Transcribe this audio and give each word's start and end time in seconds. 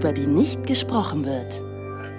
über 0.00 0.14
die 0.14 0.26
nicht 0.26 0.66
gesprochen 0.66 1.26
wird. 1.26 1.62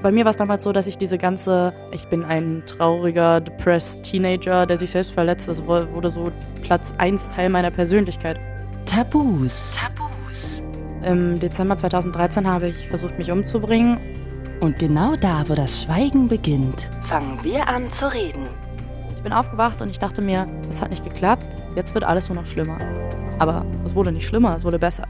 Bei 0.03 0.11
mir 0.11 0.23
war 0.23 0.29
es 0.29 0.37
damals 0.37 0.61
so, 0.61 0.71
dass 0.71 0.85
ich 0.85 0.99
diese 0.99 1.17
ganze, 1.17 1.73
ich 1.91 2.07
bin 2.07 2.23
ein 2.23 2.61
trauriger, 2.67 3.41
depressed 3.41 4.03
Teenager, 4.03 4.67
der 4.67 4.77
sich 4.77 4.91
selbst 4.91 5.11
verletzt, 5.11 5.49
das 5.49 5.65
wurde 5.65 6.11
so 6.11 6.31
Platz 6.61 6.93
1 6.99 7.31
Teil 7.31 7.49
meiner 7.49 7.71
Persönlichkeit. 7.71 8.39
Tabus. 8.85 9.73
Tabus. 9.75 10.61
Im 11.03 11.39
Dezember 11.39 11.75
2013 11.75 12.47
habe 12.47 12.67
ich 12.67 12.87
versucht, 12.87 13.17
mich 13.17 13.31
umzubringen. 13.31 13.97
Und 14.59 14.77
genau 14.77 15.15
da, 15.15 15.43
wo 15.47 15.55
das 15.55 15.81
Schweigen 15.81 16.27
beginnt, 16.27 16.87
fangen 17.01 17.39
wir 17.41 17.67
an 17.67 17.91
zu 17.91 18.13
reden. 18.13 18.45
Ich 19.15 19.23
bin 19.23 19.33
aufgewacht 19.33 19.81
und 19.81 19.89
ich 19.89 19.97
dachte 19.97 20.21
mir, 20.21 20.45
es 20.69 20.83
hat 20.83 20.91
nicht 20.91 21.03
geklappt, 21.03 21.47
jetzt 21.75 21.95
wird 21.95 22.03
alles 22.03 22.29
nur 22.29 22.35
noch 22.35 22.45
schlimmer. 22.45 22.77
Aber 23.39 23.65
es 23.85 23.95
wurde 23.95 24.11
nicht 24.11 24.27
schlimmer, 24.27 24.55
es 24.55 24.63
wurde 24.63 24.77
besser. 24.77 25.07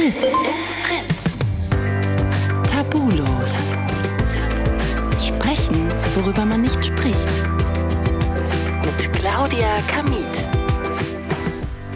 Fritz. 0.00 0.16
It's 0.16 0.76
Fritz. 0.76 1.38
Tabulos. 2.70 3.52
Sprechen, 5.22 5.88
worüber 6.14 6.46
man 6.46 6.62
nicht 6.62 6.82
spricht. 6.82 7.28
Mit 8.82 9.12
Claudia 9.12 9.68
Kamit. 9.88 10.24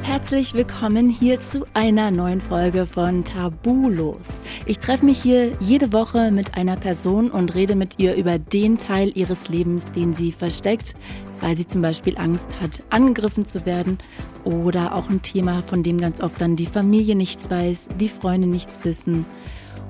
Herzlich 0.03 0.53
willkommen 0.53 1.09
hier 1.09 1.41
zu 1.41 1.65
einer 1.73 2.11
neuen 2.11 2.43
Folge 2.43 2.87
von 2.87 3.25
Tabulos. 3.25 4.39
Ich 4.67 4.79
treffe 4.79 5.05
mich 5.05 5.21
hier 5.21 5.53
jede 5.61 5.93
Woche 5.93 6.31
mit 6.31 6.57
einer 6.57 6.77
Person 6.77 7.31
und 7.31 7.55
rede 7.55 7.75
mit 7.75 7.99
ihr 7.99 8.15
über 8.15 8.39
den 8.39 8.79
Teil 8.79 9.13
ihres 9.15 9.51
Lebens, 9.51 9.93
den 9.93 10.15
sie 10.15 10.33
versteckt, 10.33 10.95
weil 11.41 11.55
sie 11.55 11.67
zum 11.67 11.83
Beispiel 11.83 12.17
Angst 12.17 12.49
hat, 12.63 12.83
angegriffen 12.89 13.45
zu 13.45 13.67
werden 13.67 13.99
oder 14.43 14.95
auch 14.95 15.11
ein 15.11 15.21
Thema, 15.21 15.63
von 15.63 15.83
dem 15.83 15.99
ganz 15.99 16.23
oft 16.23 16.41
dann 16.41 16.57
die 16.57 16.65
Familie 16.65 17.15
nichts 17.15 17.51
weiß, 17.51 17.89
die 18.01 18.09
Freunde 18.09 18.49
nichts 18.49 18.83
wissen. 18.85 19.27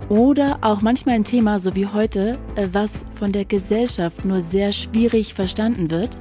Oder 0.08 0.58
auch 0.60 0.82
manchmal 0.82 1.14
ein 1.14 1.24
Thema, 1.24 1.60
so 1.60 1.76
wie 1.76 1.86
heute, 1.86 2.36
äh, 2.56 2.66
was 2.72 3.06
von 3.14 3.30
der 3.30 3.44
Gesellschaft 3.44 4.24
nur 4.24 4.42
sehr 4.42 4.72
schwierig 4.72 5.34
verstanden 5.34 5.90
wird. 5.90 6.20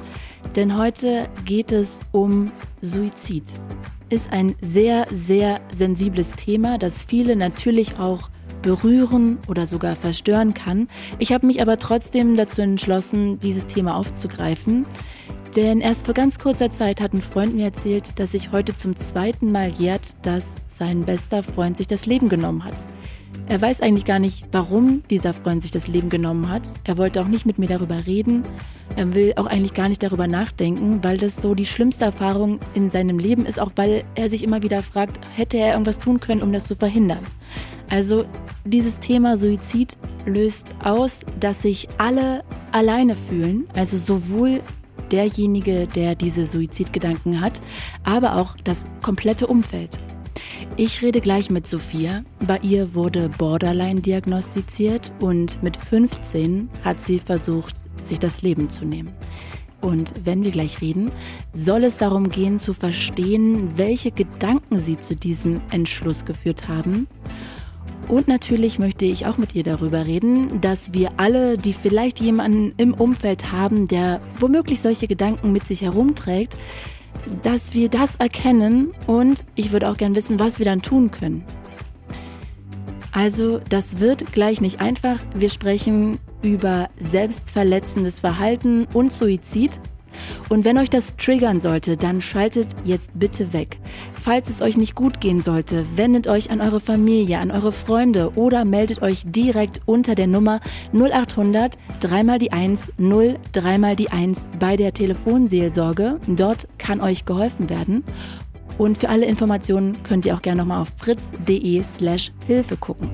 Denn 0.55 0.77
heute 0.77 1.27
geht 1.43 1.71
es 1.71 2.01
um 2.11 2.51
Suizid. 2.83 3.45
Ist 4.09 4.31
ein 4.31 4.53
sehr, 4.61 5.07
sehr 5.11 5.59
sensibles 5.71 6.33
Thema, 6.33 6.77
das 6.77 7.03
viele 7.03 7.35
natürlich 7.35 7.97
auch 7.97 8.29
berühren 8.63 9.37
oder 9.47 9.67
sogar 9.67 9.95
verstören 9.95 10.55
kann. 10.55 10.87
Ich 11.19 11.31
habe 11.31 11.45
mich 11.45 11.61
aber 11.61 11.77
trotzdem 11.77 12.35
dazu 12.35 12.63
entschlossen, 12.63 13.39
dieses 13.39 13.67
Thema 13.67 13.95
aufzugreifen. 13.95 14.87
Denn 15.55 15.81
erst 15.81 16.05
vor 16.05 16.15
ganz 16.15 16.39
kurzer 16.39 16.71
Zeit 16.71 16.99
hat 16.99 17.13
ein 17.13 17.21
Freund 17.21 17.53
mir 17.53 17.65
erzählt, 17.65 18.17
dass 18.17 18.31
sich 18.31 18.51
heute 18.51 18.75
zum 18.75 18.95
zweiten 18.95 19.51
Mal 19.51 19.69
jährt, 19.69 20.25
dass 20.25 20.55
sein 20.65 21.03
bester 21.03 21.43
Freund 21.43 21.77
sich 21.77 21.85
das 21.85 22.07
Leben 22.07 22.27
genommen 22.27 22.63
hat. 22.63 22.83
Er 23.49 23.61
weiß 23.61 23.81
eigentlich 23.81 24.05
gar 24.05 24.19
nicht, 24.19 24.45
warum 24.51 25.03
dieser 25.09 25.33
Freund 25.33 25.61
sich 25.61 25.71
das 25.71 25.87
Leben 25.87 26.09
genommen 26.09 26.49
hat. 26.49 26.69
Er 26.85 26.97
wollte 26.97 27.21
auch 27.21 27.27
nicht 27.27 27.45
mit 27.45 27.59
mir 27.59 27.67
darüber 27.67 28.05
reden. 28.05 28.43
Er 28.95 29.13
will 29.13 29.33
auch 29.35 29.47
eigentlich 29.47 29.73
gar 29.73 29.89
nicht 29.89 30.01
darüber 30.01 30.27
nachdenken, 30.27 31.03
weil 31.03 31.17
das 31.17 31.35
so 31.35 31.55
die 31.55 31.65
schlimmste 31.65 32.05
Erfahrung 32.05 32.59
in 32.73 32.89
seinem 32.89 33.19
Leben 33.19 33.45
ist, 33.45 33.59
auch 33.59 33.71
weil 33.75 34.03
er 34.15 34.29
sich 34.29 34.43
immer 34.43 34.63
wieder 34.63 34.81
fragt, 34.83 35.19
hätte 35.35 35.57
er 35.57 35.73
irgendwas 35.73 35.99
tun 35.99 36.19
können, 36.19 36.41
um 36.41 36.53
das 36.53 36.67
zu 36.67 36.75
verhindern. 36.75 37.25
Also 37.89 38.25
dieses 38.65 38.99
Thema 38.99 39.37
Suizid 39.37 39.97
löst 40.25 40.67
aus, 40.83 41.19
dass 41.39 41.61
sich 41.61 41.89
alle 41.97 42.43
alleine 42.71 43.15
fühlen, 43.15 43.67
also 43.75 43.97
sowohl 43.97 44.61
derjenige, 45.11 45.87
der 45.87 46.15
diese 46.15 46.47
Suizidgedanken 46.47 47.41
hat, 47.41 47.61
aber 48.03 48.37
auch 48.37 48.55
das 48.63 48.85
komplette 49.01 49.47
Umfeld. 49.47 49.99
Ich 50.77 51.01
rede 51.01 51.21
gleich 51.21 51.49
mit 51.49 51.67
Sophia. 51.67 52.23
Bei 52.45 52.59
ihr 52.63 52.95
wurde 52.95 53.29
Borderline 53.29 54.01
diagnostiziert 54.01 55.11
und 55.19 55.61
mit 55.61 55.77
15 55.77 56.69
hat 56.83 56.99
sie 56.99 57.19
versucht, 57.19 57.75
sich 58.03 58.19
das 58.19 58.41
Leben 58.41 58.69
zu 58.69 58.85
nehmen. 58.85 59.13
Und 59.81 60.13
wenn 60.23 60.45
wir 60.45 60.51
gleich 60.51 60.81
reden, 60.81 61.11
soll 61.51 61.83
es 61.83 61.97
darum 61.97 62.29
gehen 62.29 62.57
zu 62.57 62.73
verstehen, 62.73 63.77
welche 63.77 64.11
Gedanken 64.11 64.79
sie 64.79 64.97
zu 64.97 65.15
diesem 65.15 65.59
Entschluss 65.71 66.23
geführt 66.23 66.69
haben. 66.69 67.07
Und 68.07 68.27
natürlich 68.27 68.79
möchte 68.79 69.05
ich 69.05 69.25
auch 69.25 69.37
mit 69.37 69.55
ihr 69.55 69.63
darüber 69.63 70.05
reden, 70.05 70.61
dass 70.61 70.93
wir 70.93 71.11
alle, 71.17 71.57
die 71.57 71.73
vielleicht 71.73 72.19
jemanden 72.19 72.73
im 72.77 72.93
Umfeld 72.93 73.51
haben, 73.51 73.87
der 73.87 74.21
womöglich 74.39 74.81
solche 74.81 75.07
Gedanken 75.07 75.51
mit 75.51 75.67
sich 75.67 75.81
herumträgt, 75.81 76.57
dass 77.41 77.73
wir 77.73 77.89
das 77.89 78.15
erkennen 78.17 78.93
und 79.07 79.45
ich 79.55 79.71
würde 79.71 79.89
auch 79.89 79.97
gern 79.97 80.15
wissen, 80.15 80.39
was 80.39 80.59
wir 80.59 80.65
dann 80.65 80.81
tun 80.81 81.11
können. 81.11 81.43
Also, 83.11 83.59
das 83.69 83.99
wird 83.99 84.31
gleich 84.33 84.59
nicht 84.59 84.81
einfach. 84.81 85.19
Wir 85.35 85.49
sprechen 85.49 86.17
über 86.41 86.89
selbstverletzendes 86.99 88.19
Verhalten 88.19 88.87
und 88.93 89.13
Suizid. 89.13 89.79
Und 90.49 90.65
wenn 90.65 90.77
euch 90.77 90.89
das 90.89 91.15
triggern 91.15 91.59
sollte, 91.59 91.97
dann 91.97 92.21
schaltet 92.21 92.75
jetzt 92.83 93.11
bitte 93.13 93.53
weg. 93.53 93.79
Falls 94.13 94.49
es 94.49 94.61
euch 94.61 94.77
nicht 94.77 94.95
gut 94.95 95.21
gehen 95.21 95.41
sollte, 95.41 95.85
wendet 95.95 96.27
euch 96.27 96.49
an 96.51 96.61
eure 96.61 96.79
Familie, 96.79 97.39
an 97.39 97.51
eure 97.51 97.71
Freunde 97.71 98.31
oder 98.35 98.65
meldet 98.65 99.01
euch 99.01 99.23
direkt 99.25 99.81
unter 99.85 100.15
der 100.15 100.27
Nummer 100.27 100.59
0800 100.93 101.77
dreimal 101.99 102.39
die 102.39 102.51
1 102.51 102.93
0 102.97 103.37
dreimal 103.51 103.95
die 103.95 104.11
1 104.11 104.47
bei 104.59 104.75
der 104.75 104.93
Telefonseelsorge. 104.93 106.19
Dort 106.27 106.67
kann 106.77 107.01
euch 107.01 107.25
geholfen 107.25 107.69
werden. 107.69 108.03
Und 108.77 108.97
für 108.97 109.09
alle 109.09 109.25
Informationen 109.25 110.01
könnt 110.03 110.25
ihr 110.25 110.35
auch 110.35 110.41
gerne 110.41 110.61
nochmal 110.61 110.81
auf 110.81 110.89
fritz.de 110.97 111.83
slash 111.83 112.31
Hilfe 112.47 112.77
gucken. 112.77 113.09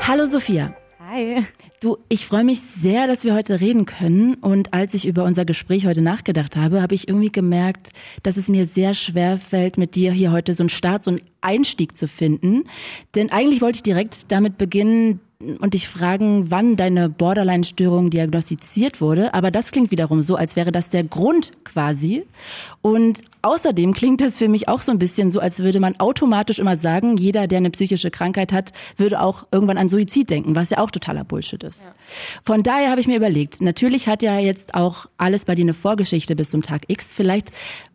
Hallo 0.00 0.26
Sophia. 0.26 0.74
Hi. 1.16 1.46
Du, 1.80 1.96
ich 2.10 2.26
freue 2.26 2.44
mich 2.44 2.60
sehr, 2.60 3.06
dass 3.06 3.24
wir 3.24 3.34
heute 3.34 3.58
reden 3.58 3.86
können. 3.86 4.34
Und 4.34 4.74
als 4.74 4.92
ich 4.92 5.06
über 5.06 5.24
unser 5.24 5.46
Gespräch 5.46 5.86
heute 5.86 6.02
nachgedacht 6.02 6.56
habe, 6.56 6.82
habe 6.82 6.94
ich 6.94 7.08
irgendwie 7.08 7.30
gemerkt, 7.30 7.92
dass 8.22 8.36
es 8.36 8.48
mir 8.48 8.66
sehr 8.66 8.92
schwer 8.92 9.38
fällt, 9.38 9.78
mit 9.78 9.94
dir 9.94 10.12
hier 10.12 10.30
heute 10.30 10.52
so 10.52 10.62
einen 10.62 10.68
Start, 10.68 11.04
so 11.04 11.12
einen 11.12 11.22
Einstieg 11.40 11.96
zu 11.96 12.06
finden. 12.06 12.64
Denn 13.14 13.32
eigentlich 13.32 13.62
wollte 13.62 13.76
ich 13.76 13.82
direkt 13.82 14.30
damit 14.30 14.58
beginnen, 14.58 15.20
und 15.38 15.74
dich 15.74 15.86
fragen, 15.86 16.50
wann 16.50 16.76
deine 16.76 17.10
Borderline-Störung 17.10 18.08
diagnostiziert 18.08 19.00
wurde. 19.00 19.34
Aber 19.34 19.50
das 19.50 19.70
klingt 19.70 19.90
wiederum 19.90 20.22
so, 20.22 20.36
als 20.36 20.56
wäre 20.56 20.72
das 20.72 20.88
der 20.88 21.04
Grund 21.04 21.52
quasi. 21.64 22.24
Und 22.80 23.20
außerdem 23.42 23.92
klingt 23.92 24.22
das 24.22 24.38
für 24.38 24.48
mich 24.48 24.68
auch 24.68 24.80
so 24.80 24.92
ein 24.92 24.98
bisschen 24.98 25.30
so, 25.30 25.40
als 25.40 25.58
würde 25.58 25.78
man 25.78 26.00
automatisch 26.00 26.58
immer 26.58 26.76
sagen, 26.76 27.18
jeder, 27.18 27.46
der 27.46 27.58
eine 27.58 27.70
psychische 27.70 28.10
Krankheit 28.10 28.52
hat, 28.52 28.72
würde 28.96 29.20
auch 29.20 29.46
irgendwann 29.52 29.76
an 29.78 29.90
Suizid 29.90 30.30
denken, 30.30 30.56
was 30.56 30.70
ja 30.70 30.78
auch 30.78 30.90
totaler 30.90 31.24
Bullshit 31.24 31.62
ist. 31.62 31.84
Ja. 31.84 31.94
Von 32.42 32.62
daher 32.62 32.90
habe 32.90 33.00
ich 33.00 33.06
mir 33.06 33.16
überlegt, 33.16 33.60
natürlich 33.60 34.08
hat 34.08 34.22
ja 34.22 34.38
jetzt 34.38 34.74
auch 34.74 35.06
alles 35.18 35.44
bei 35.44 35.54
dir 35.54 35.64
eine 35.64 35.74
Vorgeschichte 35.74 36.34
bis 36.34 36.50
zum 36.50 36.62
Tag 36.62 36.84
X. 36.88 37.12
Vielleicht 37.12 37.50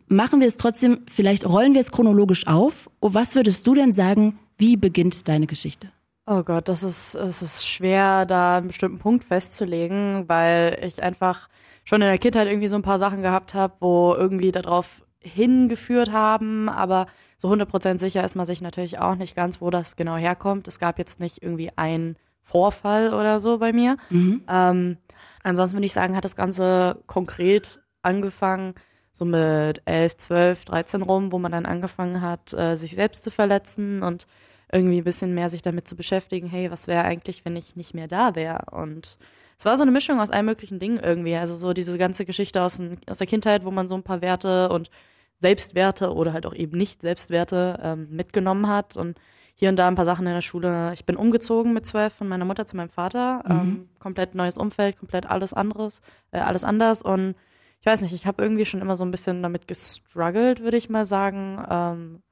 machen 0.06 0.40
wir 0.40 0.46
es 0.46 0.58
trotzdem, 0.58 1.00
vielleicht 1.08 1.48
rollen 1.48 1.74
wir 1.74 1.80
es 1.80 1.90
chronologisch 1.90 2.46
auf. 2.46 2.88
Was 3.00 3.34
würdest 3.34 3.66
du 3.66 3.74
denn 3.74 3.90
sagen, 3.90 4.38
wie 4.58 4.76
beginnt 4.76 5.26
deine 5.26 5.48
Geschichte? 5.48 5.88
Oh 6.26 6.44
Gott, 6.44 6.68
das 6.68 6.84
ist, 6.84 7.14
es 7.16 7.42
ist 7.42 7.66
schwer, 7.66 8.26
da 8.26 8.58
einen 8.58 8.68
bestimmten 8.68 8.98
Punkt 8.98 9.24
festzulegen, 9.24 10.28
weil 10.28 10.78
ich 10.86 11.02
einfach 11.02 11.48
schon 11.84 12.00
in 12.00 12.08
der 12.08 12.18
Kindheit 12.18 12.46
irgendwie 12.46 12.68
so 12.68 12.76
ein 12.76 12.82
paar 12.82 12.98
Sachen 12.98 13.22
gehabt 13.22 13.54
habe, 13.54 13.74
wo 13.80 14.14
irgendwie 14.14 14.52
darauf 14.52 15.04
hingeführt 15.18 16.12
haben, 16.12 16.68
aber 16.68 17.06
so 17.38 17.48
100% 17.50 17.98
sicher 17.98 18.24
ist 18.24 18.36
man 18.36 18.46
sich 18.46 18.60
natürlich 18.60 19.00
auch 19.00 19.16
nicht 19.16 19.34
ganz, 19.34 19.60
wo 19.60 19.70
das 19.70 19.96
genau 19.96 20.16
herkommt. 20.16 20.68
Es 20.68 20.78
gab 20.78 20.98
jetzt 20.98 21.18
nicht 21.18 21.42
irgendwie 21.42 21.70
einen 21.76 22.16
Vorfall 22.40 23.14
oder 23.14 23.40
so 23.40 23.58
bei 23.58 23.72
mir. 23.72 23.96
Mhm. 24.10 24.42
Ähm, 24.48 24.98
ansonsten 25.42 25.76
würde 25.76 25.86
ich 25.86 25.92
sagen, 25.92 26.16
hat 26.16 26.24
das 26.24 26.36
Ganze 26.36 27.02
konkret 27.06 27.80
angefangen, 28.02 28.74
so 29.12 29.24
mit 29.24 29.82
11, 29.86 30.16
12, 30.16 30.64
13 30.66 31.02
rum, 31.02 31.32
wo 31.32 31.38
man 31.38 31.52
dann 31.52 31.66
angefangen 31.66 32.20
hat, 32.20 32.52
äh, 32.52 32.76
sich 32.76 32.92
selbst 32.92 33.24
zu 33.24 33.30
verletzen 33.30 34.02
und 34.02 34.26
irgendwie 34.72 34.98
ein 34.98 35.04
bisschen 35.04 35.34
mehr 35.34 35.50
sich 35.50 35.62
damit 35.62 35.86
zu 35.86 35.96
beschäftigen, 35.96 36.48
hey, 36.48 36.70
was 36.70 36.88
wäre 36.88 37.04
eigentlich, 37.04 37.44
wenn 37.44 37.56
ich 37.56 37.76
nicht 37.76 37.94
mehr 37.94 38.08
da 38.08 38.34
wäre? 38.34 38.66
Und 38.72 39.18
es 39.58 39.64
war 39.64 39.76
so 39.76 39.82
eine 39.82 39.92
Mischung 39.92 40.18
aus 40.18 40.30
allen 40.30 40.46
möglichen 40.46 40.80
Dingen 40.80 40.98
irgendwie. 40.98 41.36
Also 41.36 41.54
so 41.54 41.72
diese 41.72 41.96
ganze 41.98 42.24
Geschichte 42.24 42.62
aus, 42.62 42.82
aus 43.08 43.18
der 43.18 43.26
Kindheit, 43.26 43.64
wo 43.64 43.70
man 43.70 43.86
so 43.86 43.94
ein 43.94 44.02
paar 44.02 44.22
Werte 44.22 44.70
und 44.70 44.90
Selbstwerte 45.38 46.14
oder 46.14 46.32
halt 46.32 46.46
auch 46.46 46.54
eben 46.54 46.76
nicht 46.78 47.02
Selbstwerte 47.02 47.78
ähm, 47.82 48.08
mitgenommen 48.10 48.68
hat 48.68 48.96
und 48.96 49.18
hier 49.54 49.68
und 49.68 49.76
da 49.76 49.86
ein 49.86 49.94
paar 49.94 50.04
Sachen 50.04 50.26
in 50.26 50.32
der 50.32 50.40
Schule. 50.40 50.92
Ich 50.94 51.04
bin 51.04 51.16
umgezogen 51.16 51.72
mit 51.72 51.86
zwölf 51.86 52.14
von 52.14 52.28
meiner 52.28 52.44
Mutter 52.44 52.66
zu 52.66 52.76
meinem 52.76 52.88
Vater. 52.88 53.42
Mhm. 53.46 53.50
Ähm, 53.50 53.88
komplett 53.98 54.34
neues 54.34 54.56
Umfeld, 54.56 54.98
komplett 54.98 55.28
alles 55.28 55.52
anderes, 55.52 56.00
äh, 56.30 56.38
alles 56.38 56.64
anders. 56.64 57.02
Und 57.02 57.34
ich 57.80 57.86
weiß 57.86 58.00
nicht, 58.00 58.14
ich 58.14 58.26
habe 58.26 58.42
irgendwie 58.42 58.64
schon 58.64 58.80
immer 58.80 58.96
so 58.96 59.04
ein 59.04 59.10
bisschen 59.10 59.42
damit 59.42 59.68
gestruggelt, 59.68 60.62
würde 60.62 60.76
ich 60.76 60.88
mal 60.88 61.04
sagen. 61.04 61.62
Ähm, 61.68 62.22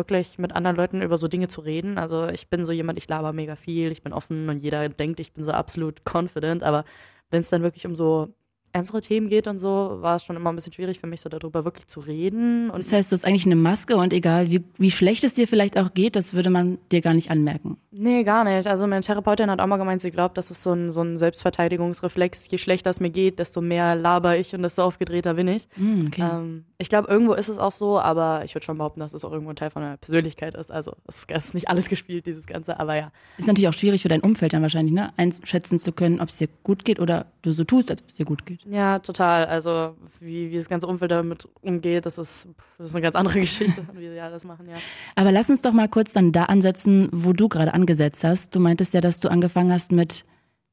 wirklich 0.00 0.38
mit 0.38 0.54
anderen 0.56 0.76
Leuten 0.76 1.02
über 1.02 1.18
so 1.18 1.28
Dinge 1.28 1.48
zu 1.48 1.60
reden. 1.60 1.98
Also 1.98 2.28
ich 2.28 2.48
bin 2.48 2.64
so 2.64 2.72
jemand, 2.72 2.98
ich 2.98 3.08
laber 3.08 3.32
mega 3.34 3.54
viel, 3.54 3.92
ich 3.92 4.02
bin 4.02 4.14
offen 4.14 4.48
und 4.48 4.58
jeder 4.58 4.88
denkt, 4.88 5.20
ich 5.20 5.32
bin 5.32 5.44
so 5.44 5.52
absolut 5.52 6.02
confident, 6.10 6.62
aber 6.62 6.84
wenn 7.30 7.42
es 7.42 7.50
dann 7.50 7.62
wirklich 7.62 7.86
um 7.86 7.94
so 7.94 8.34
ernstere 8.72 9.00
Themen 9.00 9.28
geht 9.28 9.46
und 9.46 9.58
so, 9.58 9.98
war 10.00 10.16
es 10.16 10.24
schon 10.24 10.36
immer 10.36 10.50
ein 10.50 10.56
bisschen 10.56 10.72
schwierig 10.72 11.00
für 11.00 11.06
mich, 11.06 11.20
so 11.20 11.28
darüber 11.28 11.64
wirklich 11.64 11.86
zu 11.86 12.00
reden. 12.00 12.70
Und 12.70 12.78
das 12.78 12.92
heißt, 12.92 13.10
du 13.10 13.14
hast 13.14 13.24
eigentlich 13.24 13.46
eine 13.46 13.56
Maske 13.56 13.96
und 13.96 14.12
egal 14.12 14.50
wie, 14.50 14.62
wie 14.78 14.90
schlecht 14.90 15.24
es 15.24 15.34
dir 15.34 15.48
vielleicht 15.48 15.78
auch 15.78 15.92
geht, 15.94 16.16
das 16.16 16.34
würde 16.34 16.50
man 16.50 16.78
dir 16.92 17.00
gar 17.00 17.14
nicht 17.14 17.30
anmerken. 17.30 17.76
Nee, 17.90 18.22
gar 18.22 18.44
nicht. 18.44 18.66
Also 18.66 18.86
meine 18.86 19.02
Therapeutin 19.02 19.50
hat 19.50 19.60
auch 19.60 19.66
mal 19.66 19.76
gemeint, 19.76 20.00
sie 20.00 20.10
glaubt, 20.10 20.38
das 20.38 20.50
ist 20.50 20.62
so 20.62 20.72
ein, 20.72 20.90
so 20.90 21.02
ein 21.02 21.18
Selbstverteidigungsreflex. 21.18 22.50
Je 22.50 22.58
schlechter 22.58 22.90
es 22.90 23.00
mir 23.00 23.10
geht, 23.10 23.38
desto 23.38 23.60
mehr 23.60 23.96
laber 23.96 24.36
ich 24.36 24.54
und 24.54 24.62
desto 24.62 24.82
aufgedrehter 24.82 25.34
bin 25.34 25.48
ich. 25.48 25.68
Mm, 25.76 26.06
okay. 26.06 26.22
Ähm, 26.22 26.64
ich 26.78 26.88
glaube, 26.88 27.08
irgendwo 27.10 27.34
ist 27.34 27.48
es 27.48 27.58
auch 27.58 27.72
so, 27.72 27.98
aber 28.00 28.42
ich 28.44 28.54
würde 28.54 28.64
schon 28.64 28.78
behaupten, 28.78 29.00
dass 29.00 29.12
es 29.12 29.24
auch 29.24 29.32
irgendwo 29.32 29.50
ein 29.50 29.56
Teil 29.56 29.70
von 29.70 29.82
meiner 29.82 29.96
Persönlichkeit 29.96 30.54
ist. 30.54 30.72
Also 30.72 30.92
es 31.06 31.26
ist 31.28 31.54
nicht 31.54 31.68
alles 31.68 31.88
gespielt, 31.88 32.26
dieses 32.26 32.46
Ganze, 32.46 32.80
aber 32.80 32.96
ja. 32.96 33.12
Ist 33.36 33.48
natürlich 33.48 33.68
auch 33.68 33.74
schwierig 33.74 34.02
für 34.02 34.08
dein 34.08 34.20
Umfeld 34.20 34.52
dann 34.52 34.62
wahrscheinlich, 34.62 34.94
ne? 34.94 35.12
Einschätzen 35.16 35.78
zu 35.78 35.92
können, 35.92 36.20
ob 36.20 36.28
es 36.28 36.38
dir 36.38 36.48
gut 36.62 36.84
geht 36.84 37.00
oder 37.00 37.26
du 37.42 37.52
so 37.52 37.64
tust, 37.64 37.90
als 37.90 38.02
ob 38.02 38.08
es 38.08 38.14
dir 38.14 38.24
gut 38.24 38.46
geht. 38.46 38.59
Ja, 38.68 38.98
total. 38.98 39.46
Also 39.46 39.96
wie, 40.20 40.50
wie 40.50 40.56
das 40.56 40.68
ganze 40.68 40.86
Umfeld 40.86 41.10
damit 41.10 41.48
umgeht, 41.62 42.06
das 42.06 42.18
ist, 42.18 42.48
das 42.78 42.90
ist 42.90 42.94
eine 42.94 43.02
ganz 43.02 43.16
andere 43.16 43.40
Geschichte, 43.40 43.86
wie 43.94 44.08
sie 44.08 44.16
ja 44.16 44.30
das 44.30 44.44
machen, 44.44 44.68
ja. 44.68 44.76
Aber 45.16 45.32
lass 45.32 45.48
uns 45.48 45.62
doch 45.62 45.72
mal 45.72 45.88
kurz 45.88 46.12
dann 46.12 46.32
da 46.32 46.44
ansetzen, 46.44 47.08
wo 47.12 47.32
du 47.32 47.48
gerade 47.48 47.74
angesetzt 47.74 48.24
hast. 48.24 48.54
Du 48.54 48.60
meintest 48.60 48.94
ja, 48.94 49.00
dass 49.00 49.20
du 49.20 49.30
angefangen 49.30 49.72
hast 49.72 49.92
mit 49.92 50.24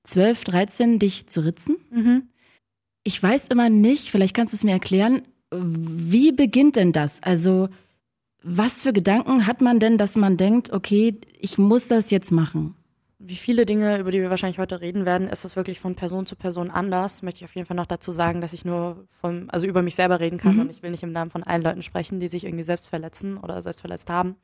12, 0.03 0.43
13 0.43 0.99
dich 0.99 1.27
zu 1.27 1.41
ritzen. 1.41 1.77
Mhm. 1.91 2.29
Ich 3.03 3.21
weiß 3.21 3.47
immer 3.47 3.69
nicht, 3.69 4.09
vielleicht 4.09 4.35
kannst 4.35 4.53
du 4.53 4.57
es 4.57 4.63
mir 4.63 4.71
erklären, 4.71 5.21
wie 5.51 6.33
beginnt 6.33 6.75
denn 6.75 6.91
das? 6.91 7.23
Also 7.23 7.69
was 8.43 8.83
für 8.83 8.93
Gedanken 8.93 9.47
hat 9.47 9.61
man 9.61 9.79
denn, 9.79 9.97
dass 9.97 10.15
man 10.15 10.37
denkt, 10.37 10.71
okay, 10.71 11.19
ich 11.39 11.57
muss 11.57 11.87
das 11.87 12.11
jetzt 12.11 12.31
machen? 12.31 12.75
Wie 13.19 13.35
viele 13.35 13.65
Dinge, 13.65 13.97
über 13.97 14.11
die 14.11 14.21
wir 14.21 14.29
wahrscheinlich 14.29 14.59
heute 14.59 14.79
reden 14.79 15.05
werden, 15.05 15.27
ist 15.27 15.43
das 15.43 15.55
wirklich 15.55 15.79
von 15.79 15.95
Person 15.95 16.27
zu 16.27 16.35
Person 16.35 16.69
anders. 16.69 17.23
Möchte 17.23 17.39
ich 17.39 17.45
auf 17.45 17.55
jeden 17.55 17.65
Fall 17.65 17.75
noch 17.75 17.87
dazu 17.87 18.11
sagen, 18.11 18.41
dass 18.41 18.53
ich 18.53 18.63
nur 18.63 19.05
von, 19.09 19.49
also 19.49 19.65
über 19.65 19.81
mich 19.81 19.95
selber 19.95 20.19
reden 20.19 20.37
kann 20.37 20.55
mhm. 20.55 20.61
und 20.61 20.69
ich 20.69 20.83
will 20.83 20.91
nicht 20.91 21.01
im 21.01 21.11
Namen 21.11 21.31
von 21.31 21.41
allen 21.41 21.63
Leuten 21.63 21.81
sprechen, 21.81 22.19
die 22.19 22.27
sich 22.27 22.43
irgendwie 22.43 22.63
selbst 22.63 22.87
verletzen 22.87 23.37
oder 23.37 23.59
selbst 23.63 23.81
verletzt 23.81 24.11
haben. 24.11 24.35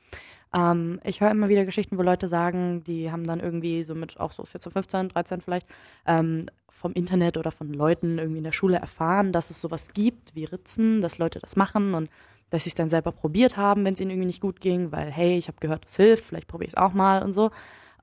Ähm, 0.56 1.00
ich 1.04 1.22
höre 1.22 1.30
immer 1.30 1.50
wieder 1.50 1.66
Geschichten, 1.66 2.00
wo 2.00 2.02
Leute 2.02 2.28
sagen, 2.28 2.84
die 2.84 3.12
haben 3.12 3.25
dann 3.25 3.42
irgendwie 3.42 3.84
so 3.84 3.94
mit 3.94 4.20
auch 4.20 4.31
so 4.31 4.44
14, 4.44 4.72
15, 4.72 5.10
13 5.10 5.42
vielleicht 5.42 5.68
ähm, 6.08 6.48
vom 6.68 6.94
Internet 6.94 7.38
oder 7.38 7.52
von 7.52 7.72
Leuten 7.72 8.18
irgendwie 8.18 8.40
in 8.40 8.44
der 8.44 8.54
Schule 8.54 8.78
erfahren, 8.78 9.34
dass 9.34 9.52
es 9.52 9.62
sowas 9.62 9.94
gibt 9.94 10.34
wie 10.34 10.46
Ritzen, 10.46 11.02
dass 11.02 11.19
Leute 11.19 11.40
das 11.40 11.56
machen 11.56 11.94
und 11.94 12.10
dass 12.50 12.64
sie 12.64 12.69
es 12.72 12.76
dann 12.76 12.90
selber 12.90 13.12
probiert 13.12 13.56
haben, 13.56 13.86
wenn 13.86 13.94
es 13.94 14.00
ihnen 14.00 14.12
irgendwie 14.12 14.28
nicht 14.28 14.42
gut 14.42 14.62
ging, 14.62 14.92
weil 14.92 15.12
hey, 15.12 15.38
ich 15.38 15.48
habe 15.48 15.58
gehört, 15.60 15.86
es 15.86 15.96
hilft, 15.96 16.24
vielleicht 16.24 16.48
probiere 16.48 16.69
ich 16.69 16.74
es 16.74 16.81
auch 16.81 16.94
mal 16.94 17.22
und 17.22 17.34
so. 17.34 17.52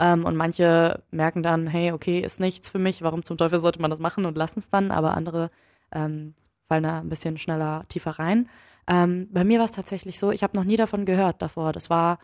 Ähm, 0.01 0.25
und 0.25 0.35
manche 0.35 1.03
merken 1.11 1.43
dann, 1.43 1.67
hey, 1.67 1.93
okay, 1.93 2.21
ist 2.21 2.41
nichts 2.41 2.71
für 2.71 2.79
mich, 2.79 3.03
warum 3.03 3.23
zum 3.23 3.37
Teufel 3.37 3.59
sollte 3.59 3.83
man 3.83 3.91
das 3.91 4.01
machen 4.01 4.25
und 4.25 4.37
lassen 4.37 4.59
es 4.59 4.71
dann, 4.71 4.91
aber 4.91 5.15
andere 5.15 5.51
ähm, 5.93 6.35
fallen 6.67 6.85
da 6.85 7.01
ein 7.01 7.11
bisschen 7.11 7.37
schneller 7.37 7.85
tiefer 7.89 8.13
rein. 8.13 8.49
Ähm, 8.89 9.29
bei 9.31 9.45
mir 9.45 9.59
war 9.59 9.67
es 9.67 9.73
tatsächlich 9.73 10.19
so, 10.19 10.31
ich 10.31 10.43
habe 10.43 10.57
noch 10.57 10.65
nie 10.65 10.77
davon 10.77 11.05
gehört 11.05 11.43
davor. 11.43 11.73
Das 11.73 11.91
war 11.91 12.19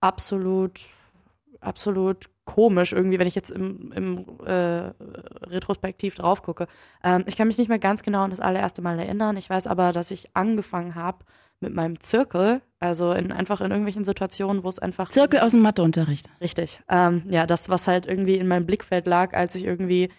absolut, 0.00 0.80
absolut 1.60 2.28
komisch 2.44 2.92
irgendwie, 2.92 3.18
wenn 3.20 3.28
ich 3.28 3.36
jetzt 3.36 3.50
im, 3.50 3.92
im 3.92 4.24
äh, 4.44 4.90
Retrospektiv 5.46 6.16
drauf 6.16 6.42
gucke. 6.42 6.66
Ähm, 7.04 7.24
ich 7.26 7.36
kann 7.36 7.46
mich 7.46 7.58
nicht 7.58 7.68
mehr 7.68 7.78
ganz 7.78 8.02
genau 8.02 8.22
an 8.22 8.30
das 8.30 8.40
allererste 8.40 8.82
Mal 8.82 8.98
erinnern. 8.98 9.36
Ich 9.36 9.48
weiß 9.48 9.68
aber, 9.68 9.92
dass 9.92 10.10
ich 10.10 10.34
angefangen 10.34 10.96
habe, 10.96 11.18
mit 11.60 11.74
meinem 11.74 12.00
Zirkel, 12.00 12.60
also 12.80 13.12
in, 13.12 13.32
einfach 13.32 13.60
in 13.60 13.70
irgendwelchen 13.70 14.04
Situationen, 14.04 14.62
wo 14.62 14.68
es 14.68 14.78
einfach. 14.78 15.10
Zirkel 15.10 15.40
aus 15.40 15.50
dem 15.52 15.60
Matheunterricht. 15.60 16.28
Richtig. 16.40 16.80
Ähm, 16.88 17.22
ja, 17.28 17.46
das, 17.46 17.68
was 17.68 17.88
halt 17.88 18.06
irgendwie 18.06 18.36
in 18.36 18.46
meinem 18.46 18.66
Blickfeld 18.66 19.06
lag, 19.06 19.34
als 19.34 19.54
ich 19.54 19.64
irgendwie, 19.64 20.10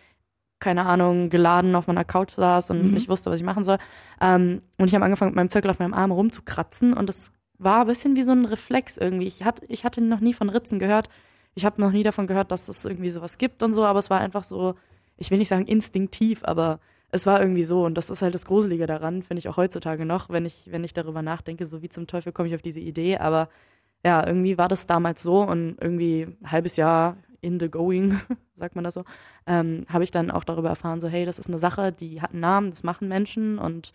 keine 0.60 0.86
Ahnung, 0.86 1.30
geladen 1.30 1.76
auf 1.76 1.88
meiner 1.88 2.04
Couch 2.04 2.32
saß 2.32 2.72
und 2.72 2.88
mhm. 2.88 2.94
nicht 2.94 3.08
wusste, 3.08 3.32
was 3.32 3.40
ich 3.40 3.46
machen 3.46 3.64
soll. 3.64 3.78
Ähm, 4.20 4.60
und 4.78 4.88
ich 4.88 4.96
habe 4.96 5.06
angefangen, 5.06 5.32
mit 5.32 5.38
meinem 5.38 5.50
Zirkel 5.50 5.72
auf 5.72 5.80
meinem 5.80 5.94
Arm 5.94 6.12
rumzukratzen 6.12 6.94
und 6.94 7.08
das 7.08 7.32
war 7.58 7.82
ein 7.82 7.88
bisschen 7.88 8.16
wie 8.16 8.24
so 8.24 8.32
ein 8.32 8.46
Reflex 8.46 8.98
irgendwie. 8.98 9.28
Ich, 9.28 9.44
hatte, 9.44 9.66
ich 9.68 9.84
hatte 9.84 10.02
noch 10.02 10.22
nie 10.22 10.34
von 10.34 10.50
Ritzen 10.50 10.80
gehört. 10.80 11.10
Ich 11.56 11.66
habe 11.66 11.82
noch 11.82 11.92
nie 11.92 12.04
davon 12.04 12.28
gehört, 12.28 12.52
dass 12.52 12.70
es 12.70 12.86
irgendwie 12.86 13.10
sowas 13.10 13.38
gibt 13.38 13.64
und 13.64 13.74
so, 13.74 13.84
aber 13.84 14.00
es 14.00 14.10
war 14.10 14.20
einfach 14.20 14.44
so, 14.44 14.76
ich 15.18 15.30
will 15.30 15.38
nicht 15.38 15.50
sagen 15.50 15.66
instinktiv, 15.66 16.42
aber 16.44 16.80
es 17.12 17.26
war 17.26 17.42
irgendwie 17.42 17.64
so 17.64 17.86
und 17.86 17.96
das 17.96 18.10
ist 18.10 18.22
halt 18.22 18.36
das 18.36 18.46
Gruselige 18.46 18.86
daran, 18.86 19.24
finde 19.24 19.40
ich 19.40 19.50
auch 19.50 19.58
heutzutage 19.58 20.06
noch, 20.06 20.30
wenn 20.30 20.46
ich, 20.46 20.68
wenn 20.72 20.84
ich 20.84 20.94
darüber 20.94 21.22
nachdenke, 21.22 21.66
so 21.66 21.82
wie 21.82 21.90
zum 21.90 22.08
Teufel 22.08 22.32
komme 22.32 22.50
ich 22.50 22.56
auf 22.56 22.62
diese 22.62 22.80
Idee, 22.80 23.18
aber 23.18 23.50
ja, 24.06 24.26
irgendwie 24.26 24.58
war 24.58 24.68
das 24.68 24.88
damals 24.88 25.22
so 25.22 25.42
und 25.42 25.78
irgendwie 25.82 26.24
ein 26.42 26.52
halbes 26.52 26.78
Jahr 26.78 27.18
in 27.42 27.60
the 27.60 27.70
going, 27.70 28.20
sagt 28.56 28.76
man 28.76 28.84
das 28.84 28.94
so, 28.94 29.04
ähm, 29.48 29.86
habe 29.90 30.04
ich 30.04 30.12
dann 30.12 30.32
auch 30.32 30.44
darüber 30.44 30.70
erfahren, 30.70 31.00
so 31.00 31.08
hey, 31.08 31.26
das 31.26 31.40
ist 31.40 31.48
eine 31.48 31.60
Sache, 31.60 31.92
die 31.92 32.22
hat 32.22 32.32
einen 32.32 32.42
Namen, 32.42 32.70
das 32.70 32.84
machen 32.84 33.08
Menschen 33.08 33.58
und 33.60 33.94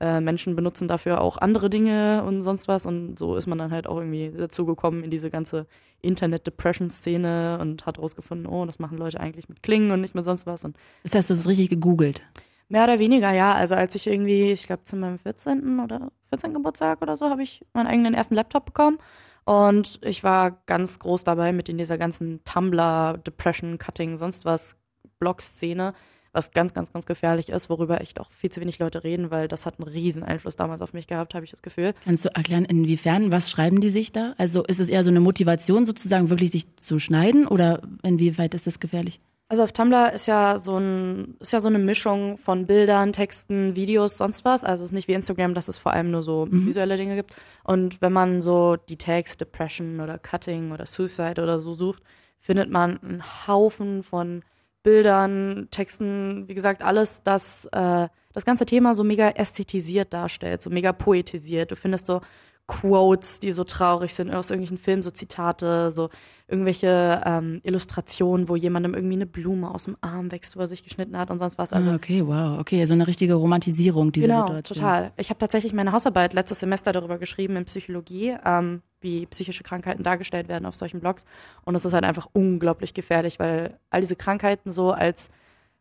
äh, 0.00 0.20
Menschen 0.20 0.54
benutzen 0.54 0.86
dafür 0.86 1.20
auch 1.20 1.38
andere 1.38 1.70
Dinge 1.70 2.22
und 2.24 2.42
sonst 2.42 2.68
was. 2.68 2.86
Und 2.86 3.18
so 3.18 3.36
ist 3.36 3.46
man 3.46 3.58
dann 3.58 3.72
halt 3.72 3.86
auch 3.86 3.98
irgendwie 3.98 4.32
dazu 4.36 4.64
gekommen 4.64 5.02
in 5.02 5.10
diese 5.10 5.30
ganze 5.30 5.66
Internet-Depression-Szene 6.02 7.58
und 7.60 7.86
hat 7.86 7.98
rausgefunden, 7.98 8.46
oh, 8.46 8.64
das 8.64 8.78
machen 8.78 8.98
Leute 8.98 9.18
eigentlich 9.18 9.48
mit 9.48 9.62
Klingen 9.62 9.90
und 9.90 10.00
nicht 10.00 10.14
mit 10.14 10.24
sonst 10.24 10.46
was. 10.46 10.64
Und 10.64 10.76
das 11.02 11.14
heißt, 11.14 11.30
du 11.30 11.34
hast 11.34 11.40
es 11.40 11.48
richtig 11.48 11.70
gegoogelt? 11.70 12.22
Mehr 12.68 12.84
oder 12.84 12.98
weniger, 12.98 13.32
ja. 13.32 13.54
Also 13.54 13.74
als 13.74 13.94
ich 13.94 14.06
irgendwie, 14.06 14.52
ich 14.52 14.66
glaube 14.66 14.84
zu 14.84 14.96
meinem 14.96 15.18
14. 15.18 15.80
oder 15.80 16.12
14. 16.28 16.54
Geburtstag 16.54 17.02
oder 17.02 17.16
so, 17.16 17.28
habe 17.30 17.42
ich 17.42 17.64
meinen 17.72 17.86
eigenen 17.86 18.14
ersten 18.14 18.34
Laptop 18.34 18.66
bekommen. 18.66 18.98
Und 19.44 19.98
ich 20.04 20.22
war 20.22 20.62
ganz 20.66 20.98
groß 20.98 21.24
dabei 21.24 21.52
mit 21.52 21.68
in 21.70 21.78
dieser 21.78 21.96
ganzen 21.96 22.44
Tumblr, 22.44 23.18
Depression, 23.26 23.78
Cutting, 23.78 24.18
sonst 24.18 24.44
was, 24.44 24.76
Blog-Szene 25.18 25.94
was 26.32 26.50
ganz, 26.52 26.74
ganz, 26.74 26.92
ganz 26.92 27.06
gefährlich 27.06 27.48
ist, 27.48 27.70
worüber 27.70 28.00
echt 28.00 28.20
auch 28.20 28.30
viel 28.30 28.50
zu 28.50 28.60
wenig 28.60 28.78
Leute 28.78 29.04
reden, 29.04 29.30
weil 29.30 29.48
das 29.48 29.66
hat 29.66 29.78
einen 29.78 29.88
riesen 29.88 30.22
Einfluss 30.22 30.56
damals 30.56 30.80
auf 30.80 30.92
mich 30.92 31.06
gehabt, 31.06 31.34
habe 31.34 31.44
ich 31.44 31.50
das 31.50 31.62
Gefühl. 31.62 31.94
Kannst 32.04 32.24
du 32.24 32.34
erklären, 32.34 32.64
inwiefern, 32.64 33.32
was 33.32 33.50
schreiben 33.50 33.80
die 33.80 33.90
sich 33.90 34.12
da? 34.12 34.34
Also 34.38 34.62
ist 34.64 34.80
es 34.80 34.88
eher 34.88 35.04
so 35.04 35.10
eine 35.10 35.20
Motivation 35.20 35.86
sozusagen, 35.86 36.30
wirklich 36.30 36.50
sich 36.50 36.76
zu 36.76 36.98
schneiden 36.98 37.46
oder 37.46 37.82
inwieweit 38.02 38.54
ist 38.54 38.66
das 38.66 38.80
gefährlich? 38.80 39.20
Also 39.50 39.62
auf 39.62 39.72
Tumblr 39.72 40.12
ist 40.12 40.26
ja 40.26 40.58
so 40.58 40.76
ein, 40.76 41.36
ist 41.40 41.54
ja 41.54 41.60
so 41.60 41.68
eine 41.68 41.78
Mischung 41.78 42.36
von 42.36 42.66
Bildern, 42.66 43.14
Texten, 43.14 43.74
Videos, 43.74 44.18
sonst 44.18 44.44
was. 44.44 44.62
Also 44.62 44.84
es 44.84 44.90
ist 44.90 44.94
nicht 44.94 45.08
wie 45.08 45.14
Instagram, 45.14 45.54
dass 45.54 45.68
es 45.68 45.78
vor 45.78 45.92
allem 45.94 46.10
nur 46.10 46.22
so 46.22 46.46
mhm. 46.46 46.66
visuelle 46.66 46.98
Dinge 46.98 47.16
gibt. 47.16 47.32
Und 47.64 48.02
wenn 48.02 48.12
man 48.12 48.42
so 48.42 48.76
die 48.76 48.98
Tags 48.98 49.38
Depression 49.38 50.00
oder 50.00 50.18
Cutting 50.18 50.70
oder 50.70 50.84
Suicide 50.84 51.42
oder 51.42 51.60
so 51.60 51.72
sucht, 51.72 52.02
findet 52.36 52.70
man 52.70 52.98
einen 52.98 53.22
Haufen 53.46 54.02
von 54.02 54.42
Bildern, 54.88 55.68
Texten, 55.70 56.48
wie 56.48 56.54
gesagt, 56.54 56.82
alles, 56.82 57.22
das 57.22 57.66
äh, 57.72 58.08
das 58.32 58.46
ganze 58.46 58.64
Thema 58.64 58.94
so 58.94 59.04
mega 59.04 59.28
ästhetisiert 59.28 60.14
darstellt, 60.14 60.62
so 60.62 60.70
mega 60.70 60.94
poetisiert. 60.94 61.70
Du 61.70 61.76
findest 61.76 62.06
so 62.06 62.22
Quotes, 62.68 63.40
die 63.40 63.50
so 63.50 63.64
traurig 63.64 64.12
sind 64.12 64.30
aus 64.32 64.50
irgendwelchen 64.50 64.76
Filmen, 64.76 65.02
so 65.02 65.10
Zitate, 65.10 65.90
so 65.90 66.10
irgendwelche 66.46 67.22
ähm, 67.24 67.60
Illustrationen, 67.64 68.48
wo 68.48 68.56
jemandem 68.56 68.92
irgendwie 68.92 69.16
eine 69.16 69.26
Blume 69.26 69.70
aus 69.74 69.84
dem 69.84 69.96
Arm 70.02 70.30
wächst, 70.30 70.54
wo 70.54 70.60
er 70.60 70.66
sich 70.66 70.84
geschnitten 70.84 71.16
hat 71.16 71.30
und 71.30 71.38
sonst 71.38 71.56
was. 71.56 71.72
Also, 71.72 71.90
ah, 71.90 71.94
okay, 71.94 72.26
wow, 72.26 72.58
okay, 72.60 72.84
so 72.84 72.92
eine 72.92 73.06
richtige 73.06 73.34
Romantisierung 73.34 74.12
dieser 74.12 74.26
genau, 74.26 74.46
Situation. 74.48 74.78
total. 74.78 75.12
Ich 75.16 75.30
habe 75.30 75.38
tatsächlich 75.38 75.72
meine 75.72 75.92
Hausarbeit 75.92 76.34
letztes 76.34 76.60
Semester 76.60 76.92
darüber 76.92 77.16
geschrieben 77.16 77.56
in 77.56 77.64
Psychologie, 77.64 78.36
ähm, 78.44 78.82
wie 79.00 79.24
psychische 79.26 79.62
Krankheiten 79.62 80.02
dargestellt 80.02 80.48
werden 80.48 80.66
auf 80.66 80.76
solchen 80.76 81.00
Blogs. 81.00 81.24
Und 81.64 81.74
es 81.74 81.86
ist 81.86 81.94
halt 81.94 82.04
einfach 82.04 82.28
unglaublich 82.34 82.92
gefährlich, 82.92 83.38
weil 83.38 83.78
all 83.88 84.02
diese 84.02 84.16
Krankheiten 84.16 84.72
so 84.72 84.92
als 84.92 85.30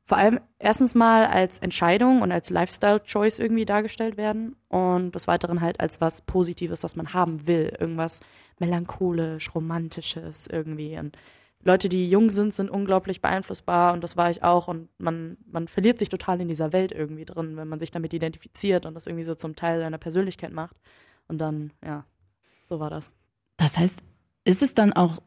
vor 0.07 0.17
allem 0.17 0.39
erstens 0.57 0.95
mal 0.95 1.25
als 1.25 1.57
Entscheidung 1.57 2.21
und 2.21 2.31
als 2.31 2.49
Lifestyle-Choice 2.49 3.39
irgendwie 3.39 3.65
dargestellt 3.65 4.15
werden 4.15 4.55
und 4.69 5.13
des 5.13 5.27
Weiteren 5.27 5.59
halt 5.59 5.81
als 5.81 5.99
was 5.99 6.21
Positives, 6.21 6.81
was 6.83 6.95
man 6.95 7.13
haben 7.13 7.45
will. 7.45 7.75
Irgendwas 7.77 8.21
melancholisch, 8.57 9.53
romantisches 9.53 10.47
irgendwie. 10.47 10.97
Und 10.97 11.17
Leute, 11.61 11.89
die 11.89 12.09
jung 12.09 12.29
sind, 12.29 12.53
sind 12.53 12.69
unglaublich 12.69 13.21
beeinflussbar 13.21 13.91
und 13.91 14.01
das 14.01 14.15
war 14.15 14.31
ich 14.31 14.43
auch. 14.43 14.69
Und 14.69 14.87
man, 14.97 15.35
man 15.45 15.67
verliert 15.67 15.99
sich 15.99 16.07
total 16.07 16.39
in 16.39 16.47
dieser 16.47 16.71
Welt 16.71 16.93
irgendwie 16.93 17.25
drin, 17.25 17.57
wenn 17.57 17.67
man 17.67 17.79
sich 17.79 17.91
damit 17.91 18.13
identifiziert 18.13 18.85
und 18.85 18.93
das 18.93 19.07
irgendwie 19.07 19.25
so 19.25 19.35
zum 19.35 19.57
Teil 19.57 19.81
seiner 19.81 19.97
Persönlichkeit 19.97 20.53
macht. 20.53 20.77
Und 21.27 21.41
dann, 21.41 21.73
ja, 21.83 22.05
so 22.63 22.79
war 22.79 22.89
das. 22.89 23.11
Das 23.57 23.77
heißt, 23.77 24.03
ist 24.45 24.61
es 24.61 24.73
dann 24.73 24.93
auch 24.93 25.17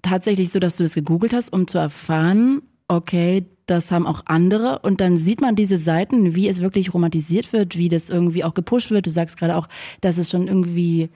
tatsächlich 0.00 0.50
so, 0.52 0.60
dass 0.60 0.76
du 0.76 0.84
das 0.84 0.94
gegoogelt 0.94 1.34
hast, 1.34 1.52
um 1.52 1.66
zu 1.66 1.78
erfahren, 1.78 2.62
okay, 2.88 3.46
das 3.66 3.92
haben 3.92 4.06
auch 4.06 4.22
andere 4.24 4.80
und 4.80 5.00
dann 5.00 5.18
sieht 5.18 5.40
man 5.40 5.54
diese 5.54 5.76
Seiten, 5.76 6.34
wie 6.34 6.48
es 6.48 6.60
wirklich 6.60 6.94
romantisiert 6.94 7.52
wird, 7.52 7.76
wie 7.76 7.90
das 7.90 8.08
irgendwie 8.08 8.42
auch 8.44 8.54
gepusht 8.54 8.90
wird. 8.90 9.06
Du 9.06 9.10
sagst 9.10 9.36
gerade 9.36 9.56
auch, 9.56 9.68
dass 10.00 10.16
es 10.16 10.30
schon 10.30 10.48
irgendwie 10.48 11.10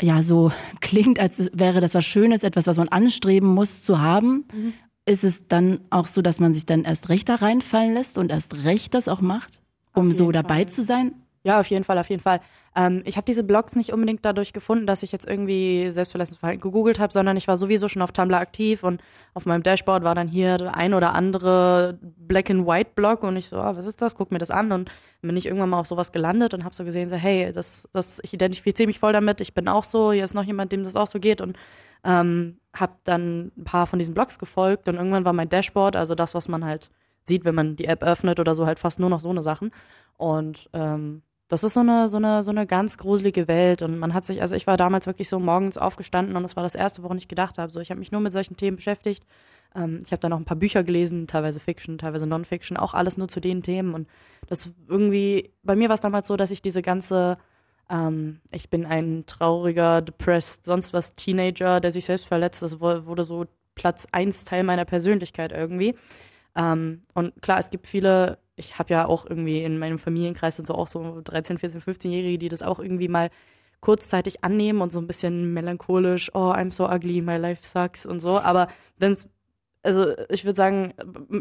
ja 0.00 0.22
so 0.22 0.52
klingt, 0.80 1.18
als 1.18 1.50
wäre 1.52 1.80
das 1.80 1.94
was 1.94 2.04
Schönes, 2.04 2.44
etwas, 2.44 2.66
was 2.66 2.76
man 2.76 2.88
anstreben 2.88 3.48
muss 3.48 3.82
zu 3.82 4.00
haben. 4.00 4.44
Mhm. 4.54 4.72
Ist 5.04 5.24
es 5.24 5.46
dann 5.46 5.80
auch 5.90 6.06
so, 6.06 6.22
dass 6.22 6.40
man 6.40 6.54
sich 6.54 6.66
dann 6.66 6.84
erst 6.84 7.08
recht 7.08 7.28
da 7.28 7.36
reinfallen 7.36 7.94
lässt 7.94 8.18
und 8.18 8.30
erst 8.30 8.64
recht 8.64 8.94
das 8.94 9.08
auch 9.08 9.20
macht, 9.20 9.60
um 9.94 10.12
so 10.12 10.32
dabei 10.32 10.64
Fall. 10.64 10.68
zu 10.68 10.82
sein? 10.82 11.12
Ja, 11.46 11.60
auf 11.60 11.68
jeden 11.68 11.84
Fall, 11.84 11.96
auf 11.96 12.10
jeden 12.10 12.20
Fall. 12.20 12.40
Ähm, 12.74 13.02
ich 13.04 13.16
habe 13.16 13.24
diese 13.24 13.44
Blogs 13.44 13.76
nicht 13.76 13.92
unbedingt 13.92 14.24
dadurch 14.24 14.52
gefunden, 14.52 14.84
dass 14.84 15.04
ich 15.04 15.12
jetzt 15.12 15.28
irgendwie 15.28 15.92
selbstverletzendes 15.92 16.60
gegoogelt 16.60 16.98
habe, 16.98 17.12
sondern 17.12 17.36
ich 17.36 17.46
war 17.46 17.56
sowieso 17.56 17.86
schon 17.86 18.02
auf 18.02 18.10
Tumblr 18.10 18.36
aktiv 18.36 18.82
und 18.82 19.00
auf 19.32 19.46
meinem 19.46 19.62
Dashboard 19.62 20.02
war 20.02 20.16
dann 20.16 20.26
hier 20.26 20.56
der 20.56 20.74
ein 20.74 20.92
oder 20.92 21.14
andere 21.14 22.00
Black 22.02 22.50
and 22.50 22.66
White 22.66 22.90
Blog 22.96 23.22
und 23.22 23.36
ich 23.36 23.46
so, 23.46 23.58
ah, 23.58 23.76
was 23.76 23.86
ist 23.86 24.02
das? 24.02 24.16
Guck 24.16 24.32
mir 24.32 24.38
das 24.38 24.50
an 24.50 24.72
und 24.72 24.90
bin 25.22 25.36
ich 25.36 25.46
irgendwann 25.46 25.68
mal 25.68 25.78
auf 25.78 25.86
sowas 25.86 26.10
gelandet 26.10 26.52
und 26.52 26.64
habe 26.64 26.74
so 26.74 26.82
gesehen, 26.82 27.08
so, 27.08 27.14
hey, 27.14 27.52
das, 27.52 27.88
das, 27.92 28.18
ich 28.24 28.34
identifiziere 28.34 28.88
mich 28.88 28.98
voll 28.98 29.12
damit, 29.12 29.40
ich 29.40 29.54
bin 29.54 29.68
auch 29.68 29.84
so, 29.84 30.10
hier 30.10 30.24
ist 30.24 30.34
noch 30.34 30.42
jemand, 30.42 30.72
dem 30.72 30.82
das 30.82 30.96
auch 30.96 31.06
so 31.06 31.20
geht 31.20 31.40
und 31.40 31.56
ähm, 32.02 32.58
habe 32.74 32.94
dann 33.04 33.52
ein 33.56 33.62
paar 33.62 33.86
von 33.86 34.00
diesen 34.00 34.14
Blogs 34.14 34.40
gefolgt 34.40 34.88
und 34.88 34.96
irgendwann 34.96 35.24
war 35.24 35.32
mein 35.32 35.48
Dashboard, 35.48 35.94
also 35.94 36.16
das, 36.16 36.34
was 36.34 36.48
man 36.48 36.64
halt 36.64 36.90
sieht, 37.22 37.44
wenn 37.44 37.54
man 37.54 37.76
die 37.76 37.84
App 37.84 38.02
öffnet 38.02 38.40
oder 38.40 38.56
so, 38.56 38.66
halt 38.66 38.80
fast 38.80 38.98
nur 38.98 39.10
noch 39.10 39.20
so 39.20 39.30
eine 39.30 39.44
Sachen 39.44 39.70
und 40.16 40.68
ähm, 40.72 41.22
das 41.48 41.62
ist 41.62 41.74
so 41.74 41.80
eine, 41.80 42.08
so 42.08 42.16
eine, 42.16 42.42
so 42.42 42.50
eine 42.50 42.66
ganz 42.66 42.98
gruselige 42.98 43.46
Welt. 43.46 43.82
Und 43.82 43.98
man 43.98 44.14
hat 44.14 44.26
sich, 44.26 44.42
also 44.42 44.56
ich 44.56 44.66
war 44.66 44.76
damals 44.76 45.06
wirklich 45.06 45.28
so 45.28 45.38
morgens 45.38 45.78
aufgestanden 45.78 46.36
und 46.36 46.42
das 46.42 46.56
war 46.56 46.62
das 46.62 46.74
Erste, 46.74 47.02
woran 47.02 47.18
ich 47.18 47.28
gedacht 47.28 47.58
habe. 47.58 47.70
So, 47.70 47.80
ich 47.80 47.90
habe 47.90 48.00
mich 48.00 48.12
nur 48.12 48.20
mit 48.20 48.32
solchen 48.32 48.56
Themen 48.56 48.76
beschäftigt. 48.76 49.24
Ähm, 49.74 50.00
ich 50.04 50.10
habe 50.10 50.20
dann 50.20 50.30
noch 50.30 50.38
ein 50.38 50.44
paar 50.44 50.56
Bücher 50.56 50.82
gelesen, 50.82 51.28
teilweise 51.28 51.60
Fiction, 51.60 51.98
teilweise 51.98 52.26
Non-Fiction, 52.26 52.76
auch 52.76 52.94
alles 52.94 53.16
nur 53.16 53.28
zu 53.28 53.40
den 53.40 53.62
Themen. 53.62 53.94
Und 53.94 54.08
das 54.48 54.70
irgendwie, 54.88 55.52
bei 55.62 55.76
mir 55.76 55.88
war 55.88 55.94
es 55.94 56.00
damals 56.00 56.26
so, 56.26 56.36
dass 56.36 56.50
ich 56.50 56.62
diese 56.62 56.82
ganze, 56.82 57.38
ähm, 57.88 58.40
ich 58.50 58.68
bin 58.68 58.84
ein 58.84 59.24
trauriger, 59.26 60.02
depressed, 60.02 60.64
sonst 60.64 60.92
was 60.92 61.14
Teenager, 61.14 61.80
der 61.80 61.92
sich 61.92 62.06
selbst 62.06 62.26
verletzt, 62.26 62.62
das 62.62 62.80
wurde 62.80 63.22
so 63.22 63.46
Platz 63.76 64.06
eins 64.10 64.44
Teil 64.44 64.64
meiner 64.64 64.84
Persönlichkeit 64.84 65.52
irgendwie. 65.52 65.94
Ähm, 66.56 67.02
und 67.14 67.40
klar, 67.40 67.60
es 67.60 67.70
gibt 67.70 67.86
viele 67.86 68.38
ich 68.56 68.78
habe 68.78 68.92
ja 68.92 69.06
auch 69.06 69.26
irgendwie 69.26 69.62
in 69.62 69.78
meinem 69.78 69.98
Familienkreis 69.98 70.58
und 70.58 70.66
so 70.66 70.74
auch 70.74 70.88
so 70.88 71.20
13, 71.22 71.58
14, 71.58 71.80
15-Jährige, 71.80 72.38
die 72.38 72.48
das 72.48 72.62
auch 72.62 72.78
irgendwie 72.80 73.08
mal 73.08 73.30
kurzzeitig 73.80 74.42
annehmen 74.42 74.80
und 74.80 74.90
so 74.90 75.00
ein 75.00 75.06
bisschen 75.06 75.52
melancholisch, 75.52 76.34
oh, 76.34 76.50
I'm 76.52 76.72
so 76.72 76.88
ugly, 76.88 77.20
my 77.20 77.36
life 77.36 77.66
sucks 77.66 78.06
und 78.06 78.20
so. 78.20 78.40
Aber 78.40 78.68
wenn 78.98 79.12
es, 79.12 79.28
also 79.82 80.14
ich 80.30 80.44
würde 80.44 80.56
sagen, 80.56 80.94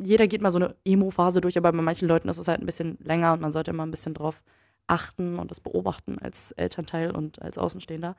jeder 0.03 0.27
geht 0.27 0.41
mal 0.41 0.51
so 0.51 0.59
eine 0.59 0.75
Emo-Phase 0.83 1.41
durch, 1.41 1.57
aber 1.57 1.71
bei 1.71 1.81
manchen 1.81 2.07
Leuten 2.07 2.29
ist 2.29 2.37
es 2.37 2.47
halt 2.47 2.59
ein 2.59 2.65
bisschen 2.65 2.97
länger 3.01 3.33
und 3.33 3.41
man 3.41 3.51
sollte 3.51 3.71
immer 3.71 3.85
ein 3.85 3.91
bisschen 3.91 4.13
drauf 4.13 4.43
achten 4.87 5.39
und 5.39 5.49
das 5.49 5.61
beobachten 5.61 6.19
als 6.19 6.51
Elternteil 6.51 7.11
und 7.11 7.41
als 7.41 7.57
Außenstehender. 7.57 8.15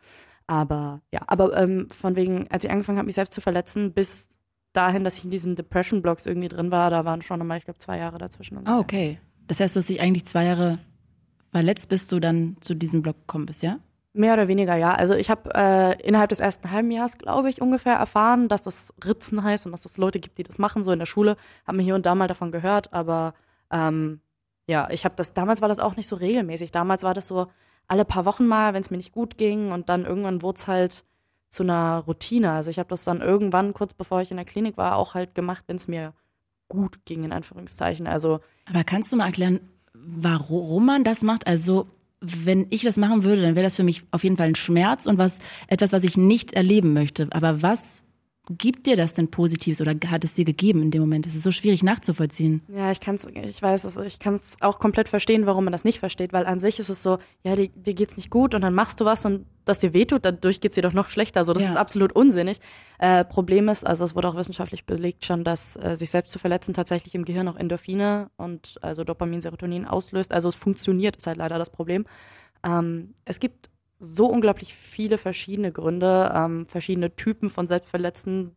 Aber 0.47 1.03
ja, 1.13 1.21
aber 1.27 1.57
ähm, 1.57 1.89
von 1.91 2.17
wegen, 2.17 2.51
als 2.51 2.65
ich 2.65 2.71
angefangen 2.71 2.99
habe, 2.99 3.07
mich 3.07 3.15
selbst 3.15 3.35
zu 3.35 3.41
verletzen, 3.41 3.93
bis 3.93 4.29
dahin, 4.77 5.05
dass 5.05 5.19
ich 5.19 5.25
in 5.25 5.31
diesen 5.31 5.57
Depression-Blogs 5.57 6.27
irgendwie 6.27 6.49
drin 6.49 6.71
war, 6.71 6.91
da 6.91 7.05
waren 7.05 7.23
schon 7.23 7.41
einmal, 7.41 7.59
ich 7.59 7.65
glaube, 7.65 7.79
zwei 7.79 7.99
Jahre 7.99 8.19
dazwischen. 8.19 8.67
Ah, 8.67 8.79
okay. 8.79 9.19
Das 9.47 9.61
heißt, 9.61 9.77
du 9.77 9.81
hast 9.81 9.89
dich 9.89 10.01
eigentlich 10.01 10.27
zwei 10.27 10.45
Jahre 10.45 10.79
verletzt, 11.51 11.89
bis 11.89 12.09
du 12.09 12.21
dann 12.21 12.57
zu 12.61 12.75
diesem 12.75 13.03
Blog 13.03 13.17
gekommen 13.21 13.47
bist, 13.47 13.63
ja? 13.63 13.79
Mehr 14.13 14.33
oder 14.33 14.49
weniger, 14.49 14.77
ja. 14.77 14.95
Also 14.95 15.15
ich 15.15 15.29
habe 15.31 15.51
äh, 15.55 16.01
innerhalb 16.07 16.31
des 16.31 16.41
ersten 16.41 16.71
halben 16.71 16.91
Jahres, 16.91 17.19
glaube 17.19 17.51
ich, 17.51 17.61
ungefähr 17.61 17.95
erfahren, 17.95 18.49
dass 18.49 18.63
das 18.63 18.95
Ritzen 19.05 19.43
heißt 19.43 19.67
und 19.67 19.73
dass 19.73 19.85
es 19.85 19.99
Leute 19.99 20.21
gibt, 20.21 20.39
die 20.39 20.43
das 20.43 20.59
machen, 20.59 20.83
so 20.83 20.91
in 20.91 20.99
der 20.99 21.07
Schule. 21.07 21.37
Haben 21.67 21.77
mir 21.77 21.83
hier 21.83 21.95
und 21.95 22.07
da 22.07 22.15
mal 22.15 22.27
davon 22.29 22.51
gehört, 22.51 22.93
aber 22.95 23.35
ähm, 23.71 24.21
ja, 24.67 24.89
ich 24.91 25.05
habe 25.05 25.15
das, 25.17 25.35
damals 25.35 25.61
war 25.61 25.69
das 25.69 25.81
auch 25.81 25.97
nicht 25.97 26.09
so 26.09 26.17
regelmäßig. 26.17 26.73
Damals 26.73 27.03
war 27.03 27.15
das 27.15 27.29
so 27.29 27.49
alle 27.89 28.05
paar 28.05 28.25
Wochen 28.25 28.47
mal, 28.47 28.75
wenn 28.75 28.81
es 28.81 28.91
mir 28.91 28.97
nicht 28.97 29.13
gut 29.13 29.37
ging 29.37 29.71
und 29.71 29.89
dann 29.89 30.07
irgendwann 30.07 30.43
wurde 30.43 30.57
es 30.57 30.67
halt 30.67 31.05
zu 31.49 31.63
einer 31.63 31.99
Routine. 32.07 32.53
Also 32.53 32.71
ich 32.71 32.79
habe 32.79 32.89
das 32.89 33.05
dann 33.05 33.21
irgendwann, 33.21 33.75
kurz 33.75 33.95
bevor 33.95 34.21
ich 34.21 34.31
in 34.31 34.37
der 34.37 34.47
Klinik 34.47 34.77
war, 34.77 34.97
auch 34.97 35.15
halt 35.15 35.35
gemacht, 35.35 35.65
wenn 35.67 35.77
es 35.77 35.89
mir 35.89 36.13
gut 36.69 37.05
ging, 37.05 37.25
in 37.25 37.33
Anführungszeichen. 37.33 38.07
Also 38.07 38.41
Aber 38.67 38.85
kannst 38.85 39.13
du 39.13 39.17
mal 39.17 39.27
erklären, 39.27 39.61
warum 39.95 40.87
man 40.87 41.05
das 41.05 41.23
macht? 41.23 41.47
Also 41.47 41.87
wenn 42.21 42.67
ich 42.71 42.83
das 42.83 42.97
machen 42.97 43.25
würde, 43.25 43.43
dann 43.43 43.55
wäre 43.55 43.65
das 43.65 43.77
für 43.77 43.85
mich 43.85 44.03
auf 44.11 44.25
jeden 44.25 44.37
Fall 44.37 44.49
ein 44.49 44.55
Schmerz 44.55 45.07
und 45.07 45.19
was 45.19 45.39
etwas, 45.69 45.93
was 45.93 46.05
ich 46.05 46.17
nicht 46.17 46.53
erleben 46.55 46.93
möchte. 46.93 47.29
Aber 47.31 47.63
was 47.63 48.05
gibt 48.51 48.87
dir 48.87 48.97
das 48.97 49.15
denn 49.15 49.31
Positives 49.31 49.81
oder 49.81 49.95
hat 50.09 50.25
es 50.25 50.35
dir 50.35 50.45
gegeben 50.45 50.83
in 50.83 50.91
dem 50.91 51.01
Moment? 51.01 51.27
Es 51.27 51.35
ist 51.35 51.43
so 51.43 51.51
schwierig 51.51 51.83
nachzuvollziehen. 51.83 52.63
Ja, 52.69 52.91
ich 52.91 53.01
kann's, 53.01 53.27
ich 53.27 53.61
weiß 53.61 53.85
es, 53.85 53.97
ich 53.97 54.19
kann 54.19 54.37
es 54.37 54.57
auch 54.61 54.79
komplett 54.79 55.09
verstehen, 55.09 55.47
warum 55.47 55.65
man 55.65 55.73
das 55.73 55.85
nicht 55.85 55.99
versteht, 55.99 56.33
weil 56.33 56.47
an 56.47 56.61
sich 56.61 56.79
ist 56.79 56.89
es 56.89 57.03
so, 57.03 57.19
ja, 57.43 57.57
dir, 57.57 57.69
dir 57.69 57.95
geht's 57.95 58.17
nicht 58.17 58.31
gut 58.31 58.55
und 58.55 58.61
dann 58.61 58.75
machst 58.75 59.01
du 59.01 59.05
was 59.05 59.25
und 59.25 59.47
das 59.65 59.81
dir 59.81 59.93
wehtut, 59.93 60.25
dadurch 60.25 60.61
geht's 60.61 60.77
dir 60.77 60.83
doch 60.83 60.93
noch 60.93 61.09
schlechter. 61.09 61.45
So, 61.45 61.53
das 61.53 61.65
ja. 61.65 61.71
ist 61.71 61.77
absolut 61.77 62.13
unsinnig. 62.13 62.59
Äh, 62.99 63.25
Problem 63.25 63.69
ist, 63.69 63.85
also 63.85 64.05
es 64.05 64.15
wurde 64.15 64.29
auch 64.29 64.37
wissenschaftlich 64.37 64.87
belegt 64.87 65.25
schon, 65.25 65.43
dass 65.43 65.77
äh, 65.77 65.97
sich 65.97 66.11
selbst 66.11 66.31
zu 66.33 66.39
verletzen 66.39 66.73
tatsächlich 66.73 67.15
im 67.17 67.25
Gehirn 67.25 67.49
auch 67.49 67.57
Endorphine 67.57 68.31
und 68.37 68.79
also 68.81 69.03
Dopamin, 69.03 69.41
Serotonin 69.41 69.85
auslöst. 69.85 70.33
Also 70.33 70.49
es 70.49 70.55
funktioniert, 70.55 71.17
ist 71.17 71.27
halt 71.27 71.39
leider 71.39 71.59
das 71.59 71.71
Problem. 71.71 72.07
Ähm, 72.65 73.15
es 73.25 73.41
gibt 73.41 73.71
so 73.99 74.27
unglaublich 74.27 74.75
viele 74.75 75.19
verschiedene 75.19 75.73
Gründe, 75.73 76.33
ähm, 76.35 76.67
verschiedene 76.67 77.15
Typen 77.15 77.51
von 77.51 77.67
selbstverletzenden 77.67 78.55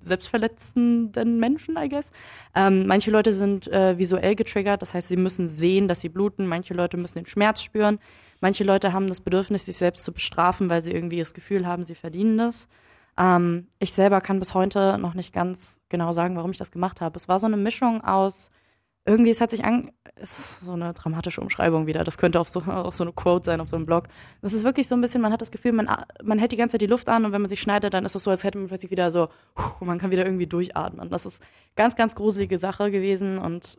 selbstverletzenden 0.00 1.40
Menschen, 1.40 1.76
I 1.76 1.88
guess. 1.88 2.12
Ähm, 2.54 2.86
manche 2.86 3.10
Leute 3.10 3.32
sind 3.32 3.66
äh, 3.68 3.98
visuell 3.98 4.36
getriggert, 4.36 4.80
das 4.80 4.94
heißt, 4.94 5.08
sie 5.08 5.16
müssen 5.16 5.48
sehen, 5.48 5.88
dass 5.88 6.00
sie 6.00 6.08
bluten. 6.08 6.46
Manche 6.46 6.72
Leute 6.72 6.96
müssen 6.96 7.18
den 7.18 7.26
Schmerz 7.26 7.62
spüren. 7.62 7.98
Manche 8.40 8.62
Leute 8.62 8.92
haben 8.92 9.08
das 9.08 9.20
Bedürfnis, 9.20 9.66
sich 9.66 9.76
selbst 9.76 10.04
zu 10.04 10.12
bestrafen, 10.12 10.70
weil 10.70 10.82
sie 10.82 10.92
irgendwie 10.92 11.18
das 11.18 11.34
Gefühl 11.34 11.66
haben, 11.66 11.82
sie 11.82 11.96
verdienen 11.96 12.38
das. 12.38 12.68
Ähm, 13.18 13.66
ich 13.80 13.92
selber 13.92 14.20
kann 14.20 14.38
bis 14.38 14.54
heute 14.54 14.98
noch 14.98 15.14
nicht 15.14 15.32
ganz 15.32 15.80
genau 15.88 16.12
sagen, 16.12 16.36
warum 16.36 16.52
ich 16.52 16.58
das 16.58 16.70
gemacht 16.70 17.00
habe. 17.00 17.16
Es 17.16 17.28
war 17.28 17.38
so 17.38 17.46
eine 17.46 17.56
Mischung 17.56 18.02
aus 18.04 18.50
irgendwie, 19.08 19.30
es 19.30 19.40
hat 19.40 19.50
sich 19.50 19.64
an, 19.64 19.90
ist 20.16 20.60
so 20.60 20.72
eine 20.72 20.92
dramatische 20.92 21.40
Umschreibung 21.40 21.86
wieder. 21.86 22.04
Das 22.04 22.18
könnte 22.18 22.38
auf 22.38 22.48
so, 22.48 22.60
auch 22.66 22.92
so 22.92 23.04
eine 23.04 23.12
Quote 23.12 23.46
sein 23.46 23.60
auf 23.60 23.68
so 23.68 23.76
einem 23.76 23.86
Blog. 23.86 24.04
Das 24.42 24.52
ist 24.52 24.64
wirklich 24.64 24.86
so 24.86 24.94
ein 24.94 25.00
bisschen, 25.00 25.22
man 25.22 25.32
hat 25.32 25.40
das 25.40 25.50
Gefühl, 25.50 25.72
man, 25.72 25.88
man 26.22 26.38
hält 26.38 26.52
die 26.52 26.56
ganze 26.56 26.74
Zeit 26.74 26.82
die 26.82 26.86
Luft 26.86 27.08
an 27.08 27.24
und 27.24 27.32
wenn 27.32 27.40
man 27.40 27.48
sich 27.48 27.60
schneidet, 27.60 27.94
dann 27.94 28.04
ist 28.04 28.14
es 28.14 28.24
so, 28.24 28.30
als 28.30 28.44
hätte 28.44 28.58
man 28.58 28.68
plötzlich 28.68 28.90
wieder 28.90 29.10
so, 29.10 29.28
man 29.80 29.98
kann 29.98 30.10
wieder 30.10 30.24
irgendwie 30.24 30.46
durchatmen. 30.46 31.08
Das 31.10 31.26
ist 31.26 31.42
ganz, 31.74 31.96
ganz 31.96 32.14
gruselige 32.14 32.58
Sache 32.58 32.90
gewesen 32.90 33.38
und 33.38 33.78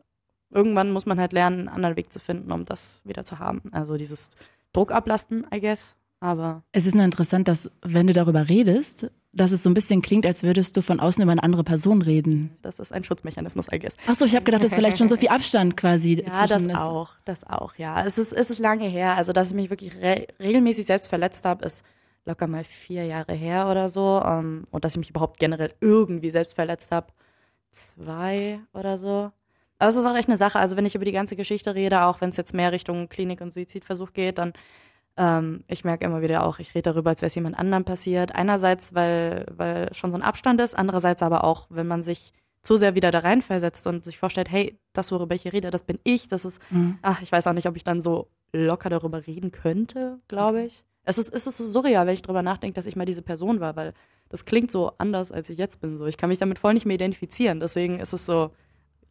irgendwann 0.49 0.91
muss 0.91 1.05
man 1.05 1.19
halt 1.19 1.31
lernen, 1.31 1.59
einen 1.59 1.69
anderen 1.69 1.95
Weg 1.95 2.11
zu 2.11 2.19
finden, 2.19 2.51
um 2.51 2.65
das 2.65 3.01
wieder 3.03 3.23
zu 3.23 3.39
haben. 3.39 3.61
Also 3.71 3.97
dieses 3.97 4.31
Druck 4.73 4.91
ablasten, 4.91 5.45
I 5.53 5.61
guess. 5.61 5.95
Aber. 6.21 6.63
Es 6.73 6.85
ist 6.85 6.95
nur 6.95 7.05
interessant, 7.05 7.47
dass, 7.47 7.71
wenn 7.81 8.07
du 8.07 8.13
darüber 8.13 8.49
redest, 8.49 9.09
dass 9.31 9.51
es 9.51 9.61
so 9.61 9.69
ein 9.69 9.73
bisschen 9.73 10.01
klingt, 10.01 10.25
als 10.25 10.41
würdest 10.41 10.75
du 10.75 10.81
von 10.81 10.99
außen 10.99 11.21
über 11.21 11.31
eine 11.31 11.43
andere 11.43 11.63
Person 11.63 12.01
reden. 12.01 12.57
Das 12.61 12.79
ist 12.79 12.91
ein 12.91 13.03
Schutzmechanismus, 13.03 13.67
I 13.71 13.77
guess. 13.77 13.95
Achso, 14.07 14.25
ich 14.25 14.35
habe 14.35 14.43
gedacht, 14.43 14.63
das 14.63 14.71
ist 14.71 14.75
vielleicht 14.75 14.97
schon 14.97 15.09
so 15.09 15.15
viel 15.15 15.29
Abstand 15.29 15.77
quasi. 15.77 16.23
Ja, 16.25 16.47
das 16.47 16.67
auch, 16.69 17.11
das 17.25 17.43
auch, 17.45 17.75
ja. 17.75 18.03
Es 18.05 18.17
ist, 18.17 18.33
es 18.33 18.49
ist 18.49 18.59
lange 18.59 18.87
her. 18.87 19.15
Also, 19.15 19.31
dass 19.31 19.49
ich 19.49 19.55
mich 19.55 19.69
wirklich 19.69 19.95
re 19.97 20.27
regelmäßig 20.39 20.85
selbst 20.85 21.07
verletzt 21.07 21.45
habe, 21.45 21.63
ist 21.65 21.83
locker 22.25 22.47
mal 22.47 22.63
vier 22.63 23.05
Jahre 23.05 23.33
her 23.33 23.69
oder 23.69 23.87
so. 23.87 24.21
Ähm, 24.25 24.65
und 24.71 24.83
dass 24.83 24.93
ich 24.93 24.99
mich 24.99 25.11
überhaupt 25.11 25.39
generell 25.39 25.73
irgendwie 25.79 26.31
selbst 26.31 26.55
verletzt 26.55 26.91
habe, 26.91 27.07
zwei 27.69 28.59
oder 28.73 28.97
so. 28.97 29.31
Aber 29.77 29.89
es 29.89 29.95
ist 29.95 30.05
auch 30.05 30.17
echt 30.17 30.27
eine 30.27 30.37
Sache. 30.37 30.57
Also, 30.57 30.75
wenn 30.75 30.87
ich 30.87 30.95
über 30.95 31.05
die 31.05 31.11
ganze 31.11 31.35
Geschichte 31.35 31.75
rede, 31.75 32.01
auch 32.01 32.19
wenn 32.19 32.31
es 32.31 32.37
jetzt 32.37 32.55
mehr 32.55 32.71
Richtung 32.71 33.09
Klinik 33.09 33.41
und 33.41 33.53
Suizidversuch 33.53 34.13
geht, 34.13 34.39
dann 34.39 34.53
ähm, 35.17 35.63
ich 35.67 35.83
merke 35.83 36.05
immer 36.05 36.21
wieder 36.21 36.45
auch, 36.45 36.59
ich 36.59 36.73
rede 36.75 36.91
darüber, 36.91 37.09
als 37.09 37.21
wäre 37.21 37.27
es 37.27 37.35
jemand 37.35 37.57
anderem 37.57 37.83
passiert. 37.83 38.33
Einerseits, 38.35 38.93
weil, 38.93 39.45
weil 39.51 39.93
schon 39.93 40.11
so 40.11 40.17
ein 40.17 40.23
Abstand 40.23 40.61
ist, 40.61 40.77
andererseits 40.77 41.23
aber 41.23 41.43
auch, 41.43 41.67
wenn 41.69 41.87
man 41.87 42.03
sich 42.03 42.33
zu 42.61 42.75
sehr 42.75 42.95
wieder 42.95 43.11
da 43.11 43.19
reinversetzt 43.19 43.87
und 43.87 44.03
sich 44.03 44.17
vorstellt, 44.17 44.51
hey, 44.51 44.77
das, 44.93 45.11
worüber 45.11 45.35
ich 45.35 45.43
hier 45.43 45.53
rede, 45.53 45.69
das 45.69 45.83
bin 45.83 45.99
ich, 46.03 46.27
das 46.27 46.45
ist, 46.45 46.61
mhm. 46.71 46.99
ach, 47.01 47.21
ich 47.21 47.31
weiß 47.31 47.47
auch 47.47 47.53
nicht, 47.53 47.67
ob 47.67 47.75
ich 47.75 47.83
dann 47.83 48.01
so 48.01 48.27
locker 48.51 48.89
darüber 48.89 49.25
reden 49.25 49.51
könnte, 49.51 50.19
glaube 50.27 50.63
ich. 50.63 50.83
Es 51.03 51.17
ist, 51.17 51.33
es 51.33 51.47
ist 51.47 51.57
so 51.57 51.65
surreal, 51.65 52.05
wenn 52.05 52.13
ich 52.13 52.21
darüber 52.21 52.41
nachdenke, 52.41 52.75
dass 52.75 52.85
ich 52.85 52.95
mal 52.95 53.05
diese 53.05 53.21
Person 53.21 53.59
war, 53.59 53.75
weil 53.75 53.93
das 54.29 54.45
klingt 54.45 54.71
so 54.71 54.91
anders, 54.97 55.31
als 55.31 55.49
ich 55.49 55.57
jetzt 55.57 55.81
bin. 55.81 55.97
So, 55.97 56.05
ich 56.05 56.17
kann 56.17 56.29
mich 56.29 56.37
damit 56.37 56.59
voll 56.59 56.73
nicht 56.73 56.85
mehr 56.85 56.95
identifizieren. 56.95 57.59
Deswegen 57.59 57.99
ist 57.99 58.13
es 58.13 58.25
so, 58.25 58.51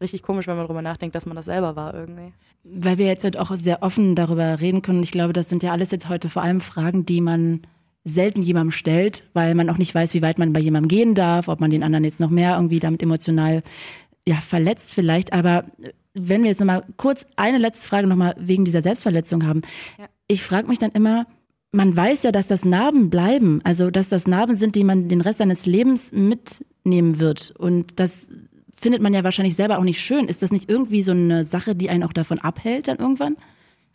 richtig 0.00 0.22
komisch, 0.22 0.46
wenn 0.46 0.56
man 0.56 0.66
darüber 0.66 0.82
nachdenkt, 0.82 1.14
dass 1.14 1.26
man 1.26 1.36
das 1.36 1.46
selber 1.46 1.76
war 1.76 1.94
irgendwie. 1.94 2.32
Weil 2.64 2.98
wir 2.98 3.06
jetzt 3.06 3.24
halt 3.24 3.38
auch 3.38 3.54
sehr 3.56 3.82
offen 3.82 4.14
darüber 4.14 4.60
reden 4.60 4.82
können. 4.82 5.02
Ich 5.02 5.12
glaube, 5.12 5.32
das 5.32 5.48
sind 5.48 5.62
ja 5.62 5.72
alles 5.72 5.90
jetzt 5.90 6.08
heute 6.08 6.28
vor 6.28 6.42
allem 6.42 6.60
Fragen, 6.60 7.06
die 7.06 7.20
man 7.20 7.62
selten 8.04 8.42
jemandem 8.42 8.72
stellt, 8.72 9.24
weil 9.34 9.54
man 9.54 9.68
auch 9.70 9.78
nicht 9.78 9.94
weiß, 9.94 10.14
wie 10.14 10.22
weit 10.22 10.38
man 10.38 10.52
bei 10.52 10.60
jemandem 10.60 10.88
gehen 10.88 11.14
darf, 11.14 11.48
ob 11.48 11.60
man 11.60 11.70
den 11.70 11.82
anderen 11.82 12.04
jetzt 12.04 12.20
noch 12.20 12.30
mehr 12.30 12.54
irgendwie 12.56 12.78
damit 12.78 13.02
emotional 13.02 13.62
ja, 14.26 14.36
verletzt 14.36 14.94
vielleicht. 14.94 15.32
Aber 15.32 15.64
wenn 16.14 16.42
wir 16.42 16.50
jetzt 16.50 16.60
nochmal 16.60 16.82
kurz 16.96 17.26
eine 17.36 17.58
letzte 17.58 17.88
Frage 17.88 18.06
nochmal 18.06 18.34
wegen 18.38 18.64
dieser 18.64 18.82
Selbstverletzung 18.82 19.46
haben. 19.46 19.62
Ja. 19.98 20.06
Ich 20.26 20.42
frage 20.42 20.68
mich 20.68 20.78
dann 20.78 20.92
immer, 20.92 21.26
man 21.72 21.94
weiß 21.94 22.22
ja, 22.22 22.32
dass 22.32 22.46
das 22.46 22.64
Narben 22.64 23.10
bleiben, 23.10 23.60
also 23.64 23.90
dass 23.90 24.08
das 24.08 24.26
Narben 24.26 24.56
sind, 24.56 24.74
die 24.74 24.84
man 24.84 25.08
den 25.08 25.20
Rest 25.20 25.38
seines 25.38 25.66
Lebens 25.66 26.12
mitnehmen 26.12 27.18
wird. 27.18 27.54
Und 27.58 28.00
das 28.00 28.28
findet 28.78 29.02
man 29.02 29.12
ja 29.12 29.24
wahrscheinlich 29.24 29.56
selber 29.56 29.78
auch 29.78 29.84
nicht 29.84 30.00
schön. 30.00 30.28
Ist 30.28 30.42
das 30.42 30.52
nicht 30.52 30.70
irgendwie 30.70 31.02
so 31.02 31.12
eine 31.12 31.44
Sache, 31.44 31.74
die 31.74 31.90
einen 31.90 32.04
auch 32.04 32.12
davon 32.12 32.38
abhält 32.38 32.88
dann 32.88 32.98
irgendwann? 32.98 33.36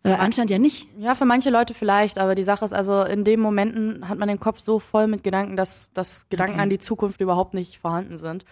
Äh, 0.04 0.12
anscheinend 0.12 0.52
ja 0.52 0.60
nicht. 0.60 0.90
Ja, 0.98 1.16
für 1.16 1.24
manche 1.24 1.50
Leute 1.50 1.74
vielleicht, 1.74 2.20
aber 2.20 2.36
die 2.36 2.44
Sache 2.44 2.66
ist 2.66 2.74
also, 2.74 3.04
in 3.04 3.24
den 3.24 3.40
Momenten 3.40 4.10
hat 4.10 4.20
man 4.20 4.28
den 4.28 4.40
Kopf 4.40 4.60
so 4.60 4.80
voll 4.80 5.08
mit 5.08 5.24
Gedanken, 5.24 5.56
dass, 5.56 5.94
dass 5.94 6.28
Gedanken 6.28 6.56
okay. 6.56 6.64
an 6.64 6.70
die 6.70 6.80
Zukunft 6.80 7.22
überhaupt 7.22 7.54
nicht 7.54 7.78
vorhanden 7.78 8.18
sind. 8.18 8.44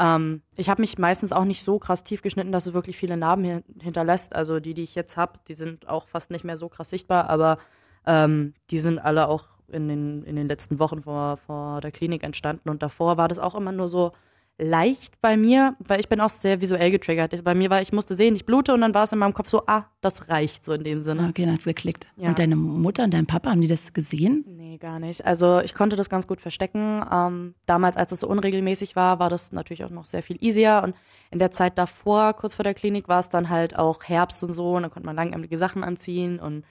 Ähm, 0.00 0.42
ich 0.56 0.68
habe 0.68 0.82
mich 0.82 0.98
meistens 0.98 1.32
auch 1.32 1.44
nicht 1.44 1.62
so 1.62 1.78
krass 1.78 2.02
tief 2.02 2.22
geschnitten, 2.22 2.50
dass 2.50 2.66
es 2.66 2.74
wirklich 2.74 2.96
viele 2.96 3.16
Narben 3.16 3.44
hin 3.44 3.64
hinterlässt. 3.80 4.34
Also 4.34 4.58
die, 4.58 4.74
die 4.74 4.82
ich 4.82 4.96
jetzt 4.96 5.16
habe, 5.16 5.38
die 5.46 5.54
sind 5.54 5.88
auch 5.88 6.08
fast 6.08 6.32
nicht 6.32 6.44
mehr 6.44 6.56
so 6.56 6.68
krass 6.68 6.90
sichtbar, 6.90 7.30
aber 7.30 7.58
ähm, 8.04 8.54
die 8.70 8.80
sind 8.80 8.98
alle 8.98 9.28
auch 9.28 9.44
in 9.68 9.86
den, 9.86 10.24
in 10.24 10.34
den 10.34 10.48
letzten 10.48 10.80
Wochen 10.80 11.02
vor, 11.02 11.36
vor 11.36 11.80
der 11.80 11.92
Klinik 11.92 12.24
entstanden. 12.24 12.68
Und 12.68 12.82
davor 12.82 13.16
war 13.16 13.28
das 13.28 13.38
auch 13.38 13.54
immer 13.54 13.72
nur 13.72 13.88
so 13.88 14.10
leicht 14.58 15.20
bei 15.20 15.36
mir, 15.36 15.76
weil 15.80 16.00
ich 16.00 16.08
bin 16.08 16.20
auch 16.20 16.30
sehr 16.30 16.60
visuell 16.60 16.90
getriggert. 16.90 17.44
Bei 17.44 17.54
mir 17.54 17.68
war, 17.68 17.82
ich 17.82 17.92
musste 17.92 18.14
sehen, 18.14 18.34
ich 18.34 18.46
blute 18.46 18.72
und 18.72 18.80
dann 18.80 18.94
war 18.94 19.04
es 19.04 19.12
in 19.12 19.18
meinem 19.18 19.34
Kopf 19.34 19.50
so, 19.50 19.62
ah, 19.66 19.84
das 20.00 20.28
reicht 20.28 20.64
so 20.64 20.72
in 20.72 20.84
dem 20.84 21.00
Sinne. 21.00 21.28
Okay, 21.28 21.44
dann 21.44 21.54
hat's 21.54 21.64
geklickt. 21.64 22.08
Ja. 22.16 22.30
Und 22.30 22.38
deine 22.38 22.56
Mutter 22.56 23.04
und 23.04 23.12
dein 23.12 23.26
Papa, 23.26 23.50
haben 23.50 23.60
die 23.60 23.68
das 23.68 23.92
gesehen? 23.92 24.44
Nee, 24.48 24.78
gar 24.78 24.98
nicht. 24.98 25.26
Also 25.26 25.60
ich 25.60 25.74
konnte 25.74 25.96
das 25.96 26.08
ganz 26.08 26.26
gut 26.26 26.40
verstecken. 26.40 27.04
Ähm, 27.12 27.54
damals, 27.66 27.96
als 27.96 28.12
es 28.12 28.20
so 28.20 28.28
unregelmäßig 28.28 28.96
war, 28.96 29.18
war 29.18 29.28
das 29.28 29.52
natürlich 29.52 29.84
auch 29.84 29.90
noch 29.90 30.06
sehr 30.06 30.22
viel 30.22 30.38
easier. 30.40 30.80
Und 30.82 30.94
in 31.30 31.38
der 31.38 31.50
Zeit 31.50 31.76
davor, 31.76 32.32
kurz 32.32 32.54
vor 32.54 32.64
der 32.64 32.74
Klinik, 32.74 33.08
war 33.08 33.20
es 33.20 33.28
dann 33.28 33.50
halt 33.50 33.78
auch 33.78 34.04
Herbst 34.04 34.42
und 34.42 34.54
so. 34.54 34.76
Und 34.76 34.82
dann 34.82 34.90
konnte 34.90 35.06
man 35.06 35.16
langarmige 35.16 35.58
Sachen 35.58 35.84
anziehen 35.84 36.38
und 36.38 36.64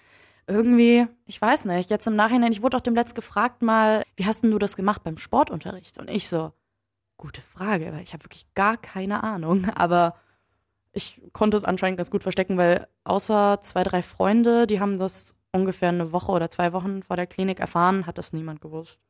irgendwie, 0.48 1.08
ich 1.26 1.42
weiß 1.42 1.66
nicht, 1.66 1.90
jetzt 1.90 2.06
im 2.06 2.16
Nachhinein, 2.16 2.52
ich 2.52 2.62
wurde 2.62 2.78
auch 2.78 2.82
dem 2.82 2.94
Letzt 2.94 3.16
gefragt 3.16 3.64
mal, 3.64 4.04
wie 4.16 4.26
hast 4.26 4.44
denn 4.44 4.52
du 4.52 4.60
das 4.60 4.76
gemacht 4.76 5.04
beim 5.04 5.18
Sportunterricht? 5.18 5.98
Und 5.98 6.08
ich 6.08 6.28
so, 6.28 6.52
Gute 7.26 7.42
Frage, 7.42 7.92
weil 7.92 8.04
ich 8.04 8.14
habe 8.14 8.24
wirklich 8.24 8.46
gar 8.54 8.78
keine 8.78 9.24
Ahnung. 9.24 9.66
Aber 9.76 10.14
ich 10.94 11.20
konnte 11.34 11.58
es 11.58 11.64
anscheinend 11.64 11.98
ganz 11.98 12.12
gut 12.12 12.22
verstecken, 12.22 12.56
weil 12.56 12.88
außer 13.04 13.62
zwei, 13.64 13.82
drei 13.82 14.04
Freunde, 14.04 14.68
die 14.68 14.80
haben 14.80 15.00
das 15.00 15.34
ungefähr 15.52 15.90
eine 15.90 16.12
Woche 16.12 16.32
oder 16.32 16.52
zwei 16.52 16.72
Wochen 16.72 17.02
vor 17.02 17.16
der 17.16 17.26
Klinik 17.26 17.60
erfahren, 17.60 18.06
hat 18.06 18.20
das 18.20 18.32
niemand 18.32 18.62
gewusst. 18.62 19.02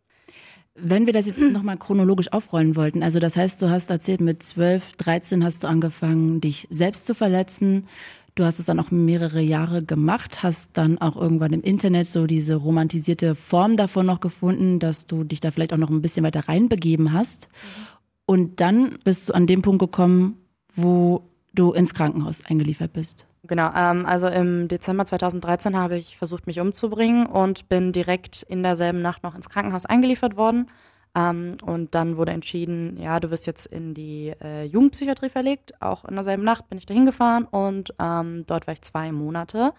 Wenn 0.75 1.07
wir 1.07 1.11
das 1.11 1.25
jetzt 1.25 1.41
nochmal 1.41 1.75
chronologisch 1.75 2.31
aufrollen 2.31 2.77
wollten, 2.77 3.03
also 3.03 3.19
das 3.19 3.35
heißt, 3.35 3.61
du 3.61 3.69
hast 3.69 3.89
erzählt, 3.89 4.21
mit 4.21 4.41
12, 4.41 4.93
13 4.93 5.43
hast 5.43 5.65
du 5.65 5.67
angefangen, 5.67 6.39
dich 6.39 6.67
selbst 6.69 7.05
zu 7.07 7.15
verletzen. 7.15 7.89
Du 8.35 8.45
hast 8.45 8.59
es 8.59 8.65
dann 8.65 8.79
auch 8.79 8.91
mehrere 8.91 9.41
Jahre 9.41 9.83
gemacht, 9.83 10.41
hast 10.41 10.77
dann 10.77 10.99
auch 10.99 11.17
irgendwann 11.17 11.53
im 11.53 11.61
Internet 11.61 12.07
so 12.07 12.27
diese 12.27 12.55
romantisierte 12.55 13.35
Form 13.35 13.75
davon 13.75 14.05
noch 14.05 14.21
gefunden, 14.21 14.79
dass 14.79 15.05
du 15.05 15.25
dich 15.25 15.41
da 15.41 15.51
vielleicht 15.51 15.73
auch 15.73 15.77
noch 15.77 15.89
ein 15.89 16.01
bisschen 16.01 16.25
weiter 16.25 16.47
reinbegeben 16.47 17.13
hast. 17.13 17.49
Und 18.25 18.59
dann 18.59 18.97
bist 19.03 19.29
du 19.29 19.33
an 19.33 19.47
dem 19.47 19.61
Punkt 19.61 19.79
gekommen, 19.79 20.37
wo 20.73 21.23
du 21.53 21.73
ins 21.73 21.93
Krankenhaus 21.93 22.43
eingeliefert 22.45 22.93
bist. 22.93 23.25
Genau, 23.47 23.69
ähm, 23.75 24.05
also 24.05 24.27
im 24.27 24.67
Dezember 24.67 25.05
2013 25.05 25.77
habe 25.77 25.97
ich 25.97 26.17
versucht, 26.17 26.47
mich 26.47 26.59
umzubringen 26.59 27.27
und 27.27 27.69
bin 27.69 27.91
direkt 27.91 28.43
in 28.43 28.63
derselben 28.63 29.01
Nacht 29.01 29.23
noch 29.23 29.35
ins 29.35 29.49
Krankenhaus 29.49 29.85
eingeliefert 29.85 30.35
worden. 30.35 30.67
Ähm, 31.15 31.57
und 31.63 31.95
dann 31.95 32.17
wurde 32.17 32.31
entschieden, 32.31 32.97
ja, 32.99 33.19
du 33.19 33.29
wirst 33.29 33.45
jetzt 33.45 33.67
in 33.67 33.93
die 33.93 34.33
äh, 34.41 34.65
Jugendpsychiatrie 34.65 35.29
verlegt. 35.29 35.79
Auch 35.81 36.05
in 36.05 36.15
derselben 36.15 36.43
Nacht 36.43 36.67
bin 36.69 36.77
ich 36.77 36.85
da 36.85 36.93
hingefahren 36.93 37.45
und 37.45 37.93
ähm, 37.99 38.45
dort 38.47 38.67
war 38.67 38.73
ich 38.73 38.81
zwei 38.81 39.11
Monate. 39.11 39.73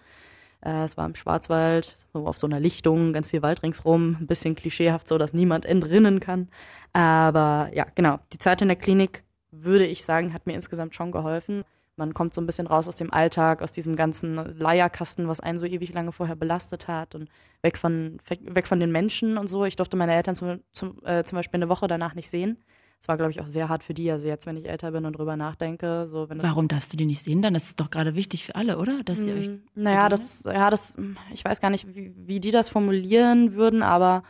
Äh, 0.61 0.83
es 0.83 0.97
war 0.97 1.05
im 1.05 1.15
Schwarzwald, 1.15 1.95
auf 2.13 2.37
so 2.37 2.47
einer 2.47 2.59
Lichtung, 2.59 3.13
ganz 3.13 3.27
viel 3.27 3.41
Wald 3.41 3.63
ringsrum, 3.63 4.17
ein 4.19 4.27
bisschen 4.27 4.55
klischeehaft 4.55 5.07
so, 5.07 5.17
dass 5.17 5.33
niemand 5.33 5.65
entrinnen 5.65 6.19
kann. 6.19 6.49
Aber 6.93 7.69
ja, 7.73 7.85
genau, 7.95 8.19
die 8.33 8.37
Zeit 8.37 8.61
in 8.61 8.67
der 8.67 8.77
Klinik, 8.77 9.23
würde 9.51 9.85
ich 9.85 10.03
sagen, 10.03 10.33
hat 10.33 10.45
mir 10.45 10.53
insgesamt 10.53 10.95
schon 10.95 11.11
geholfen. 11.11 11.63
Man 11.95 12.13
kommt 12.13 12.33
so 12.33 12.41
ein 12.41 12.45
bisschen 12.45 12.67
raus 12.67 12.87
aus 12.87 12.97
dem 12.97 13.11
Alltag, 13.11 13.63
aus 13.63 13.71
diesem 13.71 13.95
ganzen 13.95 14.35
Leierkasten, 14.57 15.27
was 15.27 15.39
einen 15.39 15.57
so 15.57 15.65
ewig 15.65 15.93
lange 15.93 16.11
vorher 16.11 16.35
belastet 16.35 16.87
hat 16.87 17.15
und 17.15 17.27
weg 17.63 17.75
von, 17.75 18.19
weg 18.27 18.67
von 18.67 18.79
den 18.79 18.91
Menschen 18.91 19.37
und 19.37 19.47
so. 19.47 19.65
Ich 19.65 19.77
durfte 19.77 19.97
meine 19.97 20.13
Eltern 20.13 20.35
zum, 20.35 20.59
zum, 20.73 21.03
äh, 21.05 21.23
zum 21.23 21.37
Beispiel 21.37 21.57
eine 21.57 21.69
Woche 21.69 21.87
danach 21.87 22.13
nicht 22.13 22.29
sehen. 22.29 22.57
Das 22.99 23.09
war, 23.09 23.17
glaube 23.17 23.31
ich, 23.31 23.41
auch 23.41 23.45
sehr 23.45 23.69
hart 23.69 23.83
für 23.83 23.93
die. 23.93 24.09
Also 24.09 24.27
jetzt, 24.27 24.45
wenn 24.47 24.57
ich 24.57 24.67
älter 24.67 24.91
bin 24.91 25.05
und 25.05 25.13
drüber 25.13 25.37
nachdenke, 25.37 26.07
so 26.07 26.29
wenn 26.29 26.41
Warum 26.41 26.67
darfst 26.67 26.91
du 26.93 26.97
die 26.97 27.05
nicht 27.05 27.23
sehen? 27.23 27.41
Dann 27.41 27.53
das 27.53 27.63
ist 27.63 27.79
doch 27.79 27.89
gerade 27.89 28.15
wichtig 28.15 28.45
für 28.45 28.55
alle, 28.55 28.77
oder? 28.79 29.03
Dass 29.03 29.19
ihr 29.19 29.35
euch. 29.35 29.49
Mm, 29.49 29.61
naja, 29.75 30.09
das, 30.09 30.43
ja, 30.43 30.69
das, 30.69 30.95
ich 31.31 31.45
weiß 31.45 31.61
gar 31.61 31.69
nicht, 31.69 31.95
wie, 31.95 32.13
wie 32.17 32.39
die 32.39 32.51
das 32.51 32.69
formulieren 32.69 33.53
würden, 33.53 33.83
aber 33.83 34.23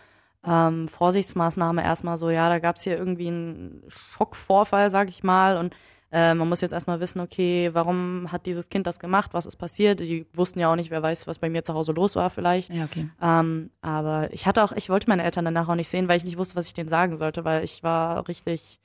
ähm, 0.46 0.88
Vorsichtsmaßnahme 0.88 1.84
erstmal 1.84 2.18
so, 2.18 2.30
ja, 2.30 2.50
da 2.50 2.60
gab 2.60 2.76
es 2.76 2.84
hier 2.84 2.98
irgendwie 2.98 3.28
einen 3.28 3.84
Schockvorfall, 3.88 4.92
sag 4.92 5.10
ich 5.10 5.24
mal, 5.24 5.58
und 5.58 5.74
äh, 6.12 6.34
man 6.34 6.48
muss 6.48 6.62
jetzt 6.62 6.72
erstmal 6.72 7.00
wissen, 7.02 7.20
okay, 7.20 7.70
warum 7.74 8.32
hat 8.32 8.46
dieses 8.46 8.70
Kind 8.70 8.88
das 8.88 9.00
gemacht, 9.00 9.34
was 9.34 9.46
ist 9.46 9.58
passiert? 9.58 10.00
Die 10.00 10.26
wussten 10.32 10.60
ja 10.60 10.72
auch 10.72 10.76
nicht, 10.78 10.90
wer 10.90 11.04
weiß, 11.04 11.28
was 11.28 11.40
bei 11.40 11.50
mir 11.50 11.64
zu 11.64 11.74
Hause 11.74 11.92
los 11.92 12.16
war 12.16 12.30
vielleicht. 12.30 12.74
Ja, 12.74 12.86
okay. 12.86 13.10
Ähm, 13.22 13.72
aber 13.82 14.32
ich 14.32 14.48
hatte 14.48 14.64
auch, 14.64 14.72
ich 14.72 14.90
wollte 14.90 15.10
meine 15.10 15.24
Eltern 15.24 15.46
danach 15.46 15.68
auch 15.68 15.76
nicht 15.76 15.90
sehen, 15.90 16.08
weil 16.08 16.18
ich 16.18 16.24
nicht 16.24 16.38
wusste, 16.38 16.56
was 16.56 16.68
ich 16.68 16.74
denen 16.74 16.88
sagen 16.88 17.18
sollte, 17.18 17.44
weil 17.44 17.64
ich 17.66 17.84
war 17.84 18.26
richtig, 18.30 18.80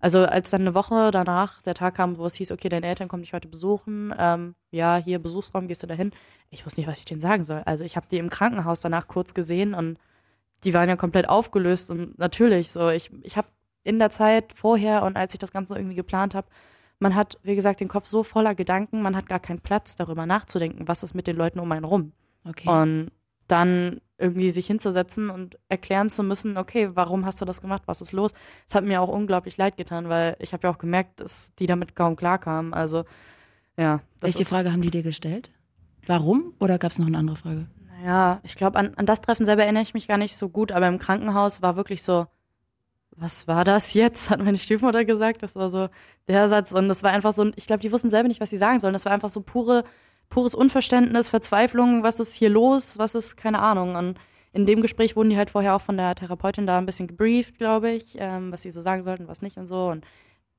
also 0.00 0.20
als 0.20 0.50
dann 0.50 0.62
eine 0.62 0.74
Woche 0.74 1.10
danach 1.12 1.62
der 1.62 1.74
Tag 1.74 1.94
kam, 1.94 2.18
wo 2.18 2.26
es 2.26 2.34
hieß, 2.34 2.52
okay, 2.52 2.68
deine 2.68 2.86
Eltern 2.86 3.08
kommen 3.08 3.22
dich 3.22 3.32
heute 3.32 3.48
besuchen, 3.48 4.14
ähm, 4.18 4.54
ja, 4.70 4.96
hier 4.96 5.18
Besuchsraum, 5.18 5.68
gehst 5.68 5.82
du 5.82 5.86
dahin. 5.86 6.10
Ich 6.50 6.66
wusste 6.66 6.80
nicht, 6.80 6.88
was 6.88 6.98
ich 6.98 7.06
denen 7.06 7.22
sagen 7.22 7.44
soll. 7.44 7.62
Also 7.64 7.84
ich 7.84 7.96
habe 7.96 8.06
die 8.10 8.18
im 8.18 8.28
Krankenhaus 8.28 8.80
danach 8.80 9.08
kurz 9.08 9.32
gesehen 9.32 9.72
und 9.72 9.98
die 10.64 10.74
waren 10.74 10.88
ja 10.88 10.96
komplett 10.96 11.28
aufgelöst 11.28 11.90
und 11.90 12.18
natürlich 12.18 12.70
so, 12.70 12.90
ich, 12.90 13.10
ich 13.22 13.36
habe 13.36 13.48
in 13.86 13.98
der 13.98 14.10
Zeit 14.10 14.52
vorher 14.54 15.02
und 15.02 15.16
als 15.16 15.32
ich 15.34 15.38
das 15.38 15.52
Ganze 15.52 15.74
irgendwie 15.74 15.96
geplant 15.96 16.34
habe, 16.34 16.48
man 16.98 17.14
hat, 17.14 17.38
wie 17.42 17.54
gesagt, 17.54 17.80
den 17.80 17.88
Kopf 17.88 18.06
so 18.06 18.22
voller 18.22 18.54
Gedanken, 18.54 19.02
man 19.02 19.16
hat 19.16 19.28
gar 19.28 19.40
keinen 19.40 19.60
Platz 19.60 19.96
darüber 19.96 20.26
nachzudenken, 20.26 20.88
was 20.88 21.02
ist 21.02 21.14
mit 21.14 21.26
den 21.26 21.36
Leuten 21.36 21.60
um 21.60 21.70
einen 21.72 21.84
rum. 21.84 22.12
Okay. 22.44 22.68
Und 22.68 23.10
dann 23.48 24.00
irgendwie 24.18 24.50
sich 24.50 24.66
hinzusetzen 24.66 25.28
und 25.30 25.58
erklären 25.68 26.10
zu 26.10 26.22
müssen, 26.22 26.56
okay, 26.56 26.90
warum 26.94 27.26
hast 27.26 27.40
du 27.40 27.44
das 27.44 27.60
gemacht, 27.60 27.82
was 27.86 28.00
ist 28.00 28.12
los? 28.12 28.32
Es 28.66 28.74
hat 28.74 28.84
mir 28.84 29.02
auch 29.02 29.08
unglaublich 29.08 29.56
leid 29.56 29.76
getan, 29.76 30.08
weil 30.08 30.36
ich 30.40 30.52
habe 30.52 30.66
ja 30.66 30.72
auch 30.72 30.78
gemerkt, 30.78 31.20
dass 31.20 31.54
die 31.56 31.66
damit 31.66 31.94
kaum 31.94 32.16
klarkamen. 32.16 32.72
Also 32.72 33.04
ja. 33.76 34.00
Welche 34.20 34.44
Frage 34.44 34.72
haben 34.72 34.80
die 34.80 34.90
dir 34.90 35.02
gestellt? 35.02 35.50
Warum? 36.06 36.54
Oder 36.60 36.78
gab 36.78 36.92
es 36.92 36.98
noch 36.98 37.06
eine 37.06 37.18
andere 37.18 37.36
Frage? 37.36 37.66
Naja, 37.88 38.40
ich 38.42 38.54
glaube, 38.54 38.78
an, 38.78 38.94
an 38.96 39.06
das 39.06 39.20
Treffen 39.20 39.44
selber 39.44 39.64
erinnere 39.64 39.82
ich 39.82 39.94
mich 39.94 40.08
gar 40.08 40.18
nicht 40.18 40.36
so 40.36 40.48
gut, 40.48 40.72
aber 40.72 40.88
im 40.88 40.98
Krankenhaus 40.98 41.60
war 41.62 41.76
wirklich 41.76 42.02
so, 42.02 42.26
was 43.16 43.48
war 43.48 43.64
das 43.64 43.94
jetzt? 43.94 44.30
Hat 44.30 44.42
meine 44.42 44.58
Stiefmutter 44.58 45.04
gesagt. 45.04 45.42
Das 45.42 45.56
war 45.56 45.68
so 45.68 45.88
der 46.28 46.48
Satz. 46.48 46.72
Und 46.72 46.88
das 46.88 47.02
war 47.02 47.12
einfach 47.12 47.32
so, 47.32 47.50
ich 47.56 47.66
glaube, 47.66 47.80
die 47.80 47.92
wussten 47.92 48.10
selber 48.10 48.28
nicht, 48.28 48.40
was 48.40 48.50
sie 48.50 48.58
sagen 48.58 48.80
sollen. 48.80 48.92
Das 48.92 49.04
war 49.04 49.12
einfach 49.12 49.30
so 49.30 49.40
pure, 49.40 49.84
pures 50.28 50.54
Unverständnis, 50.54 51.28
Verzweiflung. 51.28 52.02
Was 52.02 52.20
ist 52.20 52.34
hier 52.34 52.50
los? 52.50 52.98
Was 52.98 53.14
ist, 53.14 53.36
keine 53.36 53.60
Ahnung. 53.60 53.96
Und 53.96 54.18
in 54.52 54.66
dem 54.66 54.82
Gespräch 54.82 55.16
wurden 55.16 55.30
die 55.30 55.36
halt 55.36 55.50
vorher 55.50 55.74
auch 55.76 55.80
von 55.80 55.96
der 55.96 56.14
Therapeutin 56.14 56.66
da 56.66 56.78
ein 56.78 56.86
bisschen 56.86 57.08
gebrieft, 57.08 57.58
glaube 57.58 57.90
ich, 57.90 58.16
ähm, 58.18 58.52
was 58.52 58.62
sie 58.62 58.70
so 58.70 58.80
sagen 58.80 59.02
sollten, 59.02 59.28
was 59.28 59.42
nicht 59.42 59.58
und 59.58 59.66
so. 59.66 59.88
Und 59.88 60.04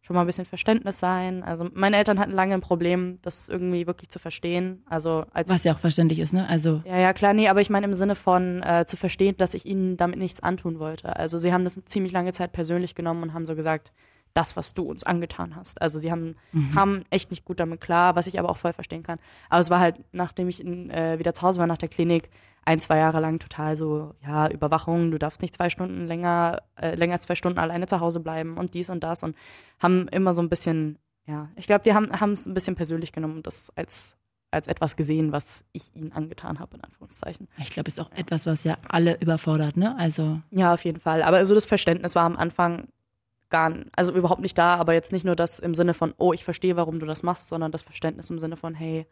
schon 0.02 0.16
mal 0.16 0.22
ein 0.22 0.28
bisschen 0.28 0.46
Verständnis 0.46 1.00
sein. 1.00 1.44
Also 1.44 1.70
meine 1.74 1.98
Eltern 1.98 2.20
hatten 2.20 2.32
lange 2.32 2.54
ein 2.54 2.62
Problem, 2.62 3.20
das 3.24 3.50
irgendwie 3.50 3.88
wirklich 3.88 4.10
zu 4.10 4.20
verstehen. 4.20 4.84
Also 4.86 5.26
als 5.34 5.50
was 5.50 5.64
ja 5.64 5.74
auch 5.74 5.80
verständlich 5.80 6.20
ist, 6.20 6.34
ne? 6.34 6.48
Also 6.48 6.82
ja, 6.86 6.98
ja 6.98 7.14
klar, 7.14 7.34
nee, 7.34 7.50
aber 7.50 7.60
ich 7.60 7.70
meine 7.70 7.88
im 7.88 7.94
Sinne 7.94 8.16
von 8.16 8.64
äh, 8.64 8.86
zu 8.88 8.96
verstehen, 8.96 9.36
dass 9.38 9.54
ich 9.54 9.66
ihnen 9.66 9.98
damit 9.98 10.18
nichts 10.18 10.42
antun 10.42 10.80
wollte. 10.80 11.16
Also 11.16 11.38
sie 11.38 11.52
haben 11.52 11.66
das 11.66 11.76
eine 11.76 11.86
ziemlich 11.86 12.14
lange 12.14 12.32
Zeit 12.32 12.54
persönlich 12.54 12.96
genommen 12.96 13.22
und 13.24 13.34
haben 13.34 13.46
so 13.46 13.56
gesagt, 13.56 13.92
das, 14.34 14.56
was 14.56 14.74
du 14.74 14.84
uns 14.84 15.04
angetan 15.04 15.56
hast. 15.56 15.82
Also 15.82 15.98
sie 16.00 16.12
haben, 16.12 16.36
mhm. 16.52 16.76
haben 16.76 17.04
echt 17.10 17.32
nicht 17.32 17.44
gut 17.44 17.60
damit 17.60 17.82
klar, 17.82 18.16
was 18.16 18.28
ich 18.28 18.40
aber 18.40 18.50
auch 18.50 18.58
voll 18.58 18.74
verstehen 18.74 19.04
kann. 19.04 19.18
Aber 19.50 19.60
es 19.60 19.70
war 19.70 19.80
halt, 19.80 20.00
nachdem 20.12 20.48
ich 20.48 20.64
in, 20.64 20.92
äh, 20.92 21.18
wieder 21.18 21.34
zu 21.34 21.42
Hause 21.42 21.60
war 21.60 21.68
nach 21.68 21.80
der 21.80 21.90
Klinik, 21.90 22.30
ein, 22.68 22.82
zwei 22.82 22.98
Jahre 22.98 23.22
lang 23.22 23.40
total 23.40 23.78
so, 23.78 24.14
ja, 24.22 24.50
Überwachung, 24.50 25.10
du 25.10 25.18
darfst 25.18 25.42
nicht 25.42 25.56
zwei 25.56 25.70
Stunden 25.70 26.06
länger, 26.06 26.62
äh, 26.76 26.96
länger 26.96 27.14
als 27.14 27.24
zwei 27.24 27.36
Stunden 27.36 27.60
alleine 27.60 27.88
zu 27.88 28.02
Hause 28.02 28.20
bleiben 28.20 28.58
und 28.58 28.74
dies 28.74 28.90
und 28.90 29.04
das 29.04 29.24
und 29.24 29.38
haben 29.80 30.10
immer 30.10 30.34
so 30.34 30.42
ein 30.42 30.50
bisschen, 30.50 31.00
ja, 31.26 31.48
ich 31.56 31.66
glaube, 31.66 31.84
die 31.86 31.94
haben 31.94 32.32
es 32.32 32.46
ein 32.46 32.54
bisschen 32.54 32.76
persönlich 32.76 33.14
genommen 33.14 33.38
und 33.38 33.48
das 33.48 33.72
als, 33.78 34.18
als 34.52 34.68
etwas 34.68 34.98
gesehen, 34.98 35.32
was 35.32 35.64
ich 35.72 35.96
ihnen 35.96 36.12
angetan 36.12 36.60
habe, 36.60 36.76
in 36.76 36.84
Anführungszeichen. 36.84 37.48
Ich 37.58 37.72
glaube, 37.72 37.88
es 37.88 37.98
ist 37.98 38.02
auch 38.02 38.12
etwas, 38.12 38.46
was 38.46 38.66
ja 38.66 38.76
alle 38.90 39.18
überfordert, 39.22 39.78
ne? 39.78 39.96
Also. 39.98 40.42
Ja, 40.52 40.74
auf 40.74 40.84
jeden 40.84 41.00
Fall. 41.00 41.24
Aber 41.24 41.46
so 41.46 41.56
das 41.56 41.66
Verständnis 41.66 42.16
war 42.16 42.26
am 42.26 42.36
Anfang 42.36 42.90
gar, 43.50 43.74
also 43.96 44.12
überhaupt 44.12 44.42
nicht 44.42 44.58
da, 44.58 44.76
aber 44.76 44.94
jetzt 44.94 45.14
nicht 45.14 45.26
nur 45.26 45.38
das 45.38 45.60
im 45.60 45.74
Sinne 45.74 45.94
von, 45.94 46.14
oh, 46.18 46.34
ich 46.34 46.44
verstehe, 46.44 46.76
warum 46.76 47.00
du 47.00 47.06
das 47.06 47.24
machst, 47.24 47.48
sondern 47.48 47.72
das 47.72 47.82
Verständnis 47.82 48.30
im 48.30 48.40
Sinne 48.40 48.58
von, 48.58 48.76
hey, 48.76 49.08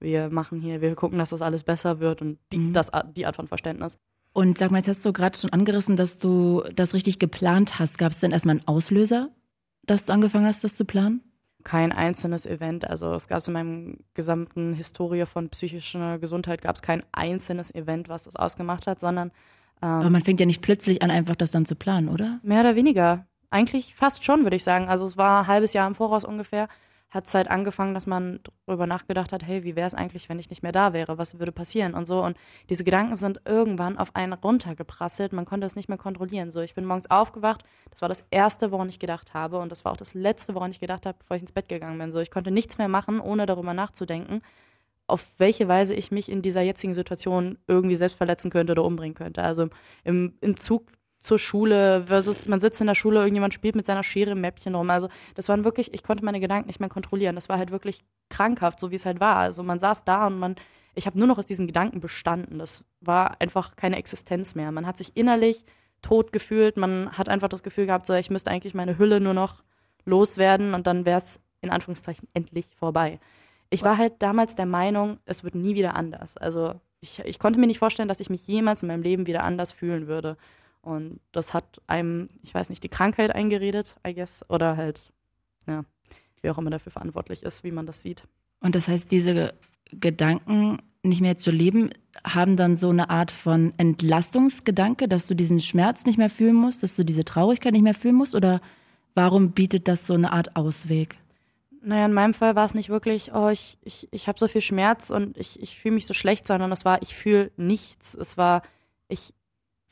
wir 0.00 0.30
machen 0.30 0.60
hier, 0.60 0.80
wir 0.80 0.94
gucken, 0.94 1.18
dass 1.18 1.30
das 1.30 1.42
alles 1.42 1.64
besser 1.64 2.00
wird 2.00 2.22
und 2.22 2.38
die, 2.52 2.58
mhm. 2.58 2.72
das, 2.72 2.88
die 3.16 3.26
Art 3.26 3.36
von 3.36 3.48
Verständnis. 3.48 3.98
Und 4.32 4.58
sag 4.58 4.70
mal, 4.70 4.78
jetzt 4.78 4.88
hast 4.88 5.04
du 5.04 5.12
gerade 5.12 5.38
schon 5.38 5.52
angerissen, 5.52 5.96
dass 5.96 6.18
du 6.18 6.64
das 6.74 6.92
richtig 6.92 7.20
geplant 7.20 7.78
hast. 7.78 7.98
Gab 7.98 8.12
es 8.12 8.18
denn 8.18 8.32
erstmal 8.32 8.56
einen 8.56 8.66
Auslöser, 8.66 9.30
dass 9.86 10.06
du 10.06 10.12
angefangen 10.12 10.46
hast, 10.46 10.64
das 10.64 10.74
zu 10.74 10.84
planen? 10.84 11.22
Kein 11.62 11.92
einzelnes 11.92 12.44
Event. 12.44 12.88
Also 12.90 13.14
es 13.14 13.28
gab 13.28 13.46
in 13.46 13.52
meinem 13.52 13.98
gesamten 14.12 14.74
Historie 14.74 15.24
von 15.24 15.48
psychischer 15.50 16.18
Gesundheit 16.18 16.62
gab 16.62 16.74
es 16.74 16.82
kein 16.82 17.04
einzelnes 17.12 17.74
Event, 17.74 18.08
was 18.08 18.24
das 18.24 18.36
ausgemacht 18.36 18.86
hat, 18.86 19.00
sondern 19.00 19.30
ähm, 19.80 19.88
Aber 19.88 20.10
man 20.10 20.22
fängt 20.22 20.40
ja 20.40 20.46
nicht 20.46 20.62
plötzlich 20.62 21.02
an, 21.02 21.10
einfach 21.10 21.36
das 21.36 21.52
dann 21.52 21.64
zu 21.64 21.76
planen, 21.76 22.08
oder? 22.08 22.40
Mehr 22.42 22.60
oder 22.60 22.74
weniger. 22.74 23.26
Eigentlich 23.50 23.94
fast 23.94 24.24
schon, 24.24 24.42
würde 24.42 24.56
ich 24.56 24.64
sagen. 24.64 24.88
Also 24.88 25.04
es 25.04 25.16
war 25.16 25.42
ein 25.42 25.46
halbes 25.46 25.72
Jahr 25.74 25.86
im 25.86 25.94
Voraus 25.94 26.24
ungefähr 26.24 26.68
hat 27.14 27.26
es 27.26 27.34
halt 27.34 27.48
angefangen, 27.48 27.94
dass 27.94 28.06
man 28.06 28.40
darüber 28.66 28.86
nachgedacht 28.88 29.32
hat, 29.32 29.46
hey, 29.46 29.62
wie 29.62 29.76
wäre 29.76 29.86
es 29.86 29.94
eigentlich, 29.94 30.28
wenn 30.28 30.40
ich 30.40 30.50
nicht 30.50 30.64
mehr 30.64 30.72
da 30.72 30.92
wäre? 30.92 31.16
Was 31.16 31.38
würde 31.38 31.52
passieren? 31.52 31.94
Und 31.94 32.06
so. 32.06 32.22
Und 32.22 32.36
diese 32.68 32.82
Gedanken 32.82 33.14
sind 33.14 33.40
irgendwann 33.44 33.96
auf 33.98 34.16
einen 34.16 34.32
runtergeprasselt. 34.32 35.32
Man 35.32 35.44
konnte 35.44 35.66
es 35.66 35.76
nicht 35.76 35.88
mehr 35.88 35.96
kontrollieren. 35.96 36.50
So, 36.50 36.60
ich 36.60 36.74
bin 36.74 36.84
morgens 36.84 37.08
aufgewacht. 37.08 37.62
Das 37.90 38.02
war 38.02 38.08
das 38.08 38.24
Erste, 38.30 38.72
woran 38.72 38.88
ich 38.88 38.98
gedacht 38.98 39.32
habe. 39.32 39.58
Und 39.58 39.70
das 39.70 39.84
war 39.84 39.92
auch 39.92 39.96
das 39.96 40.14
Letzte, 40.14 40.56
woran 40.56 40.72
ich 40.72 40.80
gedacht 40.80 41.06
habe, 41.06 41.16
bevor 41.18 41.36
ich 41.36 41.42
ins 41.42 41.52
Bett 41.52 41.68
gegangen 41.68 41.98
bin. 41.98 42.10
So, 42.10 42.18
ich 42.18 42.32
konnte 42.32 42.50
nichts 42.50 42.78
mehr 42.78 42.88
machen, 42.88 43.20
ohne 43.20 43.46
darüber 43.46 43.74
nachzudenken, 43.74 44.42
auf 45.06 45.38
welche 45.38 45.68
Weise 45.68 45.94
ich 45.94 46.10
mich 46.10 46.28
in 46.28 46.42
dieser 46.42 46.62
jetzigen 46.62 46.94
Situation 46.94 47.58
irgendwie 47.68 47.96
selbst 47.96 48.16
verletzen 48.16 48.50
könnte 48.50 48.72
oder 48.72 48.84
umbringen 48.84 49.14
könnte. 49.14 49.42
Also 49.42 49.68
im, 50.02 50.36
im 50.40 50.58
Zug 50.58 50.90
zur 51.24 51.38
Schule 51.38 52.04
versus 52.06 52.46
man 52.46 52.60
sitzt 52.60 52.80
in 52.82 52.86
der 52.86 52.94
Schule, 52.94 53.20
irgendjemand 53.20 53.54
spielt 53.54 53.76
mit 53.76 53.86
seiner 53.86 54.02
Schere 54.02 54.32
im 54.32 54.42
Mäppchen 54.42 54.74
rum. 54.74 54.90
Also 54.90 55.08
das 55.34 55.48
waren 55.48 55.64
wirklich, 55.64 55.94
ich 55.94 56.02
konnte 56.02 56.24
meine 56.24 56.38
Gedanken 56.38 56.66
nicht 56.66 56.80
mehr 56.80 56.90
kontrollieren. 56.90 57.34
Das 57.34 57.48
war 57.48 57.56
halt 57.56 57.70
wirklich 57.70 58.04
krankhaft, 58.28 58.78
so 58.78 58.90
wie 58.90 58.96
es 58.96 59.06
halt 59.06 59.20
war. 59.20 59.36
Also 59.36 59.62
man 59.62 59.80
saß 59.80 60.04
da 60.04 60.26
und 60.26 60.38
man, 60.38 60.56
ich 60.94 61.06
habe 61.06 61.18
nur 61.18 61.26
noch 61.26 61.38
aus 61.38 61.46
diesen 61.46 61.66
Gedanken 61.66 62.00
bestanden. 62.00 62.58
Das 62.58 62.84
war 63.00 63.40
einfach 63.40 63.74
keine 63.74 63.96
Existenz 63.96 64.54
mehr. 64.54 64.70
Man 64.70 64.86
hat 64.86 64.98
sich 64.98 65.16
innerlich 65.16 65.64
tot 66.02 66.30
gefühlt. 66.30 66.76
Man 66.76 67.10
hat 67.16 67.30
einfach 67.30 67.48
das 67.48 67.62
Gefühl 67.62 67.86
gehabt, 67.86 68.06
so 68.06 68.12
ich 68.12 68.28
müsste 68.28 68.50
eigentlich 68.50 68.74
meine 68.74 68.98
Hülle 68.98 69.18
nur 69.18 69.34
noch 69.34 69.64
loswerden 70.04 70.74
und 70.74 70.86
dann 70.86 71.06
wäre 71.06 71.18
es 71.18 71.40
in 71.62 71.70
Anführungszeichen 71.70 72.28
endlich 72.34 72.66
vorbei. 72.76 73.18
Ich 73.70 73.82
war 73.82 73.96
halt 73.96 74.14
damals 74.18 74.56
der 74.56 74.66
Meinung, 74.66 75.18
es 75.24 75.42
wird 75.42 75.54
nie 75.54 75.74
wieder 75.74 75.96
anders. 75.96 76.36
Also 76.36 76.74
ich, 77.00 77.20
ich 77.20 77.38
konnte 77.38 77.58
mir 77.58 77.66
nicht 77.66 77.78
vorstellen, 77.78 78.08
dass 78.08 78.20
ich 78.20 78.28
mich 78.28 78.46
jemals 78.46 78.82
in 78.82 78.88
meinem 78.88 79.02
Leben 79.02 79.26
wieder 79.26 79.42
anders 79.42 79.72
fühlen 79.72 80.06
würde. 80.06 80.36
Und 80.84 81.20
das 81.32 81.54
hat 81.54 81.80
einem, 81.86 82.28
ich 82.42 82.54
weiß 82.54 82.68
nicht, 82.68 82.82
die 82.84 82.88
Krankheit 82.88 83.34
eingeredet, 83.34 83.96
I 84.06 84.14
guess, 84.14 84.44
oder 84.48 84.76
halt, 84.76 85.12
ja, 85.66 85.84
wer 86.42 86.52
auch 86.52 86.58
immer 86.58 86.70
dafür 86.70 86.92
verantwortlich 86.92 87.42
ist, 87.42 87.64
wie 87.64 87.70
man 87.70 87.86
das 87.86 88.02
sieht. 88.02 88.24
Und 88.60 88.74
das 88.74 88.88
heißt, 88.88 89.10
diese 89.10 89.54
Gedanken 89.90 90.78
nicht 91.02 91.20
mehr 91.20 91.38
zu 91.38 91.50
leben, 91.50 91.90
haben 92.26 92.56
dann 92.56 92.76
so 92.76 92.90
eine 92.90 93.10
Art 93.10 93.30
von 93.30 93.74
Entlastungsgedanke, 93.76 95.08
dass 95.08 95.26
du 95.26 95.34
diesen 95.34 95.60
Schmerz 95.60 96.04
nicht 96.06 96.18
mehr 96.18 96.30
fühlen 96.30 96.54
musst, 96.54 96.82
dass 96.82 96.96
du 96.96 97.04
diese 97.04 97.24
Traurigkeit 97.24 97.72
nicht 97.72 97.82
mehr 97.82 97.94
fühlen 97.94 98.14
musst? 98.14 98.34
Oder 98.34 98.60
warum 99.14 99.52
bietet 99.52 99.88
das 99.88 100.06
so 100.06 100.14
eine 100.14 100.32
Art 100.32 100.56
Ausweg? 100.56 101.16
Naja, 101.82 102.06
in 102.06 102.14
meinem 102.14 102.32
Fall 102.32 102.56
war 102.56 102.64
es 102.64 102.74
nicht 102.74 102.88
wirklich, 102.88 103.32
oh, 103.34 103.48
ich, 103.48 103.76
ich, 103.82 104.08
ich 104.10 104.28
habe 104.28 104.38
so 104.38 104.48
viel 104.48 104.62
Schmerz 104.62 105.10
und 105.10 105.36
ich, 105.36 105.60
ich 105.62 105.78
fühle 105.78 105.94
mich 105.94 106.06
so 106.06 106.14
schlecht, 106.14 106.46
sondern 106.46 106.72
es 106.72 106.86
war, 106.86 107.02
ich 107.02 107.14
fühle 107.14 107.50
nichts. 107.58 108.14
Es 108.14 108.38
war, 108.38 108.62
ich, 109.08 109.34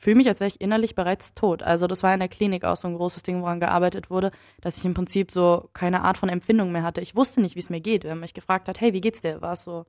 fühle 0.03 0.17
mich, 0.17 0.29
als 0.29 0.41
wäre 0.41 0.49
ich 0.49 0.61
innerlich 0.61 0.97
bereits 0.97 1.33
tot. 1.35 1.63
Also 1.63 1.87
das 1.87 2.03
war 2.03 2.13
in 2.13 2.19
der 2.19 2.29
Klinik 2.29 2.65
auch 2.65 2.75
so 2.75 2.89
ein 2.89 2.97
großes 2.97 3.23
Ding, 3.23 3.41
woran 3.41 3.61
gearbeitet 3.61 4.11
wurde, 4.11 4.33
dass 4.61 4.77
ich 4.77 4.85
im 4.85 4.95
Prinzip 4.95 5.31
so 5.31 5.71
keine 5.75 6.03
Art 6.03 6.19
von 6.19 6.29
Empfindung 6.29 6.73
mehr 6.73 6.83
hatte. 6.83 7.01
Ich 7.01 7.15
wusste 7.15 7.41
nicht, 7.41 7.55
wie 7.55 7.61
es 7.61 7.71
mir 7.71 7.81
geht. 7.81 8.03
Wenn 8.03 8.11
man 8.11 8.21
mich 8.21 8.35
gefragt 8.35 8.69
hat, 8.69 8.81
hey, 8.81 8.93
wie 8.93 9.01
geht's 9.01 9.21
dir? 9.21 9.41
War 9.41 9.53
es 9.53 9.63
so, 9.63 9.87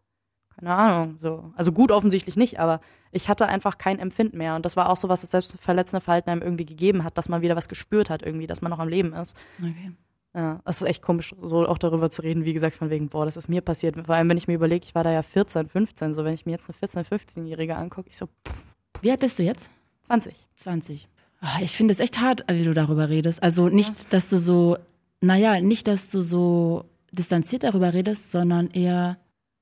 keine 0.55 0.71
Ahnung, 0.75 1.17
so. 1.17 1.51
Also 1.55 1.71
gut 1.71 1.91
offensichtlich 1.91 2.35
nicht, 2.35 2.59
aber 2.59 2.79
ich 3.11 3.27
hatte 3.27 3.47
einfach 3.47 3.79
kein 3.79 3.97
Empfinden 3.97 4.37
mehr. 4.37 4.55
Und 4.55 4.65
das 4.65 4.77
war 4.77 4.89
auch 4.89 4.97
so, 4.97 5.09
was 5.09 5.21
das 5.21 5.31
selbstverletzende 5.31 6.01
Verhalten 6.01 6.29
einem 6.29 6.43
irgendwie 6.43 6.67
gegeben 6.67 7.03
hat, 7.03 7.17
dass 7.17 7.27
man 7.27 7.41
wieder 7.41 7.55
was 7.55 7.67
gespürt 7.67 8.11
hat 8.11 8.21
irgendwie, 8.21 8.45
dass 8.45 8.61
man 8.61 8.69
noch 8.69 8.79
am 8.79 8.89
Leben 8.89 9.13
ist. 9.13 9.35
Okay. 9.57 9.93
Ja, 10.35 10.61
es 10.65 10.81
ist 10.81 10.87
echt 10.87 11.01
komisch, 11.01 11.33
so 11.41 11.67
auch 11.67 11.79
darüber 11.79 12.11
zu 12.11 12.21
reden, 12.21 12.45
wie 12.45 12.53
gesagt, 12.53 12.75
von 12.75 12.91
wegen, 12.91 13.09
boah, 13.09 13.25
das 13.25 13.37
ist 13.37 13.49
mir 13.49 13.61
passiert. 13.61 13.95
Vor 13.95 14.13
allem, 14.13 14.29
wenn 14.29 14.37
ich 14.37 14.47
mir 14.47 14.55
überlege, 14.55 14.85
ich 14.85 14.93
war 14.93 15.03
da 15.03 15.11
ja 15.11 15.23
14, 15.23 15.67
15, 15.67 16.13
so 16.13 16.23
wenn 16.23 16.35
ich 16.35 16.45
mir 16.45 16.51
jetzt 16.51 16.69
eine 16.69 17.03
14-, 17.03 17.07
15-Jährige 17.07 17.75
angucke, 17.75 18.09
ich 18.09 18.17
so, 18.17 18.27
pff. 18.27 18.63
Wie 19.01 19.09
alt 19.09 19.19
bist 19.19 19.39
du 19.39 19.43
jetzt? 19.43 19.71
20. 20.03 20.35
20. 20.55 21.07
Ah, 21.41 21.59
ich 21.61 21.71
finde 21.71 21.93
es 21.93 21.99
echt 21.99 22.21
hart, 22.21 22.45
wie 22.49 22.63
du 22.63 22.73
darüber 22.73 23.09
redest. 23.09 23.43
Also 23.43 23.67
nicht, 23.69 24.13
dass 24.13 24.29
du 24.29 24.37
so, 24.37 24.77
naja, 25.21 25.59
nicht, 25.59 25.87
dass 25.87 26.09
du 26.11 26.21
so 26.21 26.85
distanziert 27.11 27.63
darüber 27.63 27.93
redest, 27.93 28.31
sondern 28.31 28.69
eher, 28.71 29.17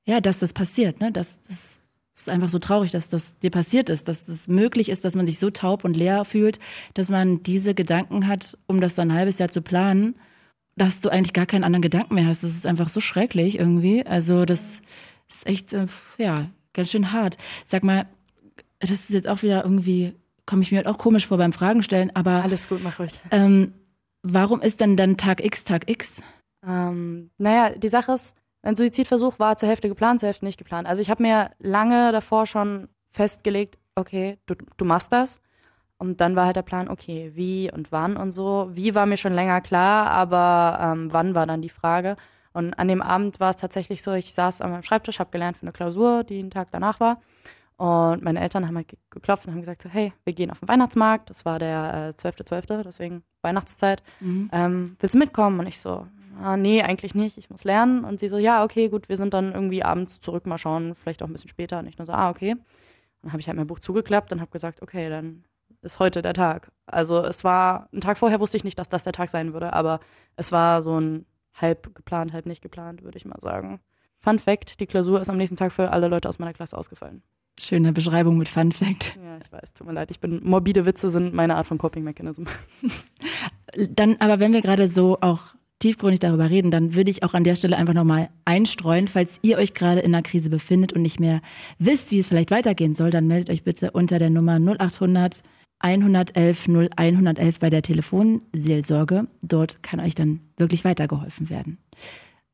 ja, 0.05 0.21
dass 0.21 0.39
das 0.39 0.53
passiert, 0.53 0.99
ne? 0.99 1.11
Dass 1.11 1.41
das 1.41 1.79
ist 2.13 2.29
einfach 2.29 2.49
so 2.49 2.59
traurig, 2.59 2.91
dass 2.91 3.09
das 3.09 3.39
dir 3.39 3.49
passiert 3.49 3.89
ist, 3.89 4.07
dass 4.07 4.21
es 4.21 4.27
das 4.27 4.47
möglich 4.47 4.89
ist, 4.89 5.05
dass 5.05 5.15
man 5.15 5.25
sich 5.25 5.39
so 5.39 5.49
taub 5.49 5.83
und 5.83 5.97
leer 5.97 6.25
fühlt, 6.25 6.59
dass 6.93 7.09
man 7.09 7.41
diese 7.43 7.73
Gedanken 7.73 8.27
hat, 8.27 8.57
um 8.67 8.81
das 8.81 8.95
dann 8.95 9.11
ein 9.11 9.17
halbes 9.17 9.39
Jahr 9.39 9.49
zu 9.49 9.61
planen, 9.61 10.15
dass 10.75 11.01
du 11.01 11.09
eigentlich 11.09 11.33
gar 11.33 11.45
keinen 11.45 11.63
anderen 11.63 11.81
Gedanken 11.81 12.15
mehr 12.15 12.27
hast. 12.27 12.43
Das 12.43 12.51
ist 12.51 12.65
einfach 12.65 12.89
so 12.89 13.01
schrecklich 13.01 13.59
irgendwie. 13.59 14.05
Also 14.05 14.45
das 14.45 14.81
ist 15.29 15.47
echt, 15.47 15.73
äh, 15.73 15.87
ja, 16.17 16.49
ganz 16.73 16.91
schön 16.91 17.11
hart. 17.11 17.37
Sag 17.65 17.83
mal, 17.83 18.07
das 18.79 18.91
ist 18.91 19.09
jetzt 19.09 19.27
auch 19.27 19.41
wieder 19.41 19.63
irgendwie 19.63 20.13
komme 20.45 20.61
ich 20.61 20.71
mir 20.71 20.77
halt 20.77 20.87
auch 20.87 20.97
komisch 20.97 21.27
vor 21.27 21.37
beim 21.37 21.53
Fragen 21.53 21.83
stellen, 21.83 22.11
aber. 22.15 22.43
Alles 22.43 22.67
gut, 22.67 22.83
mach 22.83 22.99
ruhig. 22.99 23.19
Ähm, 23.31 23.73
warum 24.23 24.61
ist 24.61 24.81
denn 24.81 24.97
dann 24.97 25.17
Tag 25.17 25.43
X 25.43 25.63
Tag 25.63 25.89
X? 25.89 26.21
Ähm, 26.67 27.31
naja, 27.37 27.75
die 27.75 27.89
Sache 27.89 28.13
ist, 28.13 28.35
ein 28.63 28.75
Suizidversuch 28.75 29.39
war 29.39 29.57
zur 29.57 29.69
Hälfte 29.69 29.89
geplant, 29.89 30.19
zur 30.19 30.27
Hälfte 30.27 30.45
nicht 30.45 30.57
geplant. 30.57 30.87
Also 30.87 31.01
ich 31.01 31.09
habe 31.09 31.23
mir 31.23 31.51
lange 31.59 32.11
davor 32.11 32.45
schon 32.45 32.89
festgelegt, 33.09 33.79
okay, 33.95 34.37
du, 34.45 34.55
du 34.77 34.85
machst 34.85 35.11
das. 35.11 35.41
Und 35.97 36.19
dann 36.19 36.35
war 36.35 36.47
halt 36.47 36.55
der 36.55 36.63
Plan, 36.63 36.87
okay, 36.89 37.31
wie 37.35 37.71
und 37.71 37.91
wann 37.91 38.17
und 38.17 38.31
so. 38.31 38.69
Wie 38.71 38.95
war 38.95 39.05
mir 39.05 39.17
schon 39.17 39.33
länger 39.33 39.61
klar, 39.61 40.07
aber 40.07 40.79
ähm, 40.81 41.13
wann 41.13 41.35
war 41.35 41.45
dann 41.45 41.61
die 41.61 41.69
Frage. 41.69 42.17
Und 42.53 42.73
an 42.73 42.87
dem 42.87 43.01
Abend 43.01 43.39
war 43.39 43.51
es 43.51 43.57
tatsächlich 43.57 44.01
so, 44.01 44.11
ich 44.13 44.33
saß 44.33 44.61
an 44.61 44.71
meinem 44.71 44.83
Schreibtisch, 44.83 45.19
habe 45.19 45.31
gelernt 45.31 45.57
für 45.57 45.63
eine 45.63 45.71
Klausur, 45.71 46.23
die 46.23 46.39
einen 46.39 46.49
Tag 46.49 46.69
danach 46.71 46.99
war. 46.99 47.21
Und 47.81 48.21
meine 48.21 48.39
Eltern 48.39 48.67
haben 48.67 48.75
halt 48.75 48.95
geklopft 49.09 49.47
und 49.47 49.53
haben 49.53 49.61
gesagt, 49.61 49.81
so, 49.81 49.89
hey, 49.89 50.13
wir 50.23 50.33
gehen 50.33 50.51
auf 50.51 50.59
den 50.59 50.67
Weihnachtsmarkt. 50.67 51.31
Das 51.31 51.45
war 51.45 51.57
der 51.57 52.13
äh, 52.15 52.21
12.12., 52.21 52.67
.12., 52.67 52.83
deswegen 52.83 53.23
Weihnachtszeit. 53.41 54.03
Mhm. 54.19 54.51
Ähm, 54.53 54.97
willst 54.99 55.15
du 55.15 55.17
mitkommen? 55.17 55.59
Und 55.59 55.65
ich 55.65 55.79
so, 55.79 56.05
ah, 56.39 56.57
nee, 56.57 56.83
eigentlich 56.83 57.15
nicht, 57.15 57.39
ich 57.39 57.49
muss 57.49 57.63
lernen. 57.63 58.03
Und 58.03 58.19
sie 58.19 58.29
so, 58.29 58.37
ja, 58.37 58.63
okay, 58.63 58.87
gut, 58.87 59.09
wir 59.09 59.17
sind 59.17 59.33
dann 59.33 59.51
irgendwie 59.51 59.81
abends 59.81 60.19
zurück, 60.19 60.45
mal 60.45 60.59
schauen, 60.59 60.93
vielleicht 60.93 61.23
auch 61.23 61.27
ein 61.27 61.33
bisschen 61.33 61.49
später. 61.49 61.79
Und 61.79 61.87
ich 61.87 61.97
nur 61.97 62.05
so, 62.05 62.13
ah, 62.13 62.29
okay. 62.29 62.55
Dann 63.23 63.31
habe 63.31 63.39
ich 63.39 63.47
halt 63.47 63.57
mein 63.57 63.65
Buch 63.65 63.79
zugeklappt 63.79 64.31
und 64.31 64.41
habe 64.41 64.51
gesagt, 64.51 64.83
okay, 64.83 65.09
dann 65.09 65.43
ist 65.81 65.97
heute 65.97 66.21
der 66.21 66.35
Tag. 66.35 66.71
Also 66.85 67.23
es 67.23 67.43
war, 67.43 67.89
einen 67.91 68.01
Tag 68.01 68.19
vorher 68.19 68.39
wusste 68.39 68.57
ich 68.57 68.63
nicht, 68.63 68.77
dass 68.77 68.89
das 68.89 69.05
der 69.05 69.13
Tag 69.13 69.29
sein 69.29 69.53
würde, 69.53 69.73
aber 69.73 70.01
es 70.35 70.51
war 70.51 70.83
so 70.83 71.01
ein 71.01 71.25
halb 71.55 71.95
geplant, 71.95 72.31
halb 72.31 72.45
nicht 72.45 72.61
geplant, 72.61 73.01
würde 73.01 73.17
ich 73.17 73.25
mal 73.25 73.41
sagen. 73.41 73.79
Fun 74.19 74.37
Fact, 74.37 74.79
die 74.79 74.85
Klausur 74.85 75.19
ist 75.19 75.29
am 75.29 75.37
nächsten 75.37 75.57
Tag 75.57 75.71
für 75.71 75.89
alle 75.89 76.09
Leute 76.09 76.29
aus 76.29 76.37
meiner 76.37 76.53
Klasse 76.53 76.77
ausgefallen. 76.77 77.23
Schöne 77.61 77.93
Beschreibung 77.93 78.37
mit 78.39 78.49
Fun 78.49 78.71
Fact. 78.71 79.19
Ja, 79.23 79.37
ich 79.37 79.51
weiß, 79.51 79.75
tut 79.75 79.85
mir 79.85 79.93
leid. 79.93 80.09
Ich 80.09 80.19
bin, 80.19 80.41
morbide 80.43 80.83
Witze 80.85 81.11
sind 81.11 81.35
meine 81.35 81.55
Art 81.57 81.67
von 81.67 81.77
Coping 81.77 82.03
Mechanism. 82.03 82.45
Dann, 83.89 84.15
aber 84.17 84.39
wenn 84.39 84.51
wir 84.51 84.61
gerade 84.61 84.87
so 84.87 85.19
auch 85.21 85.53
tiefgründig 85.77 86.19
darüber 86.19 86.49
reden, 86.49 86.71
dann 86.71 86.95
würde 86.95 87.11
ich 87.11 87.23
auch 87.23 87.33
an 87.33 87.43
der 87.43 87.55
Stelle 87.55 87.77
einfach 87.77 87.93
nochmal 87.93 88.29
einstreuen, 88.45 89.07
falls 89.07 89.39
ihr 89.41 89.57
euch 89.57 89.73
gerade 89.73 90.01
in 90.01 90.13
einer 90.13 90.23
Krise 90.23 90.49
befindet 90.49 90.93
und 90.93 91.01
nicht 91.03 91.19
mehr 91.19 91.41
wisst, 91.77 92.11
wie 92.11 92.19
es 92.19 92.27
vielleicht 92.27 92.51
weitergehen 92.51 92.95
soll, 92.95 93.11
dann 93.11 93.27
meldet 93.27 93.49
euch 93.49 93.63
bitte 93.63 93.91
unter 93.91 94.19
der 94.19 94.29
Nummer 94.29 94.59
0800 94.59 95.41
111 95.79 96.67
0111 96.67 97.59
bei 97.59 97.69
der 97.69 97.81
Telefonseelsorge. 97.81 99.27
Dort 99.41 99.81
kann 99.83 99.99
euch 99.99 100.15
dann 100.15 100.41
wirklich 100.57 100.83
weitergeholfen 100.83 101.49
werden. 101.49 101.77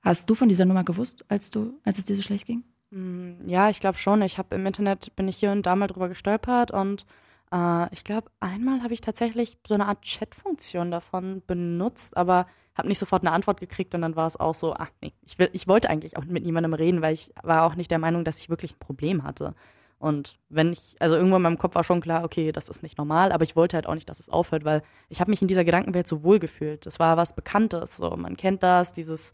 Hast 0.02 0.30
du 0.30 0.36
von 0.36 0.50
dieser 0.50 0.66
Nummer 0.66 0.84
gewusst, 0.84 1.26
als 1.28 1.50
du, 1.52 1.74
als 1.84 1.98
es 1.98 2.06
dir 2.06 2.16
so 2.16 2.22
schlecht 2.22 2.46
ging? 2.46 2.64
Mm, 2.92 3.34
ja, 3.46 3.70
ich 3.70 3.80
glaube 3.80 3.98
schon. 3.98 4.22
Ich 4.22 4.38
habe 4.38 4.56
im 4.56 4.66
Internet, 4.66 5.16
bin 5.16 5.28
ich 5.28 5.38
hier 5.38 5.52
und 5.52 5.66
da 5.66 5.76
mal 5.76 5.88
drüber 5.88 6.10
gestolpert 6.10 6.72
und 6.72 7.06
äh, 7.52 7.94
ich 7.94 8.04
glaube, 8.04 8.30
einmal 8.40 8.84
habe 8.84 8.94
ich 8.94 9.02
tatsächlich 9.02 9.58
so 9.68 9.74
eine 9.74 9.88
Art 9.88 10.02
Chat-Funktion 10.02 10.92
davon 10.92 11.42
benutzt, 11.46 12.18
aber 12.18 12.48
habe 12.76 12.88
nicht 12.88 13.00
sofort 13.00 13.24
eine 13.24 13.32
Antwort 13.32 13.60
gekriegt 13.60 13.96
und 13.96 14.02
dann 14.02 14.16
war 14.16 14.28
es 14.28 14.40
auch 14.40 14.54
so, 14.54 14.76
ach 14.76 14.90
nee, 15.02 15.14
ich, 15.26 15.40
will, 15.40 15.50
ich 15.54 15.68
wollte 15.68 15.90
eigentlich 15.90 16.16
auch 16.18 16.26
mit 16.26 16.46
niemandem 16.46 16.74
reden, 16.74 17.02
weil 17.02 17.14
ich 17.14 17.32
war 17.42 17.64
auch 17.66 17.76
nicht 17.76 17.90
der 17.90 18.00
Meinung, 18.00 18.24
dass 18.24 18.40
ich 18.40 18.50
wirklich 18.50 18.74
ein 18.76 18.80
Problem 18.80 19.24
hatte. 19.24 19.56
Und 20.00 20.38
wenn 20.50 20.72
ich, 20.74 20.96
also 21.00 21.16
irgendwann 21.16 21.38
in 21.40 21.44
meinem 21.44 21.58
Kopf 21.58 21.74
war 21.74 21.84
schon 21.84 22.02
klar, 22.02 22.24
okay, 22.24 22.52
das 22.52 22.70
ist 22.70 22.84
nicht 22.84 23.00
normal, 23.00 23.32
aber 23.32 23.44
ich 23.44 23.56
wollte 23.56 23.76
halt 23.76 23.88
auch 23.88 23.96
nicht, 23.96 24.08
dass 24.08 24.20
es 24.20 24.30
aufhört, 24.30 24.64
weil 24.64 24.84
ich 25.10 25.20
habe 25.20 25.32
mich 25.32 25.42
in 25.42 25.48
dieser 25.48 25.66
Gedankenwelt 25.66 26.06
so 26.06 26.22
wohl 26.22 26.38
gefühlt. 26.38 26.86
Das 26.86 27.00
war 27.00 27.18
was 27.18 27.36
Bekanntes, 27.36 27.98
so 27.98 28.16
man 28.16 28.38
kennt 28.38 28.62
das, 28.62 28.94
dieses 28.94 29.34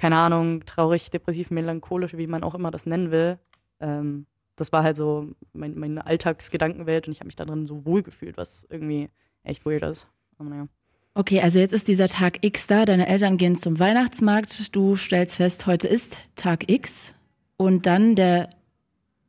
keine 0.00 0.16
Ahnung, 0.16 0.64
traurig, 0.64 1.10
depressiv, 1.10 1.50
melancholisch, 1.50 2.16
wie 2.16 2.26
man 2.26 2.42
auch 2.42 2.54
immer 2.54 2.70
das 2.70 2.86
nennen 2.86 3.10
will. 3.10 3.38
Ähm, 3.80 4.24
das 4.56 4.72
war 4.72 4.82
halt 4.82 4.96
so 4.96 5.28
mein, 5.52 5.78
meine 5.78 6.06
Alltagsgedankenwelt 6.06 7.06
und 7.06 7.12
ich 7.12 7.20
habe 7.20 7.26
mich 7.26 7.36
da 7.36 7.44
drin 7.44 7.66
so 7.66 7.84
wohl 7.84 8.02
gefühlt, 8.02 8.38
was 8.38 8.66
irgendwie 8.70 9.10
echt 9.42 9.66
weird 9.66 9.82
ist. 9.82 10.06
Naja. 10.38 10.68
Okay, 11.12 11.42
also 11.42 11.58
jetzt 11.58 11.74
ist 11.74 11.86
dieser 11.86 12.08
Tag 12.08 12.38
X 12.42 12.66
da, 12.66 12.86
deine 12.86 13.08
Eltern 13.08 13.36
gehen 13.36 13.56
zum 13.56 13.78
Weihnachtsmarkt, 13.78 14.74
du 14.74 14.96
stellst 14.96 15.36
fest, 15.36 15.66
heute 15.66 15.86
ist 15.86 16.16
Tag 16.34 16.70
X 16.70 17.14
und 17.58 17.84
dann 17.84 18.14
der 18.14 18.48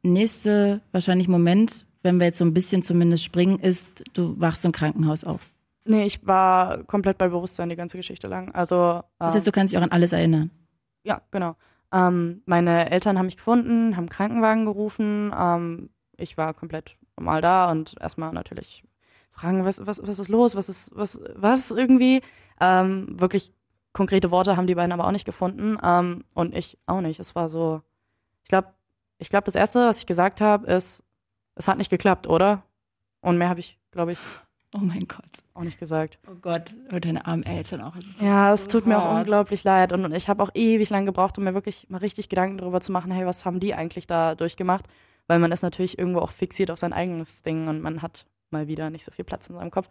nächste 0.04 0.80
wahrscheinlich 0.94 1.28
Moment, 1.28 1.86
wenn 2.02 2.18
wir 2.18 2.28
jetzt 2.28 2.38
so 2.38 2.46
ein 2.46 2.54
bisschen 2.54 2.82
zumindest 2.82 3.26
springen, 3.26 3.60
ist, 3.60 3.90
du 4.14 4.40
wachst 4.40 4.64
im 4.64 4.72
Krankenhaus 4.72 5.26
auf. 5.26 5.42
Nee, 5.84 6.06
ich 6.06 6.26
war 6.26 6.84
komplett 6.86 7.18
bei 7.18 7.28
Bewusstsein 7.28 7.68
die 7.68 7.76
ganze 7.76 7.98
Geschichte 7.98 8.28
lang. 8.28 8.52
Also, 8.54 8.76
ähm, 8.76 9.02
das 9.20 9.36
heißt, 9.36 9.48
du 9.48 9.52
kannst 9.52 9.74
dich 9.74 9.78
auch 9.78 9.84
an 9.84 9.92
alles 9.92 10.14
erinnern? 10.14 10.50
Ja, 11.04 11.22
genau. 11.32 11.56
Ähm, 11.92 12.42
meine 12.46 12.90
Eltern 12.92 13.18
haben 13.18 13.26
mich 13.26 13.38
gefunden, 13.38 13.98
haben 13.98 14.10
Krankenwagen 14.10 14.66
gerufen. 14.66 15.34
Ähm, 15.38 15.90
ich 16.18 16.38
war 16.38 16.54
komplett 16.54 16.98
normal 17.18 17.42
da 17.42 17.70
und 17.72 17.96
erstmal 18.00 18.32
natürlich 18.32 18.84
fragen, 19.32 19.66
was, 19.66 19.86
was, 19.86 20.02
was 20.06 20.20
ist 20.20 20.30
los, 20.30 20.56
was 20.56 20.70
ist, 20.70 20.92
was, 20.94 21.20
was 21.36 21.72
irgendwie. 21.72 22.22
Ähm, 22.60 23.08
wirklich 23.20 23.52
konkrete 23.94 24.32
Worte 24.32 24.56
haben 24.56 24.68
die 24.68 24.76
beiden 24.76 24.92
aber 24.92 25.06
auch 25.08 25.12
nicht 25.12 25.26
gefunden 25.26 25.78
ähm, 25.84 26.24
und 26.36 26.56
ich 26.56 26.78
auch 26.86 27.02
nicht. 27.02 27.20
Es 27.20 27.36
war 27.36 27.50
so, 27.50 27.82
ich 28.44 28.50
glaube, 28.50 28.70
ich 29.18 29.30
glaube, 29.30 29.46
das 29.46 29.56
Erste, 29.56 29.88
was 29.88 30.00
ich 30.00 30.06
gesagt 30.06 30.42
habe, 30.42 30.68
ist, 30.68 31.04
es 31.56 31.68
hat 31.68 31.78
nicht 31.78 31.90
geklappt, 31.90 32.28
oder? 32.28 32.64
Und 33.22 33.38
mehr 33.38 33.50
habe 33.50 33.60
ich, 33.60 33.80
glaube 33.92 34.14
ich, 34.14 34.20
Oh 34.74 34.80
mein 34.80 35.06
Gott. 35.08 35.44
auch 35.54 35.64
nicht 35.64 35.80
gesagt. 35.80 36.18
Oh 36.30 36.36
Gott, 36.42 36.74
und 36.92 37.04
deine 37.04 37.26
armen 37.26 37.44
Eltern 37.44 37.82
auch. 37.82 37.96
Es 37.98 38.22
Ja, 38.22 38.54
es 38.54 38.68
tut 38.68 38.88
mir 38.88 38.98
auch 38.98 39.04
hart. 39.04 39.20
unglaublich 39.22 39.64
leid 39.66 39.92
und 39.92 40.14
ich 40.14 40.30
habe 40.30 40.42
auch 40.42 40.50
ewig 40.54 40.90
lang 40.90 41.06
gebraucht, 41.06 41.38
um 41.38 41.44
mir 41.44 41.54
wirklich 41.54 41.90
mal 41.90 41.98
richtig 41.98 42.30
Gedanken 42.30 42.58
darüber 42.58 42.80
zu 42.80 42.92
machen, 42.94 43.12
hey, 43.12 43.26
was 43.26 43.46
haben 43.46 43.60
die 43.60 43.74
eigentlich 43.76 44.08
da 44.08 44.34
durchgemacht? 44.36 44.86
Weil 45.28 45.40
man 45.40 45.52
ist 45.52 45.62
natürlich 45.62 46.00
irgendwo 46.00 46.20
auch 46.20 46.32
fixiert 46.32 46.72
auf 46.72 46.80
sein 46.80 46.94
eigenes 46.94 47.44
Ding 47.44 47.68
und 47.68 47.82
man 47.82 48.02
hat 48.02 48.26
mal 48.50 48.68
wieder 48.68 48.90
nicht 48.90 49.04
so 49.04 49.12
viel 49.12 49.26
Platz 49.26 49.48
in 49.48 49.56
seinem 49.56 49.72
Kopf. 49.72 49.90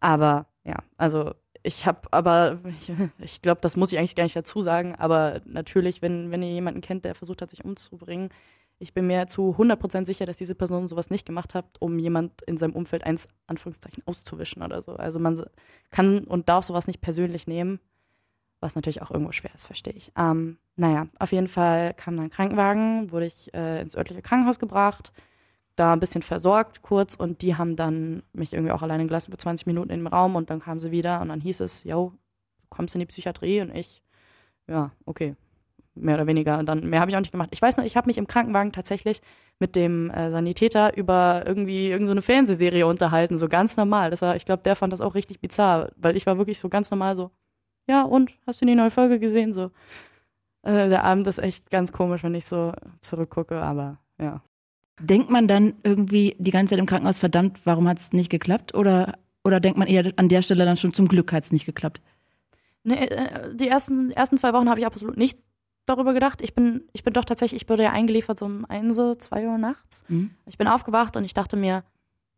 Aber 0.00 0.46
ja, 0.64 0.76
also 0.96 1.34
ich 1.62 1.86
habe 1.86 2.00
aber, 2.10 2.58
ich, 2.80 2.92
ich 3.18 3.42
glaube, 3.42 3.60
das 3.60 3.76
muss 3.76 3.92
ich 3.92 3.98
eigentlich 3.98 4.14
gar 4.16 4.24
nicht 4.24 4.36
dazu 4.36 4.62
sagen, 4.62 4.94
aber 4.96 5.40
natürlich, 5.44 6.02
wenn, 6.02 6.30
wenn 6.30 6.42
ihr 6.42 6.50
jemanden 6.50 6.80
kennt, 6.80 7.04
der 7.04 7.14
versucht 7.14 7.42
hat, 7.42 7.50
sich 7.50 7.64
umzubringen, 7.64 8.28
ich 8.84 8.92
bin 8.92 9.06
mir 9.06 9.26
zu 9.26 9.56
100% 9.58 10.04
sicher, 10.04 10.26
dass 10.26 10.36
diese 10.36 10.54
Person 10.54 10.88
sowas 10.88 11.08
nicht 11.08 11.24
gemacht 11.24 11.54
hat, 11.54 11.64
um 11.80 11.98
jemand 11.98 12.42
in 12.42 12.58
seinem 12.58 12.74
Umfeld 12.74 13.04
eins, 13.04 13.28
Anführungszeichen, 13.46 14.02
auszuwischen 14.06 14.62
oder 14.62 14.82
so. 14.82 14.92
Also 14.92 15.18
man 15.18 15.42
kann 15.90 16.24
und 16.24 16.50
darf 16.50 16.64
sowas 16.64 16.86
nicht 16.86 17.00
persönlich 17.00 17.46
nehmen, 17.46 17.80
was 18.60 18.74
natürlich 18.74 19.00
auch 19.00 19.10
irgendwo 19.10 19.32
schwer 19.32 19.54
ist, 19.54 19.64
verstehe 19.64 19.94
ich. 19.94 20.12
Ähm, 20.18 20.58
naja, 20.76 21.06
auf 21.18 21.32
jeden 21.32 21.48
Fall 21.48 21.94
kam 21.94 22.14
dann 22.14 22.26
ein 22.26 22.30
Krankenwagen, 22.30 23.10
wurde 23.10 23.24
ich 23.24 23.52
äh, 23.54 23.80
ins 23.80 23.96
örtliche 23.96 24.20
Krankenhaus 24.20 24.58
gebracht, 24.58 25.12
da 25.76 25.94
ein 25.94 26.00
bisschen 26.00 26.22
versorgt 26.22 26.82
kurz 26.82 27.14
und 27.14 27.40
die 27.40 27.56
haben 27.56 27.76
dann 27.76 28.22
mich 28.34 28.52
irgendwie 28.52 28.72
auch 28.72 28.82
alleine 28.82 29.06
gelassen 29.06 29.30
für 29.30 29.38
20 29.38 29.66
Minuten 29.66 29.90
im 29.90 30.06
Raum 30.06 30.36
und 30.36 30.50
dann 30.50 30.60
kamen 30.60 30.78
sie 30.78 30.90
wieder 30.90 31.22
und 31.22 31.30
dann 31.30 31.40
hieß 31.40 31.60
es, 31.60 31.84
yo, 31.84 32.12
du 32.60 32.66
kommst 32.68 32.94
in 32.94 33.00
die 33.00 33.06
Psychiatrie 33.06 33.62
und 33.62 33.74
ich, 33.74 34.02
ja, 34.68 34.92
okay, 35.06 35.36
mehr 35.94 36.16
oder 36.16 36.26
weniger. 36.26 36.58
Und 36.58 36.66
dann 36.66 36.88
mehr 36.88 37.00
habe 37.00 37.10
ich 37.10 37.16
auch 37.16 37.20
nicht 37.20 37.32
gemacht. 37.32 37.50
Ich 37.52 37.62
weiß 37.62 37.76
noch, 37.76 37.84
ich 37.84 37.96
habe 37.96 38.06
mich 38.08 38.18
im 38.18 38.26
Krankenwagen 38.26 38.72
tatsächlich 38.72 39.20
mit 39.58 39.76
dem 39.76 40.10
äh, 40.10 40.30
Sanitäter 40.30 40.96
über 40.96 41.44
irgendwie 41.46 41.84
irgendeine 41.84 42.06
so 42.06 42.12
eine 42.12 42.22
Fernsehserie 42.22 42.86
unterhalten, 42.86 43.38
so 43.38 43.48
ganz 43.48 43.76
normal. 43.76 44.10
Das 44.10 44.22
war, 44.22 44.36
ich 44.36 44.44
glaube, 44.44 44.62
der 44.62 44.76
fand 44.76 44.92
das 44.92 45.00
auch 45.00 45.14
richtig 45.14 45.40
bizarr, 45.40 45.90
weil 45.96 46.16
ich 46.16 46.26
war 46.26 46.38
wirklich 46.38 46.58
so 46.58 46.68
ganz 46.68 46.90
normal 46.90 47.16
so, 47.16 47.30
ja, 47.88 48.02
und 48.02 48.32
hast 48.46 48.60
du 48.60 48.66
die 48.66 48.74
neue 48.74 48.90
Folge 48.90 49.18
gesehen? 49.18 49.52
So, 49.52 49.70
äh, 50.62 50.88
der 50.88 51.04
Abend 51.04 51.26
ist 51.26 51.38
echt 51.38 51.70
ganz 51.70 51.92
komisch, 51.92 52.22
wenn 52.22 52.34
ich 52.34 52.46
so 52.46 52.72
zurückgucke, 53.00 53.60
aber 53.60 53.98
ja. 54.20 54.42
Denkt 55.00 55.28
man 55.28 55.48
dann 55.48 55.74
irgendwie 55.82 56.36
die 56.38 56.52
ganze 56.52 56.70
Zeit 56.70 56.78
im 56.78 56.86
Krankenhaus, 56.86 57.18
verdammt, 57.18 57.60
warum 57.64 57.88
hat 57.88 57.98
es 57.98 58.12
nicht 58.12 58.30
geklappt? 58.30 58.74
Oder, 58.74 59.14
oder 59.42 59.58
denkt 59.58 59.76
man 59.76 59.88
eher 59.88 60.12
an 60.16 60.28
der 60.28 60.40
Stelle 60.40 60.64
dann 60.64 60.76
schon, 60.76 60.94
zum 60.94 61.08
Glück 61.08 61.32
hat 61.32 61.42
es 61.42 61.52
nicht 61.52 61.66
geklappt? 61.66 62.00
Nee, 62.84 63.06
äh, 63.06 63.54
die 63.54 63.68
ersten, 63.68 64.10
ersten 64.12 64.36
zwei 64.36 64.52
Wochen 64.52 64.68
habe 64.68 64.78
ich 64.78 64.86
absolut 64.86 65.16
nichts 65.16 65.50
darüber 65.86 66.14
gedacht. 66.14 66.40
Ich 66.42 66.54
bin, 66.54 66.88
ich 66.92 67.02
bin 67.02 67.12
doch 67.12 67.24
tatsächlich, 67.24 67.62
ich 67.62 67.68
wurde 67.68 67.84
ja 67.84 67.92
eingeliefert 67.92 68.38
so 68.38 68.46
um 68.46 68.64
1, 68.64 68.96
2 69.18 69.46
Uhr 69.46 69.58
nachts. 69.58 70.04
Mhm. 70.08 70.30
Ich 70.46 70.58
bin 70.58 70.68
aufgewacht 70.68 71.16
und 71.16 71.24
ich 71.24 71.34
dachte 71.34 71.56
mir, 71.56 71.84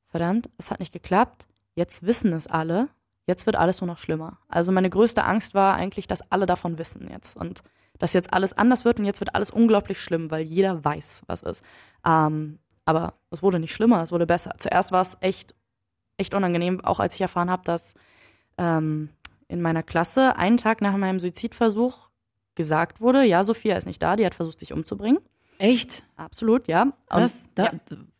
verdammt, 0.08 0.48
es 0.58 0.70
hat 0.70 0.80
nicht 0.80 0.92
geklappt. 0.92 1.46
Jetzt 1.74 2.06
wissen 2.06 2.32
es 2.32 2.46
alle. 2.46 2.88
Jetzt 3.26 3.46
wird 3.46 3.56
alles 3.56 3.80
nur 3.80 3.88
noch 3.88 3.98
schlimmer. 3.98 4.38
Also 4.48 4.70
meine 4.72 4.88
größte 4.88 5.24
Angst 5.24 5.54
war 5.54 5.74
eigentlich, 5.74 6.06
dass 6.06 6.30
alle 6.30 6.46
davon 6.46 6.78
wissen 6.78 7.08
jetzt 7.10 7.36
und 7.36 7.62
dass 7.98 8.12
jetzt 8.12 8.32
alles 8.32 8.52
anders 8.52 8.84
wird 8.84 8.98
und 8.98 9.04
jetzt 9.04 9.20
wird 9.20 9.34
alles 9.34 9.50
unglaublich 9.50 10.00
schlimm, 10.00 10.30
weil 10.30 10.42
jeder 10.42 10.84
weiß, 10.84 11.22
was 11.26 11.42
ist. 11.42 11.64
Ähm, 12.04 12.58
aber 12.84 13.14
es 13.30 13.42
wurde 13.42 13.58
nicht 13.58 13.74
schlimmer, 13.74 14.02
es 14.02 14.12
wurde 14.12 14.26
besser. 14.26 14.54
Zuerst 14.58 14.92
war 14.92 15.02
es 15.02 15.16
echt, 15.20 15.54
echt 16.18 16.34
unangenehm, 16.34 16.84
auch 16.84 17.00
als 17.00 17.14
ich 17.14 17.20
erfahren 17.20 17.50
habe, 17.50 17.64
dass 17.64 17.94
ähm, 18.58 19.10
in 19.48 19.60
meiner 19.60 19.82
Klasse 19.82 20.36
einen 20.36 20.56
Tag 20.56 20.80
nach 20.80 20.96
meinem 20.96 21.18
Suizidversuch 21.18 22.08
gesagt 22.56 23.00
wurde, 23.00 23.22
ja, 23.22 23.44
Sophia 23.44 23.76
ist 23.76 23.86
nicht 23.86 24.02
da, 24.02 24.16
die 24.16 24.26
hat 24.26 24.34
versucht, 24.34 24.58
sich 24.58 24.72
umzubringen. 24.72 25.18
Echt? 25.58 26.02
Absolut, 26.16 26.66
ja. 26.68 26.92
Was? 27.08 27.44
Da, 27.54 27.64
ja, 27.64 27.72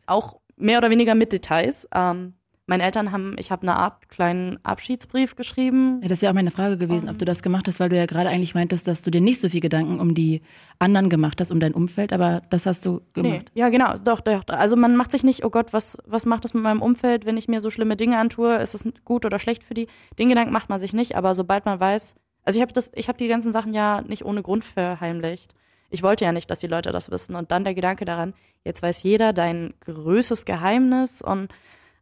auch 0.06 0.38
mehr 0.56 0.78
oder 0.78 0.90
weniger 0.90 1.14
mit 1.14 1.32
Details. 1.32 1.88
Ähm, 1.94 2.34
meine 2.68 2.82
Eltern 2.82 3.12
haben, 3.12 3.36
ich 3.38 3.52
habe 3.52 3.62
eine 3.62 3.76
Art 3.76 4.08
kleinen 4.08 4.58
Abschiedsbrief 4.64 5.36
geschrieben. 5.36 6.00
Ja, 6.02 6.08
das 6.08 6.20
wäre 6.22 6.30
auch 6.30 6.34
meine 6.34 6.50
Frage 6.50 6.76
gewesen, 6.76 7.08
ob 7.08 7.16
du 7.16 7.24
das 7.24 7.40
gemacht 7.42 7.68
hast, 7.68 7.78
weil 7.78 7.90
du 7.90 7.96
ja 7.96 8.06
gerade 8.06 8.28
eigentlich 8.28 8.56
meintest, 8.56 8.88
dass 8.88 9.02
du 9.02 9.10
dir 9.12 9.20
nicht 9.20 9.40
so 9.40 9.48
viel 9.48 9.60
Gedanken 9.60 10.00
um 10.00 10.14
die 10.14 10.42
anderen 10.80 11.08
gemacht 11.08 11.40
hast, 11.40 11.52
um 11.52 11.60
dein 11.60 11.74
Umfeld, 11.74 12.12
aber 12.12 12.42
das 12.50 12.66
hast 12.66 12.84
du 12.84 13.02
Nee, 13.14 13.22
gemacht. 13.22 13.52
ja, 13.54 13.68
genau, 13.68 13.94
doch, 14.02 14.20
doch. 14.20 14.42
Also 14.48 14.74
man 14.74 14.96
macht 14.96 15.12
sich 15.12 15.22
nicht, 15.22 15.44
oh 15.44 15.50
Gott, 15.50 15.72
was, 15.72 15.96
was 16.06 16.26
macht 16.26 16.42
das 16.44 16.54
mit 16.54 16.62
meinem 16.64 16.82
Umfeld, 16.82 17.24
wenn 17.24 17.36
ich 17.36 17.46
mir 17.46 17.60
so 17.60 17.70
schlimme 17.70 17.94
Dinge 17.96 18.18
antue? 18.18 18.56
Ist 18.56 18.74
es 18.74 18.84
gut 19.04 19.24
oder 19.24 19.38
schlecht 19.38 19.62
für 19.62 19.74
die? 19.74 19.86
Den 20.18 20.28
Gedanken 20.28 20.52
macht 20.52 20.68
man 20.68 20.80
sich 20.80 20.92
nicht, 20.92 21.14
aber 21.14 21.36
sobald 21.36 21.66
man 21.66 21.78
weiß, 21.78 22.16
also 22.46 22.58
ich 22.58 22.62
habe 22.62 22.72
das, 22.72 22.90
ich 22.94 23.08
habe 23.08 23.18
die 23.18 23.28
ganzen 23.28 23.52
Sachen 23.52 23.74
ja 23.74 24.00
nicht 24.06 24.24
ohne 24.24 24.42
Grund 24.42 24.64
verheimlicht. 24.64 25.52
Ich 25.90 26.02
wollte 26.02 26.24
ja 26.24 26.32
nicht, 26.32 26.50
dass 26.50 26.60
die 26.60 26.66
Leute 26.68 26.92
das 26.92 27.10
wissen. 27.10 27.36
Und 27.36 27.50
dann 27.50 27.64
der 27.64 27.74
Gedanke 27.74 28.04
daran, 28.04 28.34
jetzt 28.64 28.82
weiß 28.82 29.02
jeder 29.02 29.32
dein 29.32 29.74
größtes 29.80 30.44
Geheimnis 30.44 31.22
und 31.22 31.48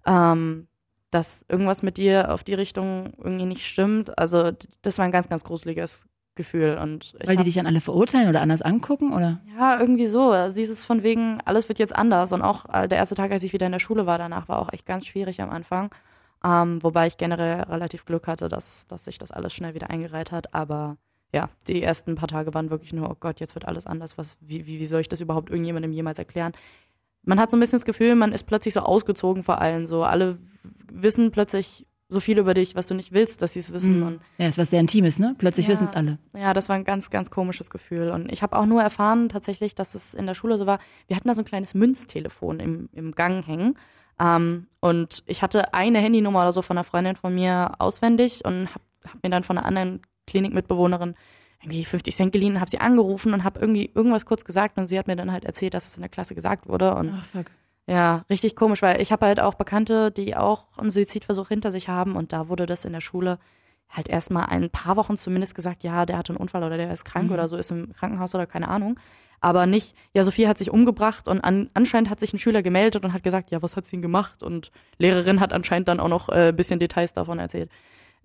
ähm, 0.06 0.68
dass 1.10 1.44
irgendwas 1.48 1.82
mit 1.82 1.96
dir 1.96 2.32
auf 2.32 2.44
die 2.44 2.54
Richtung 2.54 3.14
irgendwie 3.22 3.46
nicht 3.46 3.66
stimmt. 3.66 4.18
Also 4.18 4.52
das 4.82 4.98
war 4.98 5.06
ein 5.06 5.12
ganz, 5.12 5.28
ganz 5.28 5.44
gruseliges 5.44 6.06
Gefühl. 6.34 6.78
Und 6.80 7.14
ich 7.20 7.28
Weil 7.28 7.36
die 7.36 7.44
dich 7.44 7.54
dann 7.54 7.66
alle 7.66 7.80
verurteilen 7.80 8.28
oder 8.28 8.40
anders 8.40 8.62
angucken, 8.62 9.14
oder? 9.14 9.40
ja, 9.56 9.80
irgendwie 9.80 10.06
so. 10.06 10.30
Also 10.30 10.56
dieses 10.56 10.84
von 10.84 11.02
wegen, 11.02 11.38
alles 11.44 11.68
wird 11.68 11.78
jetzt 11.78 11.94
anders. 11.94 12.32
Und 12.32 12.42
auch 12.42 12.66
äh, 12.72 12.88
der 12.88 12.98
erste 12.98 13.14
Tag, 13.14 13.30
als 13.30 13.44
ich 13.44 13.52
wieder 13.52 13.66
in 13.66 13.72
der 13.72 13.78
Schule 13.78 14.06
war, 14.06 14.18
danach 14.18 14.48
war 14.48 14.58
auch 14.58 14.72
echt 14.72 14.84
ganz 14.84 15.06
schwierig 15.06 15.40
am 15.40 15.50
Anfang. 15.50 15.90
Ähm, 16.44 16.82
wobei 16.82 17.06
ich 17.06 17.16
generell 17.16 17.62
relativ 17.62 18.04
Glück 18.04 18.26
hatte, 18.26 18.48
dass, 18.48 18.86
dass 18.86 19.04
sich 19.04 19.18
das 19.18 19.30
alles 19.30 19.54
schnell 19.54 19.74
wieder 19.74 19.88
eingereiht 19.90 20.30
hat. 20.30 20.52
Aber 20.54 20.98
ja, 21.32 21.48
die 21.66 21.82
ersten 21.82 22.14
paar 22.16 22.28
Tage 22.28 22.52
waren 22.54 22.70
wirklich 22.70 22.92
nur, 22.92 23.10
oh 23.10 23.16
Gott, 23.18 23.40
jetzt 23.40 23.54
wird 23.54 23.66
alles 23.66 23.86
anders. 23.86 24.18
Was, 24.18 24.36
wie, 24.40 24.66
wie, 24.66 24.78
wie 24.78 24.86
soll 24.86 25.00
ich 25.00 25.08
das 25.08 25.20
überhaupt 25.20 25.48
irgendjemandem 25.50 25.92
jemals 25.92 26.18
erklären? 26.18 26.52
Man 27.22 27.40
hat 27.40 27.50
so 27.50 27.56
ein 27.56 27.60
bisschen 27.60 27.76
das 27.78 27.86
Gefühl, 27.86 28.14
man 28.14 28.32
ist 28.32 28.44
plötzlich 28.44 28.74
so 28.74 28.80
ausgezogen 28.80 29.42
vor 29.42 29.58
allen. 29.60 29.86
So 29.86 30.04
alle 30.04 30.36
wissen 30.92 31.30
plötzlich 31.30 31.86
so 32.10 32.20
viel 32.20 32.38
über 32.38 32.52
dich, 32.52 32.76
was 32.76 32.86
du 32.88 32.94
nicht 32.94 33.12
willst, 33.12 33.40
dass 33.40 33.54
sie 33.54 33.60
es 33.60 33.72
wissen. 33.72 34.00
Mhm. 34.00 34.06
Und 34.06 34.20
Ja, 34.36 34.46
ist 34.46 34.58
was 34.58 34.68
sehr 34.70 34.80
Intimes, 34.80 35.18
ne? 35.18 35.34
Plötzlich 35.38 35.66
Ja. 35.66 35.72
wissen 35.72 35.84
es 35.84 35.94
alle. 35.94 36.18
ja, 36.36 36.52
das 36.52 36.68
war 36.68 36.76
ein 36.76 36.84
ganz, 36.84 37.08
ganz 37.08 37.30
komisches 37.30 37.70
Gefühl. 37.70 38.10
Und 38.10 38.30
ich 38.30 38.42
habe 38.42 38.56
auch 38.56 38.66
nur 38.66 38.82
erfahren 38.82 39.30
tatsächlich, 39.30 39.74
dass 39.74 39.94
es 39.94 40.12
in 40.12 40.26
der 40.26 40.34
Schule 40.34 40.58
so 40.58 40.66
war. 40.66 40.78
Wir 41.06 41.16
hatten 41.16 41.26
da 41.28 41.34
so 41.34 41.40
ein 41.40 41.46
kleines 41.46 41.72
Münztelefon 41.72 42.60
im, 42.60 42.90
im 42.92 43.12
Gang 43.12 43.44
hängen. 43.46 43.74
Ähm, 44.20 44.66
und 44.80 45.22
ich 45.26 45.42
hatte 45.42 45.74
eine 45.74 45.98
Handynummer 45.98 46.40
oder 46.42 46.52
so 46.52 46.62
von 46.62 46.76
einer 46.76 46.84
Freundin 46.84 47.16
von 47.16 47.34
mir 47.34 47.72
auswendig 47.78 48.44
und 48.44 48.68
habe 48.68 48.84
hab 49.04 49.22
mir 49.22 49.30
dann 49.30 49.44
von 49.44 49.58
einer 49.58 49.66
anderen 49.66 50.02
Klinikmitbewohnerin 50.26 51.14
irgendwie 51.62 51.84
50 51.84 52.14
Cent 52.14 52.32
geliehen, 52.32 52.60
habe 52.60 52.70
sie 52.70 52.80
angerufen 52.80 53.32
und 53.32 53.44
habe 53.44 53.60
irgendwie 53.60 53.90
irgendwas 53.94 54.26
kurz 54.26 54.44
gesagt 54.44 54.76
und 54.78 54.86
sie 54.86 54.98
hat 54.98 55.06
mir 55.06 55.16
dann 55.16 55.32
halt 55.32 55.44
erzählt, 55.44 55.74
dass 55.74 55.86
es 55.86 55.96
in 55.96 56.02
der 56.02 56.10
Klasse 56.10 56.34
gesagt 56.34 56.68
wurde 56.68 56.94
und 56.94 57.14
Ach, 57.14 57.26
fuck. 57.32 57.46
ja, 57.86 58.24
richtig 58.28 58.54
komisch, 58.56 58.82
weil 58.82 59.00
ich 59.00 59.12
habe 59.12 59.26
halt 59.26 59.40
auch 59.40 59.54
Bekannte, 59.54 60.10
die 60.10 60.36
auch 60.36 60.76
einen 60.76 60.90
Suizidversuch 60.90 61.48
hinter 61.48 61.72
sich 61.72 61.88
haben 61.88 62.16
und 62.16 62.32
da 62.32 62.48
wurde 62.48 62.66
das 62.66 62.84
in 62.84 62.92
der 62.92 63.00
Schule 63.00 63.38
halt 63.88 64.08
erstmal 64.08 64.46
ein 64.46 64.70
paar 64.70 64.96
Wochen 64.96 65.16
zumindest 65.16 65.54
gesagt, 65.54 65.82
ja, 65.84 66.04
der 66.04 66.18
hatte 66.18 66.32
einen 66.32 66.40
Unfall 66.40 66.64
oder 66.64 66.76
der 66.76 66.92
ist 66.92 67.04
krank 67.04 67.30
oder 67.30 67.48
so, 67.48 67.56
ist 67.56 67.70
im 67.70 67.92
Krankenhaus 67.92 68.34
oder 68.34 68.46
keine 68.46 68.68
Ahnung. 68.68 68.98
Aber 69.40 69.66
nicht, 69.66 69.94
ja, 70.14 70.24
Sophie 70.24 70.48
hat 70.48 70.58
sich 70.58 70.70
umgebracht 70.70 71.28
und 71.28 71.40
an, 71.40 71.70
anscheinend 71.74 72.10
hat 72.10 72.20
sich 72.20 72.32
ein 72.32 72.38
Schüler 72.38 72.62
gemeldet 72.62 73.04
und 73.04 73.12
hat 73.12 73.22
gesagt, 73.22 73.50
ja, 73.50 73.62
was 73.62 73.76
hat 73.76 73.86
sie 73.86 73.96
denn 73.96 74.02
gemacht? 74.02 74.42
Und 74.42 74.70
Lehrerin 74.98 75.40
hat 75.40 75.52
anscheinend 75.52 75.88
dann 75.88 76.00
auch 76.00 76.08
noch 76.08 76.28
äh, 76.28 76.48
ein 76.48 76.56
bisschen 76.56 76.80
Details 76.80 77.12
davon 77.12 77.38
erzählt. 77.38 77.70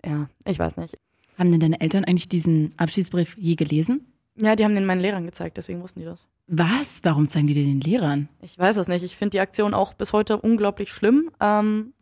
Ja, 0.04 0.28
ich 0.44 0.58
weiß 0.58 0.76
nicht. 0.76 0.96
Haben 1.38 1.50
denn 1.50 1.60
deine 1.60 1.80
Eltern 1.80 2.04
eigentlich 2.04 2.28
diesen 2.28 2.74
Abschiedsbrief 2.76 3.36
je 3.38 3.54
gelesen? 3.54 4.12
Ja, 4.36 4.56
die 4.56 4.64
haben 4.64 4.74
den 4.74 4.86
meinen 4.86 5.00
Lehrern 5.00 5.26
gezeigt, 5.26 5.56
deswegen 5.56 5.82
wussten 5.82 6.00
die 6.00 6.06
das. 6.06 6.26
Was? 6.46 7.00
Warum 7.02 7.28
zeigen 7.28 7.46
die 7.46 7.54
dir 7.54 7.64
den 7.64 7.80
Lehrern? 7.80 8.28
Ich 8.40 8.58
weiß 8.58 8.76
es 8.78 8.88
nicht. 8.88 9.04
Ich 9.04 9.16
finde 9.16 9.30
die 9.30 9.40
Aktion 9.40 9.74
auch 9.74 9.94
bis 9.94 10.12
heute 10.12 10.38
unglaublich 10.40 10.92
schlimm. 10.92 11.30
Ähm, 11.40 11.92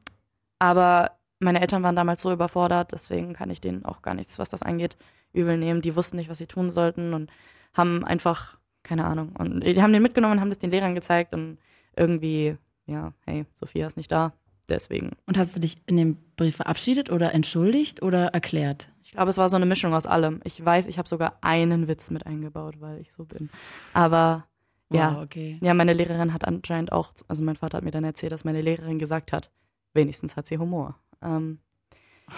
aber 0.58 1.18
meine 1.40 1.60
Eltern 1.60 1.82
waren 1.82 1.96
damals 1.96 2.22
so 2.22 2.32
überfordert, 2.32 2.92
deswegen 2.92 3.32
kann 3.32 3.50
ich 3.50 3.60
denen 3.60 3.84
auch 3.84 4.02
gar 4.02 4.14
nichts, 4.14 4.38
was 4.38 4.50
das 4.50 4.62
angeht, 4.62 4.96
übel 5.32 5.56
nehmen. 5.56 5.82
Die 5.82 5.94
wussten 5.94 6.16
nicht, 6.16 6.28
was 6.28 6.38
sie 6.38 6.46
tun 6.46 6.70
sollten 6.70 7.14
und 7.14 7.30
haben 7.74 8.04
einfach, 8.04 8.57
keine 8.88 9.04
Ahnung. 9.04 9.32
Und 9.38 9.64
die 9.64 9.82
haben 9.82 9.92
den 9.92 10.02
mitgenommen 10.02 10.34
und 10.34 10.40
haben 10.40 10.48
das 10.48 10.58
den 10.58 10.70
Lehrern 10.70 10.94
gezeigt 10.94 11.34
und 11.34 11.58
irgendwie, 11.94 12.56
ja, 12.86 13.12
hey, 13.26 13.44
Sophia 13.54 13.86
ist 13.86 13.96
nicht 13.96 14.10
da. 14.10 14.32
Deswegen. 14.68 15.12
Und 15.26 15.38
hast 15.38 15.56
du 15.56 15.60
dich 15.60 15.78
in 15.86 15.96
dem 15.96 16.16
Brief 16.36 16.56
verabschiedet 16.56 17.10
oder 17.10 17.32
entschuldigt 17.32 18.02
oder 18.02 18.28
erklärt? 18.28 18.90
Ich 19.02 19.12
glaube, 19.12 19.30
es 19.30 19.38
war 19.38 19.48
so 19.48 19.56
eine 19.56 19.64
Mischung 19.64 19.94
aus 19.94 20.06
allem. 20.06 20.40
Ich 20.44 20.62
weiß, 20.62 20.86
ich 20.86 20.98
habe 20.98 21.08
sogar 21.08 21.38
einen 21.40 21.88
Witz 21.88 22.10
mit 22.10 22.26
eingebaut, 22.26 22.74
weil 22.80 23.00
ich 23.00 23.12
so 23.12 23.24
bin. 23.24 23.48
Aber 23.94 24.46
ja, 24.90 25.16
Wow, 25.16 25.22
okay. 25.24 25.58
Ja, 25.60 25.74
meine 25.74 25.92
Lehrerin 25.92 26.32
hat 26.32 26.46
anscheinend 26.46 26.92
auch, 26.92 27.10
also 27.28 27.42
mein 27.42 27.56
Vater 27.56 27.78
hat 27.78 27.84
mir 27.84 27.90
dann 27.90 28.04
erzählt, 28.04 28.32
dass 28.32 28.44
meine 28.44 28.62
Lehrerin 28.62 28.98
gesagt 28.98 29.32
hat, 29.32 29.50
wenigstens 29.94 30.36
hat 30.36 30.46
sie 30.46 30.58
Humor. 30.58 30.98
Ähm, 31.22 31.58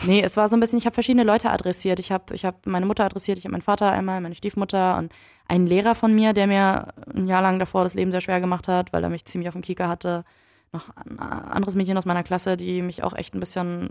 nee, 0.04 0.22
es 0.22 0.36
war 0.36 0.48
so 0.48 0.56
ein 0.56 0.60
bisschen, 0.60 0.78
ich 0.78 0.86
habe 0.86 0.94
verschiedene 0.94 1.24
Leute 1.24 1.50
adressiert. 1.50 1.98
Ich 1.98 2.12
habe 2.12 2.34
ich 2.34 2.44
hab 2.44 2.66
meine 2.66 2.86
Mutter 2.86 3.04
adressiert, 3.04 3.38
ich 3.38 3.44
habe 3.44 3.52
meinen 3.52 3.62
Vater 3.62 3.90
einmal, 3.90 4.20
meine 4.20 4.34
Stiefmutter 4.34 4.98
und 4.98 5.12
einen 5.48 5.66
Lehrer 5.66 5.94
von 5.94 6.14
mir, 6.14 6.32
der 6.32 6.46
mir 6.46 6.88
ein 7.14 7.26
Jahr 7.26 7.42
lang 7.42 7.58
davor 7.58 7.84
das 7.84 7.94
Leben 7.94 8.10
sehr 8.10 8.20
schwer 8.20 8.40
gemacht 8.40 8.68
hat, 8.68 8.92
weil 8.92 9.02
er 9.02 9.10
mich 9.10 9.24
ziemlich 9.24 9.48
auf 9.48 9.54
dem 9.54 9.62
Kieker 9.62 9.88
hatte. 9.88 10.24
Noch 10.72 10.88
ein 10.96 11.18
anderes 11.18 11.74
Mädchen 11.74 11.98
aus 11.98 12.06
meiner 12.06 12.22
Klasse, 12.22 12.56
die 12.56 12.82
mich 12.82 13.02
auch 13.02 13.14
echt 13.14 13.34
ein 13.34 13.40
bisschen 13.40 13.90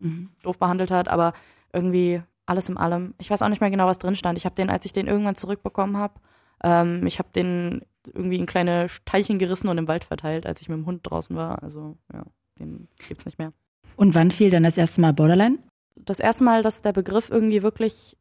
Mhm. 0.00 0.30
doof 0.42 0.58
behandelt 0.58 0.90
hat, 0.90 1.08
aber 1.08 1.32
irgendwie 1.72 2.22
alles 2.46 2.68
in 2.68 2.76
allem. 2.76 3.14
Ich 3.18 3.30
weiß 3.30 3.42
auch 3.42 3.48
nicht 3.48 3.60
mehr 3.60 3.70
genau, 3.70 3.86
was 3.86 3.98
drin 3.98 4.16
stand. 4.16 4.38
Ich 4.38 4.44
habe 4.44 4.54
den, 4.54 4.70
als 4.70 4.84
ich 4.84 4.92
den 4.92 5.06
irgendwann 5.06 5.34
zurückbekommen 5.34 5.96
habe, 5.96 6.14
ähm, 6.62 7.06
ich 7.06 7.18
habe 7.18 7.28
den 7.34 7.82
irgendwie 8.06 8.36
in 8.36 8.46
kleine 8.46 8.86
Teilchen 9.04 9.38
gerissen 9.38 9.68
und 9.68 9.76
im 9.76 9.88
Wald 9.88 10.04
verteilt, 10.04 10.46
als 10.46 10.60
ich 10.60 10.68
mit 10.68 10.78
dem 10.78 10.86
Hund 10.86 11.00
draußen 11.02 11.36
war. 11.36 11.62
Also 11.62 11.96
ja, 12.12 12.22
den 12.58 12.88
gibt's 13.06 13.26
nicht 13.26 13.38
mehr. 13.38 13.52
Und 13.98 14.14
wann 14.14 14.30
fiel 14.30 14.48
dann 14.48 14.62
das 14.62 14.76
erste 14.76 15.00
Mal 15.00 15.12
Borderline? 15.12 15.58
Das 15.96 16.20
erste 16.20 16.44
Mal, 16.44 16.62
dass 16.62 16.82
der 16.82 16.92
Begriff 16.92 17.30
irgendwie 17.30 17.64
wirklich 17.64 18.16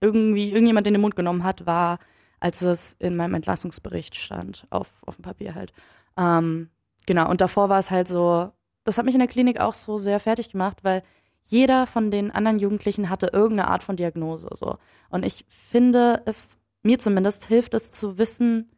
irgendwie 0.00 0.48
irgendjemand 0.48 0.86
in 0.86 0.94
den 0.94 1.02
Mund 1.02 1.14
genommen 1.14 1.44
hat, 1.44 1.66
war, 1.66 1.98
als 2.40 2.62
es 2.62 2.96
in 2.98 3.14
meinem 3.14 3.34
Entlassungsbericht 3.34 4.16
stand, 4.16 4.66
auf, 4.70 5.02
auf 5.04 5.16
dem 5.16 5.24
Papier 5.24 5.54
halt. 5.54 5.74
Ähm, 6.16 6.70
genau, 7.04 7.28
und 7.28 7.42
davor 7.42 7.68
war 7.68 7.78
es 7.78 7.90
halt 7.90 8.08
so, 8.08 8.50
das 8.84 8.96
hat 8.96 9.04
mich 9.04 9.14
in 9.14 9.18
der 9.18 9.28
Klinik 9.28 9.60
auch 9.60 9.74
so 9.74 9.98
sehr 9.98 10.20
fertig 10.20 10.52
gemacht, 10.52 10.78
weil 10.84 11.02
jeder 11.42 11.86
von 11.86 12.10
den 12.10 12.30
anderen 12.30 12.58
Jugendlichen 12.58 13.10
hatte 13.10 13.28
irgendeine 13.30 13.68
Art 13.68 13.82
von 13.82 13.96
Diagnose. 13.96 14.48
So. 14.54 14.78
Und 15.10 15.22
ich 15.22 15.44
finde 15.50 16.22
es, 16.24 16.58
mir 16.82 16.98
zumindest, 16.98 17.44
hilft 17.44 17.74
es 17.74 17.92
zu 17.92 18.16
wissen, 18.16 18.70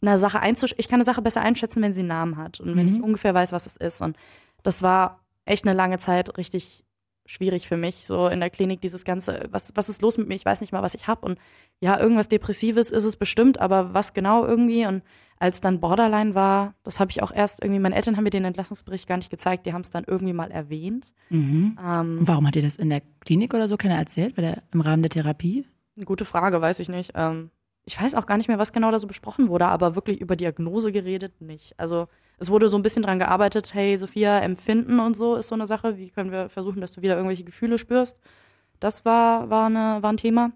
eine 0.00 0.16
Sache 0.16 0.40
einzuschätzen. 0.40 0.80
Ich 0.80 0.88
kann 0.88 0.96
eine 0.96 1.04
Sache 1.04 1.20
besser 1.20 1.42
einschätzen, 1.42 1.82
wenn 1.82 1.92
sie 1.92 2.00
einen 2.00 2.08
Namen 2.08 2.36
hat 2.38 2.58
und 2.58 2.72
mhm. 2.72 2.76
wenn 2.76 2.88
ich 2.88 3.02
ungefähr 3.02 3.34
weiß, 3.34 3.52
was 3.52 3.66
es 3.66 3.76
ist. 3.76 4.00
Und 4.00 4.16
das 4.62 4.82
war 4.82 5.20
echt 5.48 5.66
eine 5.66 5.76
lange 5.76 5.98
Zeit 5.98 6.36
richtig 6.38 6.84
schwierig 7.26 7.68
für 7.68 7.76
mich, 7.76 8.06
so 8.06 8.26
in 8.28 8.40
der 8.40 8.48
Klinik 8.48 8.80
dieses 8.80 9.04
ganze, 9.04 9.48
was, 9.50 9.70
was 9.74 9.90
ist 9.90 10.00
los 10.00 10.16
mit 10.16 10.28
mir, 10.28 10.34
ich 10.34 10.46
weiß 10.46 10.62
nicht 10.62 10.72
mal, 10.72 10.82
was 10.82 10.94
ich 10.94 11.06
habe 11.06 11.26
und 11.26 11.38
ja, 11.78 12.00
irgendwas 12.00 12.28
Depressives 12.28 12.90
ist 12.90 13.04
es 13.04 13.16
bestimmt, 13.16 13.60
aber 13.60 13.92
was 13.92 14.14
genau 14.14 14.46
irgendwie 14.46 14.86
und 14.86 15.02
als 15.38 15.60
dann 15.60 15.78
Borderline 15.78 16.34
war, 16.34 16.74
das 16.82 17.00
habe 17.00 17.10
ich 17.10 17.22
auch 17.22 17.30
erst 17.30 17.62
irgendwie, 17.62 17.80
meine 17.80 17.94
Eltern 17.94 18.16
haben 18.16 18.24
mir 18.24 18.30
den 18.30 18.46
Entlassungsbericht 18.46 19.06
gar 19.06 19.18
nicht 19.18 19.30
gezeigt, 19.30 19.66
die 19.66 19.72
haben 19.72 19.82
es 19.82 19.90
dann 19.90 20.04
irgendwie 20.06 20.32
mal 20.32 20.50
erwähnt. 20.50 21.12
Mhm. 21.28 21.78
Ähm, 21.84 22.18
Warum 22.22 22.46
hat 22.46 22.54
dir 22.54 22.62
das 22.62 22.76
in 22.76 22.90
der 22.90 23.02
Klinik 23.20 23.54
oder 23.54 23.68
so 23.68 23.76
keiner 23.76 23.96
erzählt, 23.96 24.34
bei 24.34 24.42
der, 24.42 24.62
im 24.72 24.80
Rahmen 24.80 25.02
der 25.02 25.10
Therapie? 25.10 25.66
Eine 25.96 26.06
gute 26.06 26.24
Frage, 26.24 26.60
weiß 26.60 26.80
ich 26.80 26.88
nicht. 26.88 27.12
Ähm, 27.14 27.50
ich 27.84 28.00
weiß 28.00 28.14
auch 28.14 28.26
gar 28.26 28.36
nicht 28.36 28.48
mehr, 28.48 28.58
was 28.58 28.72
genau 28.72 28.90
da 28.90 28.98
so 28.98 29.06
besprochen 29.06 29.48
wurde, 29.48 29.66
aber 29.66 29.94
wirklich 29.94 30.20
über 30.20 30.34
Diagnose 30.34 30.92
geredet 30.92 31.40
nicht. 31.40 31.78
Also 31.78 32.08
es 32.38 32.50
wurde 32.50 32.68
so 32.68 32.76
ein 32.76 32.82
bisschen 32.82 33.02
dran 33.02 33.18
gearbeitet, 33.18 33.74
hey 33.74 33.96
Sophia, 33.96 34.38
Empfinden 34.40 35.00
und 35.00 35.16
so 35.16 35.34
ist 35.36 35.48
so 35.48 35.54
eine 35.54 35.66
Sache. 35.66 35.98
Wie 35.98 36.10
können 36.10 36.30
wir 36.30 36.48
versuchen, 36.48 36.80
dass 36.80 36.92
du 36.92 37.02
wieder 37.02 37.16
irgendwelche 37.16 37.44
Gefühle 37.44 37.78
spürst? 37.78 38.18
Das 38.80 39.04
war, 39.04 39.50
war, 39.50 39.66
eine, 39.66 40.02
war 40.02 40.12
ein 40.12 40.16
Thema. 40.16 40.52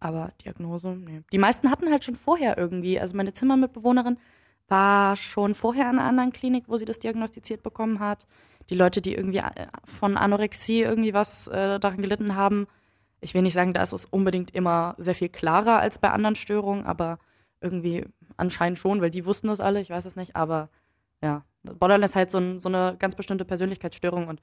Aber 0.00 0.32
Diagnose, 0.44 0.90
nee. 0.90 1.22
Die 1.32 1.38
meisten 1.38 1.70
hatten 1.70 1.90
halt 1.90 2.04
schon 2.04 2.14
vorher 2.14 2.58
irgendwie. 2.58 3.00
Also 3.00 3.16
meine 3.16 3.32
Zimmermitbewohnerin 3.32 4.18
war 4.68 5.16
schon 5.16 5.54
vorher 5.54 5.90
in 5.90 5.98
einer 5.98 6.08
anderen 6.08 6.32
Klinik, 6.32 6.64
wo 6.68 6.76
sie 6.76 6.84
das 6.84 6.98
diagnostiziert 6.98 7.62
bekommen 7.62 8.00
hat. 8.00 8.26
Die 8.68 8.74
Leute, 8.74 9.00
die 9.00 9.14
irgendwie 9.14 9.38
äh, 9.38 9.66
von 9.84 10.16
Anorexie 10.16 10.82
irgendwie 10.82 11.14
was 11.14 11.48
äh, 11.48 11.80
daran 11.80 12.02
gelitten 12.02 12.36
haben, 12.36 12.66
ich 13.20 13.34
will 13.34 13.42
nicht 13.42 13.54
sagen, 13.54 13.72
da 13.72 13.82
ist 13.82 13.92
es 13.92 14.04
unbedingt 14.04 14.54
immer 14.54 14.94
sehr 14.98 15.14
viel 15.14 15.30
klarer 15.30 15.80
als 15.80 15.98
bei 15.98 16.10
anderen 16.10 16.36
Störungen, 16.36 16.86
aber 16.86 17.18
irgendwie 17.60 18.04
anscheinend 18.36 18.78
schon, 18.78 19.00
weil 19.00 19.10
die 19.10 19.24
wussten 19.24 19.48
das 19.48 19.58
alle, 19.58 19.80
ich 19.80 19.90
weiß 19.90 20.06
es 20.06 20.14
nicht, 20.14 20.36
aber 20.36 20.68
ja, 21.22 21.44
Borderline 21.62 22.04
ist 22.04 22.16
halt 22.16 22.30
so, 22.30 22.38
ein, 22.38 22.60
so 22.60 22.68
eine 22.68 22.96
ganz 22.98 23.14
bestimmte 23.14 23.44
Persönlichkeitsstörung 23.44 24.28
und 24.28 24.40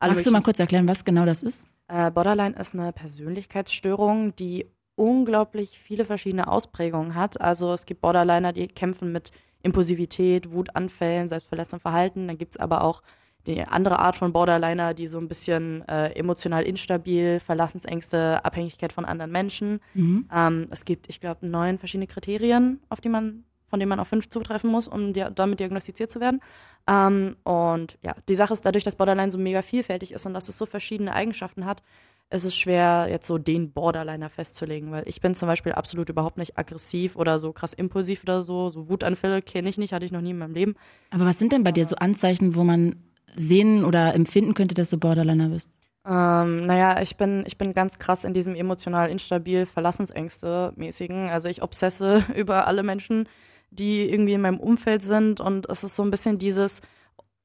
Magst 0.00 0.26
du 0.26 0.30
mal 0.30 0.42
kurz 0.42 0.60
erklären, 0.60 0.86
was 0.86 1.04
genau 1.04 1.24
das 1.24 1.42
ist? 1.42 1.66
Äh, 1.88 2.10
Borderline 2.10 2.54
ist 2.56 2.74
eine 2.74 2.92
Persönlichkeitsstörung, 2.92 4.34
die 4.36 4.66
unglaublich 4.94 5.78
viele 5.78 6.04
verschiedene 6.04 6.48
Ausprägungen 6.48 7.14
hat. 7.14 7.40
Also 7.40 7.72
es 7.72 7.86
gibt 7.86 8.00
Borderliner, 8.00 8.52
die 8.52 8.68
kämpfen 8.68 9.12
mit 9.12 9.30
Impulsivität, 9.62 10.50
Wutanfällen, 10.52 11.28
selbstverletzendem 11.28 11.80
Verhalten. 11.80 12.28
Dann 12.28 12.38
gibt 12.38 12.54
es 12.54 12.60
aber 12.60 12.82
auch 12.82 13.02
die 13.46 13.62
andere 13.62 13.98
Art 13.98 14.16
von 14.16 14.32
Borderliner, 14.32 14.94
die 14.94 15.06
so 15.06 15.18
ein 15.18 15.28
bisschen 15.28 15.86
äh, 15.88 16.10
emotional 16.10 16.64
instabil, 16.64 17.40
Verlassensängste, 17.40 18.44
Abhängigkeit 18.44 18.92
von 18.92 19.04
anderen 19.04 19.32
Menschen. 19.32 19.80
Mhm. 19.94 20.28
Ähm, 20.32 20.66
es 20.70 20.84
gibt, 20.84 21.08
ich 21.08 21.20
glaube, 21.20 21.46
neun 21.46 21.78
verschiedene 21.78 22.06
Kriterien, 22.06 22.80
auf 22.88 23.00
die 23.00 23.08
man, 23.08 23.44
von 23.68 23.78
denen 23.78 23.90
man 23.90 24.00
auf 24.00 24.08
fünf 24.08 24.28
zutreffen 24.28 24.70
muss, 24.70 24.88
um 24.88 25.12
di 25.12 25.24
damit 25.34 25.60
diagnostiziert 25.60 26.10
zu 26.10 26.20
werden. 26.20 26.40
Ähm, 26.88 27.36
und 27.44 27.98
ja, 28.02 28.14
die 28.28 28.34
Sache 28.34 28.52
ist 28.52 28.64
dadurch, 28.66 28.84
dass 28.84 28.96
Borderline 28.96 29.30
so 29.30 29.38
mega 29.38 29.62
vielfältig 29.62 30.12
ist 30.12 30.26
und 30.26 30.34
dass 30.34 30.48
es 30.48 30.58
so 30.58 30.66
verschiedene 30.66 31.12
Eigenschaften 31.12 31.66
hat, 31.66 31.82
es 32.30 32.44
ist 32.44 32.56
schwer, 32.56 33.06
jetzt 33.10 33.26
so 33.26 33.38
den 33.38 33.72
Borderliner 33.72 34.28
festzulegen, 34.28 34.90
weil 34.90 35.04
ich 35.06 35.20
bin 35.20 35.34
zum 35.34 35.48
Beispiel 35.48 35.72
absolut 35.72 36.10
überhaupt 36.10 36.36
nicht 36.36 36.58
aggressiv 36.58 37.16
oder 37.16 37.38
so 37.38 37.52
krass 37.52 37.72
impulsiv 37.72 38.22
oder 38.22 38.42
so. 38.42 38.68
So 38.68 38.88
Wutanfälle 38.88 39.40
kenne 39.40 39.68
ich 39.68 39.78
nicht, 39.78 39.92
hatte 39.92 40.04
ich 40.04 40.12
noch 40.12 40.20
nie 40.20 40.30
in 40.30 40.38
meinem 40.38 40.54
Leben. 40.54 40.74
Aber 41.10 41.24
was 41.24 41.38
sind 41.38 41.52
denn 41.52 41.64
bei 41.64 41.72
dir 41.72 41.86
so 41.86 41.96
Anzeichen, 41.96 42.54
wo 42.54 42.64
man 42.64 42.96
sehen 43.34 43.84
oder 43.84 44.14
empfinden 44.14 44.54
könnte, 44.54 44.74
dass 44.74 44.90
du 44.90 44.98
Borderliner 44.98 45.48
bist? 45.48 45.70
Ähm, 46.06 46.66
naja, 46.66 47.00
ich 47.02 47.16
bin, 47.16 47.44
ich 47.46 47.58
bin 47.58 47.72
ganz 47.72 47.98
krass 47.98 48.24
in 48.24 48.34
diesem 48.34 48.54
emotional 48.54 49.10
instabil, 49.10 49.64
Verlassensängste-mäßigen. 49.64 51.30
Also 51.30 51.48
ich 51.48 51.62
obsesse 51.62 52.24
über 52.36 52.66
alle 52.66 52.82
Menschen, 52.82 53.28
die 53.70 54.10
irgendwie 54.10 54.32
in 54.32 54.40
meinem 54.40 54.60
Umfeld 54.60 55.02
sind 55.02 55.40
und 55.40 55.68
es 55.68 55.84
ist 55.84 55.96
so 55.96 56.02
ein 56.02 56.10
bisschen 56.10 56.38
dieses, 56.38 56.80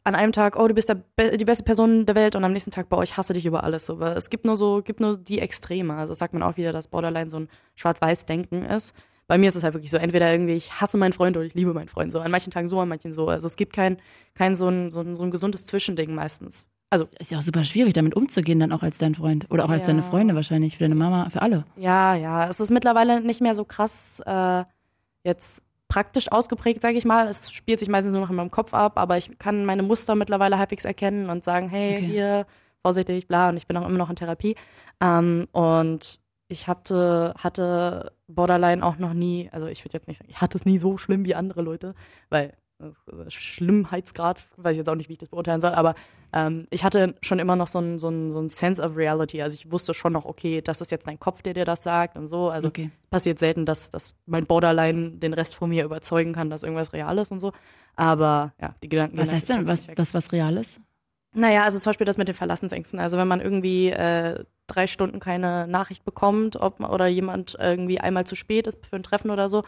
an 0.03 0.15
einem 0.15 0.31
Tag, 0.31 0.57
oh, 0.57 0.67
du 0.67 0.73
bist 0.73 0.89
der, 0.89 1.37
die 1.37 1.45
beste 1.45 1.63
Person 1.63 2.05
der 2.05 2.15
Welt 2.15 2.35
und 2.35 2.43
am 2.43 2.51
nächsten 2.51 2.71
Tag, 2.71 2.89
boah, 2.89 3.03
ich 3.03 3.15
hasse 3.15 3.33
dich 3.33 3.45
über 3.45 3.63
alles. 3.63 3.85
So. 3.85 3.99
es 4.01 4.29
gibt 4.29 4.45
nur 4.45 4.57
so, 4.57 4.81
gibt 4.81 4.99
nur 4.99 5.17
die 5.17 5.39
Extreme. 5.39 5.93
Also 5.95 6.13
sagt 6.13 6.33
man 6.33 6.43
auch 6.43 6.57
wieder, 6.57 6.73
dass 6.73 6.87
Borderline 6.87 7.29
so 7.29 7.39
ein 7.39 7.49
Schwarz-Weiß-Denken 7.75 8.65
ist. 8.65 8.95
Bei 9.27 9.37
mir 9.37 9.47
ist 9.47 9.55
es 9.55 9.63
halt 9.63 9.73
wirklich 9.73 9.91
so, 9.91 9.97
entweder 9.97 10.29
irgendwie, 10.29 10.53
ich 10.53 10.81
hasse 10.81 10.97
meinen 10.97 11.13
Freund 11.13 11.37
oder 11.37 11.45
ich 11.45 11.53
liebe 11.53 11.73
meinen 11.73 11.87
Freund. 11.87 12.11
So 12.11 12.19
an 12.19 12.29
manchen 12.31 12.51
Tagen 12.51 12.67
so, 12.67 12.79
an 12.81 12.89
manchen 12.89 13.13
so. 13.13 13.29
Also 13.29 13.47
es 13.47 13.55
gibt 13.55 13.73
kein, 13.73 13.97
kein 14.33 14.57
so 14.57 14.67
ein, 14.67 14.91
so 14.91 14.99
ein, 14.99 15.15
so 15.15 15.23
ein 15.23 15.31
gesundes 15.31 15.65
Zwischending 15.65 16.13
meistens. 16.13 16.65
Also 16.89 17.07
ist 17.17 17.31
ja 17.31 17.39
auch 17.39 17.43
super 17.43 17.63
schwierig, 17.63 17.93
damit 17.93 18.15
umzugehen, 18.15 18.59
dann 18.59 18.73
auch 18.73 18.83
als 18.83 18.97
dein 18.97 19.15
Freund. 19.15 19.49
Oder 19.49 19.65
auch 19.65 19.69
als 19.69 19.83
ja. 19.83 19.87
deine 19.87 20.03
Freunde 20.03 20.35
wahrscheinlich, 20.35 20.77
für 20.77 20.83
deine 20.83 20.95
Mama, 20.95 21.29
für 21.29 21.41
alle. 21.41 21.63
Ja, 21.77 22.13
ja. 22.15 22.47
Es 22.49 22.59
ist 22.59 22.69
mittlerweile 22.69 23.21
nicht 23.21 23.41
mehr 23.41 23.55
so 23.55 23.63
krass 23.63 24.21
äh, 24.25 24.65
jetzt 25.23 25.63
praktisch 25.93 26.31
ausgeprägt, 26.31 26.81
sage 26.81 26.97
ich 26.97 27.05
mal. 27.05 27.27
Es 27.27 27.51
spielt 27.51 27.79
sich 27.79 27.87
meistens 27.87 28.13
nur 28.13 28.21
noch 28.21 28.31
in 28.31 28.35
meinem 28.35 28.49
Kopf 28.49 28.73
ab, 28.73 28.93
aber 28.97 29.15
ich 29.19 29.37
kann 29.37 29.63
meine 29.63 29.83
Muster 29.83 30.15
mittlerweile 30.15 30.57
halbwegs 30.57 30.85
erkennen 30.85 31.29
und 31.29 31.43
sagen, 31.43 31.69
hey, 31.69 31.97
okay. 31.97 32.05
hier, 32.05 32.45
vorsichtig, 32.81 33.27
bla, 33.27 33.49
und 33.49 33.57
ich 33.57 33.67
bin 33.67 33.77
auch 33.77 33.87
immer 33.87 33.99
noch 33.99 34.09
in 34.09 34.15
Therapie. 34.15 34.55
Ähm, 34.99 35.47
und 35.51 36.19
ich 36.47 36.67
hatte, 36.67 37.35
hatte 37.37 38.11
Borderline 38.27 38.83
auch 38.83 38.97
noch 38.97 39.13
nie, 39.13 39.49
also 39.51 39.67
ich 39.67 39.85
würde 39.85 39.95
jetzt 39.95 40.07
nicht 40.07 40.17
sagen, 40.17 40.31
ich 40.31 40.41
hatte 40.41 40.57
es 40.57 40.65
nie 40.65 40.79
so 40.79 40.97
schlimm 40.97 41.25
wie 41.25 41.35
andere 41.35 41.61
Leute, 41.61 41.93
weil 42.31 42.53
Schlimmheitsgrad, 43.27 44.43
weiß 44.57 44.71
ich 44.73 44.77
jetzt 44.77 44.89
auch 44.89 44.95
nicht, 44.95 45.09
wie 45.09 45.13
ich 45.13 45.19
das 45.19 45.29
beurteilen 45.29 45.61
soll, 45.61 45.71
aber 45.71 45.95
ähm, 46.33 46.67
ich 46.71 46.83
hatte 46.83 47.15
schon 47.21 47.39
immer 47.39 47.55
noch 47.55 47.67
so 47.67 47.79
ein, 47.79 47.99
so, 47.99 48.09
ein, 48.09 48.31
so 48.31 48.39
ein 48.39 48.49
Sense 48.49 48.81
of 48.81 48.97
Reality. 48.97 49.41
Also 49.41 49.55
ich 49.55 49.71
wusste 49.71 49.93
schon 49.93 50.13
noch, 50.13 50.25
okay, 50.25 50.61
das 50.61 50.81
ist 50.81 50.91
jetzt 50.91 51.07
dein 51.07 51.19
Kopf, 51.19 51.41
der 51.43 51.53
dir 51.53 51.65
das 51.65 51.83
sagt 51.83 52.17
und 52.17 52.27
so. 52.27 52.49
Also 52.49 52.69
okay. 52.69 52.89
passiert 53.11 53.39
selten, 53.39 53.65
dass, 53.65 53.91
dass 53.91 54.15
mein 54.25 54.45
Borderline 54.45 55.11
den 55.11 55.33
Rest 55.33 55.55
von 55.55 55.69
mir 55.69 55.85
überzeugen 55.85 56.33
kann, 56.33 56.49
dass 56.49 56.63
irgendwas 56.63 56.93
real 56.93 57.17
ist 57.19 57.31
und 57.31 57.39
so. 57.39 57.51
Aber 57.95 58.53
ja, 58.59 58.75
die 58.81 58.89
Gedanken. 58.89 59.17
Was 59.17 59.31
heißt 59.31 59.49
denn, 59.49 59.67
was, 59.67 59.85
das, 59.87 60.13
was 60.13 60.31
real 60.31 60.57
ist? 60.57 60.79
Naja, 61.35 61.63
also 61.63 61.79
zum 61.79 61.91
Beispiel 61.91 62.05
das 62.05 62.17
mit 62.17 62.27
den 62.27 62.35
Verlassensängsten. 62.35 62.99
Also 62.99 63.17
wenn 63.17 63.27
man 63.27 63.41
irgendwie 63.41 63.89
äh, 63.89 64.43
drei 64.67 64.87
Stunden 64.87 65.19
keine 65.19 65.67
Nachricht 65.67 66.05
bekommt 66.05 66.55
ob, 66.57 66.79
oder 66.79 67.07
jemand 67.07 67.55
irgendwie 67.59 67.99
einmal 67.99 68.25
zu 68.25 68.35
spät 68.35 68.67
ist 68.67 68.85
für 68.85 68.95
ein 68.95 69.03
Treffen 69.03 69.31
oder 69.31 69.49
so, 69.49 69.63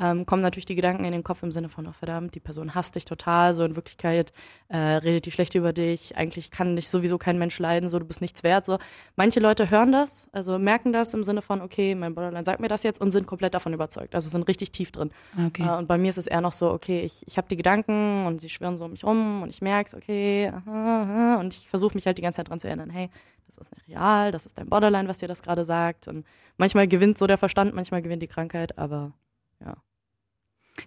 ähm, 0.00 0.24
kommen 0.24 0.40
natürlich 0.40 0.66
die 0.66 0.74
Gedanken 0.74 1.04
in 1.04 1.12
den 1.12 1.22
Kopf 1.22 1.42
im 1.42 1.52
Sinne 1.52 1.68
von, 1.68 1.86
oh 1.86 1.92
verdammt, 1.92 2.34
die 2.34 2.40
Person 2.40 2.74
hasst 2.74 2.96
dich 2.96 3.04
total, 3.04 3.52
so 3.52 3.64
in 3.64 3.76
Wirklichkeit 3.76 4.32
äh, 4.68 4.76
redet 4.76 5.26
die 5.26 5.30
schlecht 5.30 5.54
über 5.54 5.72
dich, 5.72 6.16
eigentlich 6.16 6.50
kann 6.50 6.74
dich 6.74 6.88
sowieso 6.88 7.18
kein 7.18 7.38
Mensch 7.38 7.58
leiden, 7.58 7.88
so 7.88 7.98
du 7.98 8.06
bist 8.06 8.20
nichts 8.20 8.42
wert. 8.42 8.64
So. 8.64 8.78
Manche 9.16 9.40
Leute 9.40 9.70
hören 9.70 9.92
das, 9.92 10.28
also 10.32 10.58
merken 10.58 10.92
das 10.92 11.12
im 11.12 11.22
Sinne 11.22 11.42
von, 11.42 11.60
okay, 11.60 11.94
mein 11.94 12.14
Borderline 12.14 12.44
sagt 12.44 12.60
mir 12.60 12.68
das 12.68 12.82
jetzt 12.82 13.00
und 13.00 13.10
sind 13.10 13.26
komplett 13.26 13.52
davon 13.52 13.74
überzeugt. 13.74 14.14
Also 14.14 14.30
sind 14.30 14.48
richtig 14.48 14.72
tief 14.72 14.90
drin. 14.90 15.10
Okay. 15.46 15.64
Äh, 15.64 15.76
und 15.76 15.86
bei 15.86 15.98
mir 15.98 16.08
ist 16.08 16.18
es 16.18 16.26
eher 16.26 16.40
noch 16.40 16.52
so, 16.52 16.72
okay, 16.72 17.02
ich, 17.02 17.26
ich 17.26 17.36
habe 17.36 17.48
die 17.48 17.56
Gedanken 17.56 18.26
und 18.26 18.40
sie 18.40 18.48
schwirren 18.48 18.78
so 18.78 18.86
um 18.86 18.92
mich 18.92 19.04
rum 19.04 19.42
und 19.42 19.50
ich 19.50 19.60
merke 19.60 19.88
es, 19.88 19.94
okay, 19.94 20.50
aha, 20.54 21.02
aha, 21.02 21.40
und 21.40 21.52
ich 21.52 21.68
versuche 21.68 21.94
mich 21.94 22.06
halt 22.06 22.16
die 22.16 22.22
ganze 22.22 22.38
Zeit 22.38 22.48
dran 22.48 22.58
zu 22.58 22.68
erinnern, 22.68 22.90
hey, 22.90 23.10
das 23.46 23.58
ist 23.58 23.74
nicht 23.74 23.88
real, 23.88 24.32
das 24.32 24.46
ist 24.46 24.56
dein 24.56 24.68
Borderline, 24.68 25.08
was 25.08 25.18
dir 25.18 25.28
das 25.28 25.42
gerade 25.42 25.64
sagt. 25.64 26.08
Und 26.08 26.24
manchmal 26.56 26.88
gewinnt 26.88 27.18
so 27.18 27.26
der 27.26 27.36
Verstand, 27.36 27.74
manchmal 27.74 28.00
gewinnt 28.00 28.22
die 28.22 28.28
Krankheit, 28.28 28.78
aber 28.78 29.12
ja. 29.60 29.76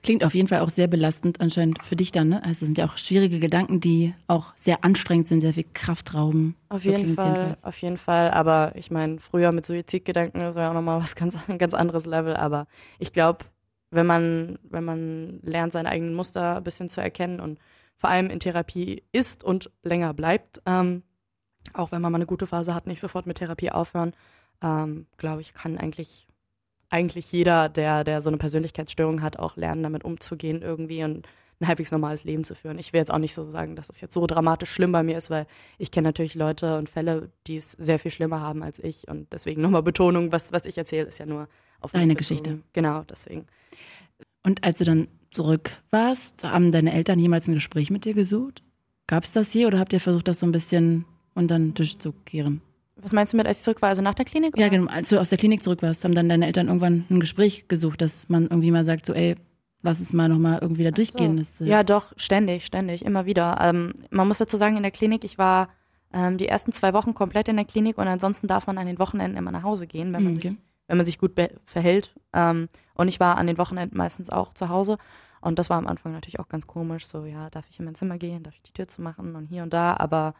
Klingt 0.02 0.24
auf 0.24 0.34
jeden 0.34 0.48
Fall 0.48 0.62
auch 0.62 0.70
sehr 0.70 0.88
belastend 0.88 1.42
anscheinend 1.42 1.84
für 1.84 1.96
dich 1.96 2.12
dann, 2.12 2.30
ne? 2.30 2.44
Also 2.44 2.52
es 2.52 2.60
sind 2.60 2.78
ja 2.78 2.86
auch 2.86 2.98
schwierige 2.98 3.40
Gedanken, 3.40 3.80
die 3.80 4.14
auch 4.28 4.54
sehr 4.56 4.84
anstrengend 4.84 5.28
sind, 5.28 5.42
sehr 5.42 5.54
viel 5.54 5.66
Kraft 5.74 6.14
rauben. 6.14 6.56
Auf 6.70 6.84
so 6.84 6.92
jeden 6.92 7.16
Fall, 7.16 7.26
jedenfalls. 7.26 7.64
auf 7.64 7.78
jeden 7.82 7.98
Fall. 7.98 8.32
Aber 8.32 8.72
ich 8.76 8.92
meine, 8.92 9.20
früher 9.20 9.52
mit 9.52 9.66
Suizidgedanken, 9.66 10.42
das 10.42 10.56
war 10.56 10.64
ja 10.64 10.70
auch 10.70 10.74
nochmal 10.74 11.02
was 11.02 11.16
ganz, 11.18 11.38
ein 11.48 11.58
ganz 11.58 11.74
anderes 11.74 12.06
Level. 12.06 12.36
Aber 12.36 12.68
ich 13.00 13.14
glaube, 13.14 13.46
wenn 13.92 14.06
man, 14.06 14.58
wenn 14.64 14.84
man 14.84 15.40
lernt, 15.44 15.74
seine 15.74 15.90
eigenen 15.90 16.16
Muster 16.16 16.58
ein 16.58 16.64
bisschen 16.64 16.90
zu 16.90 17.02
erkennen 17.02 17.40
und 17.40 17.60
vor 17.96 18.10
allem 18.10 18.30
in 18.30 18.40
Therapie 18.40 19.04
ist 19.12 19.44
und 19.44 19.72
länger 19.84 20.14
bleibt, 20.14 20.62
ähm, 20.66 21.04
auch 21.74 21.92
wenn 21.92 22.02
man 22.02 22.12
mal 22.12 22.18
eine 22.18 22.26
gute 22.26 22.48
Phase 22.48 22.74
hat, 22.74 22.88
nicht 22.88 23.00
sofort 23.00 23.26
mit 23.26 23.38
Therapie 23.38 23.72
aufhören, 23.72 24.14
ähm, 24.62 25.08
glaube 25.18 25.42
ich, 25.42 25.54
kann 25.54 25.78
eigentlich 25.78 26.28
eigentlich 26.94 27.32
jeder, 27.32 27.70
der, 27.70 28.04
der 28.04 28.22
so 28.22 28.30
eine 28.30 28.38
Persönlichkeitsstörung 28.38 29.24
hat, 29.24 29.40
auch 29.40 29.58
lernen, 29.58 29.82
damit 29.82 30.04
umzugehen 30.06 30.62
irgendwie 30.62 31.04
und 31.04 31.28
ein 31.60 31.68
halbwegs 31.68 31.92
normales 31.92 32.24
Leben 32.24 32.44
zu 32.44 32.56
führen. 32.56 32.78
Ich 32.78 32.94
will 32.94 33.00
jetzt 33.00 33.12
auch 33.12 33.18
nicht 33.18 33.34
so 33.34 33.44
sagen, 33.44 33.76
dass 33.76 33.90
es 33.90 34.00
jetzt 34.00 34.14
so 34.14 34.28
dramatisch 34.28 34.70
schlimm 34.72 34.92
bei 34.92 35.02
mir 35.02 35.18
ist, 35.18 35.30
weil 35.30 35.48
ich 35.80 35.92
kenne 35.92 36.10
natürlich 36.10 36.36
Leute 36.36 36.78
und 36.78 36.90
Fälle, 36.90 37.32
die 37.48 37.56
es 37.56 37.72
sehr 37.72 37.98
viel 37.98 38.12
schlimmer 38.12 38.42
haben 38.42 38.62
als 38.62 38.78
ich. 38.78 39.08
Und 39.08 39.32
deswegen 39.34 39.62
nochmal 39.62 39.82
Betonung, 39.82 40.32
was, 40.32 40.52
was 40.52 40.66
ich 40.66 40.78
erzähle, 40.78 41.08
ist 41.08 41.18
ja 41.18 41.26
nur 41.26 41.48
auf 41.82 41.94
Deine 41.94 42.16
Geschichte. 42.16 42.60
Genau, 42.74 43.04
deswegen. 43.10 43.48
Und 44.44 44.64
als 44.64 44.78
du 44.78 44.86
dann 44.86 45.08
zurück 45.32 45.72
warst, 45.90 46.44
haben 46.44 46.72
deine 46.72 46.94
Eltern 46.94 47.18
jemals 47.18 47.48
ein 47.48 47.56
Gespräch 47.56 47.90
mit 47.90 48.06
dir 48.06 48.14
gesucht? 48.14 48.62
Gab 49.08 49.24
es 49.24 49.34
das 49.34 49.52
hier 49.52 49.68
oder 49.68 49.80
habt 49.80 49.94
ihr 49.94 50.00
versucht, 50.00 50.28
das 50.28 50.40
so 50.40 50.46
ein 50.46 50.52
bisschen 50.52 51.06
unter 51.34 51.58
den 51.58 51.74
Tisch 51.74 51.98
zu 51.98 52.14
kehren? 52.26 52.62
Was 52.96 53.14
meinst 53.14 53.34
du 53.34 53.38
mit, 53.38 53.48
als 53.48 53.60
ich 53.60 53.64
zurück 53.64 53.82
war, 53.82 53.90
also 53.90 54.02
nach 54.02 54.14
der 54.14 54.26
Klinik? 54.26 54.58
Ja, 54.58 54.70
genau. 54.70 54.92
Als 54.92 55.10
du 55.10 55.20
aus 55.20 55.30
der 55.30 55.38
Klinik 55.38 55.64
zurück 55.64 55.82
warst, 55.82 56.04
haben 56.04 56.14
dann 56.14 56.30
deine 56.30 56.46
Eltern 56.46 56.68
irgendwann 56.68 57.06
ein 57.10 57.20
Gespräch 57.20 57.68
gesucht, 57.68 58.02
dass 58.02 58.30
man 58.30 58.44
irgendwie 58.44 58.72
mal 58.72 58.86
sagt, 58.86 59.06
so, 59.06 59.14
ey, 59.14 59.36
lass 59.82 60.00
es 60.00 60.14
mal 60.14 60.30
nochmal 60.30 60.60
irgendwie 60.62 60.84
da 60.84 60.92
durchgehen. 60.92 61.38
Das, 61.38 61.62
äh 61.62 61.66
ja, 61.66 61.84
doch, 61.84 62.14
ständig, 62.18 62.66
ständig, 62.66 63.06
immer 63.06 63.26
wieder. 63.26 63.58
Ähm, 63.62 63.94
man 64.12 64.28
muss 64.28 64.38
dazu 64.38 64.58
sagen, 64.58 64.78
in 64.78 64.84
der 64.84 64.92
Klinik, 64.92 65.24
ich 65.24 65.38
war 65.38 65.70
ähm, 66.14 66.38
die 66.38 66.48
ersten 66.48 66.72
zwei 66.72 66.94
Wochen 66.94 67.14
komplett 67.14 67.48
in 67.48 67.58
der 67.58 67.66
Klinik 67.66 67.98
und 67.98 68.08
ansonsten 68.08 68.48
darf 68.48 68.68
man 68.68 68.78
an 68.78 68.88
den 68.88 69.00
Wochenenden 69.00 69.38
immer 69.38 69.52
nach 69.52 69.64
Hause 69.64 69.88
gehen, 69.88 70.14
wenn 70.14 70.24
man, 70.24 70.34
okay. 70.34 70.50
sich, 70.50 70.58
wenn 70.88 70.98
man 70.98 71.06
sich 71.06 71.18
gut 71.18 71.34
verhält. 71.66 72.16
Ähm, 72.32 72.70
und 72.94 73.08
ich 73.08 73.20
war 73.20 73.38
an 73.38 73.48
den 73.48 73.58
Wochenenden 73.58 73.98
meistens 73.98 74.30
auch 74.30 74.54
zu 74.54 74.70
Hause. 74.70 74.98
Und 75.42 75.60
das 75.60 75.70
war 75.70 75.78
am 75.78 75.88
Anfang 75.88 76.14
natürlich 76.14 76.40
auch 76.40 76.48
ganz 76.48 76.68
komisch. 76.68 77.06
So, 77.06 77.26
ja, 77.26 77.50
darf 77.50 77.66
ich 77.70 77.78
in 77.78 77.86
mein 77.86 77.96
Zimmer 77.96 78.18
gehen, 78.18 78.44
darf 78.44 78.54
ich 78.56 78.62
die 78.62 78.72
Tür 78.72 78.88
zu 78.88 79.02
machen 79.02 79.36
und 79.36 79.48
hier 79.48 79.64
und 79.64 79.74
da. 79.74 79.98
Aber 79.98 80.36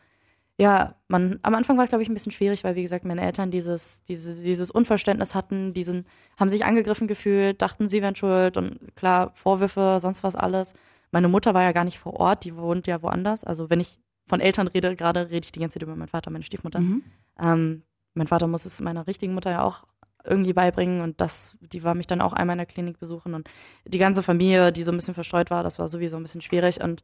ja, 0.58 0.96
man, 1.08 1.40
am 1.42 1.56
Anfang 1.56 1.78
war 1.78 1.84
es, 1.84 1.90
glaube 1.90 2.04
ich, 2.04 2.10
ein 2.10 2.14
bisschen 2.14 2.32
schwierig, 2.32 2.64
weil, 2.64 2.76
wie 2.76 2.84
gesagt, 2.84 3.06
meine 3.06 3.22
Eltern 3.22 3.50
dieses, 3.50 4.04
diese, 4.04 4.40
dieses 4.40 4.70
Unverständnis 4.70 5.34
hatten, 5.34 5.74
diesen, 5.74 6.06
haben 6.38 6.52
sich 6.52 6.64
angegriffen 6.64 7.08
gefühlt, 7.08 7.62
dachten, 7.62 7.90
sie 7.90 8.02
wären 8.02 8.16
schuld 8.16 8.58
und 8.58 8.96
klar, 8.96 9.32
Vorwürfe, 9.34 9.98
sonst 10.00 10.24
was 10.24 10.36
alles. 10.36 10.74
Meine 11.12 11.28
Mutter 11.28 11.54
war 11.54 11.64
ja 11.64 11.72
gar 11.72 11.84
nicht 11.84 11.98
vor 11.98 12.14
Ort, 12.14 12.44
die 12.44 12.56
wohnt 12.56 12.86
ja 12.86 13.02
woanders. 13.02 13.44
Also 13.44 13.70
wenn 13.70 13.80
ich 13.80 14.00
von 14.28 14.40
Eltern 14.40 14.68
rede, 14.68 14.96
gerade 14.96 15.32
rede 15.32 15.46
ich 15.46 15.52
die 15.52 15.60
ganze 15.60 15.76
Zeit 15.76 15.84
über 15.84 15.96
meinen 15.96 16.08
Vater, 16.08 16.30
meine 16.30 16.44
Stiefmutter. 16.44 16.80
Mhm. 16.80 17.04
Ähm, 17.40 17.84
mein 18.14 18.28
Vater 18.28 18.48
muss 18.48 18.66
es 18.66 18.80
meiner 18.80 19.08
richtigen 19.08 19.34
Mutter 19.34 19.52
ja 19.52 19.64
auch 19.64 19.86
irgendwie 20.24 20.54
beibringen 20.54 21.02
und 21.02 21.20
das, 21.20 21.58
die 21.60 21.84
war 21.84 21.96
mich 21.96 22.08
dann 22.08 22.22
auch 22.22 22.34
einmal 22.34 22.54
in 22.54 22.60
der 22.60 22.66
Klinik 22.66 23.00
besuchen 23.00 23.34
und 23.34 23.50
die 23.86 23.98
ganze 23.98 24.24
Familie, 24.24 24.72
die 24.72 24.84
so 24.84 24.92
ein 24.92 24.98
bisschen 24.98 25.16
verstreut 25.16 25.52
war, 25.52 25.64
das 25.64 25.80
war 25.80 25.90
sowieso 25.90 26.16
ein 26.16 26.24
bisschen 26.24 26.42
schwierig 26.42 26.82
und 26.82 27.04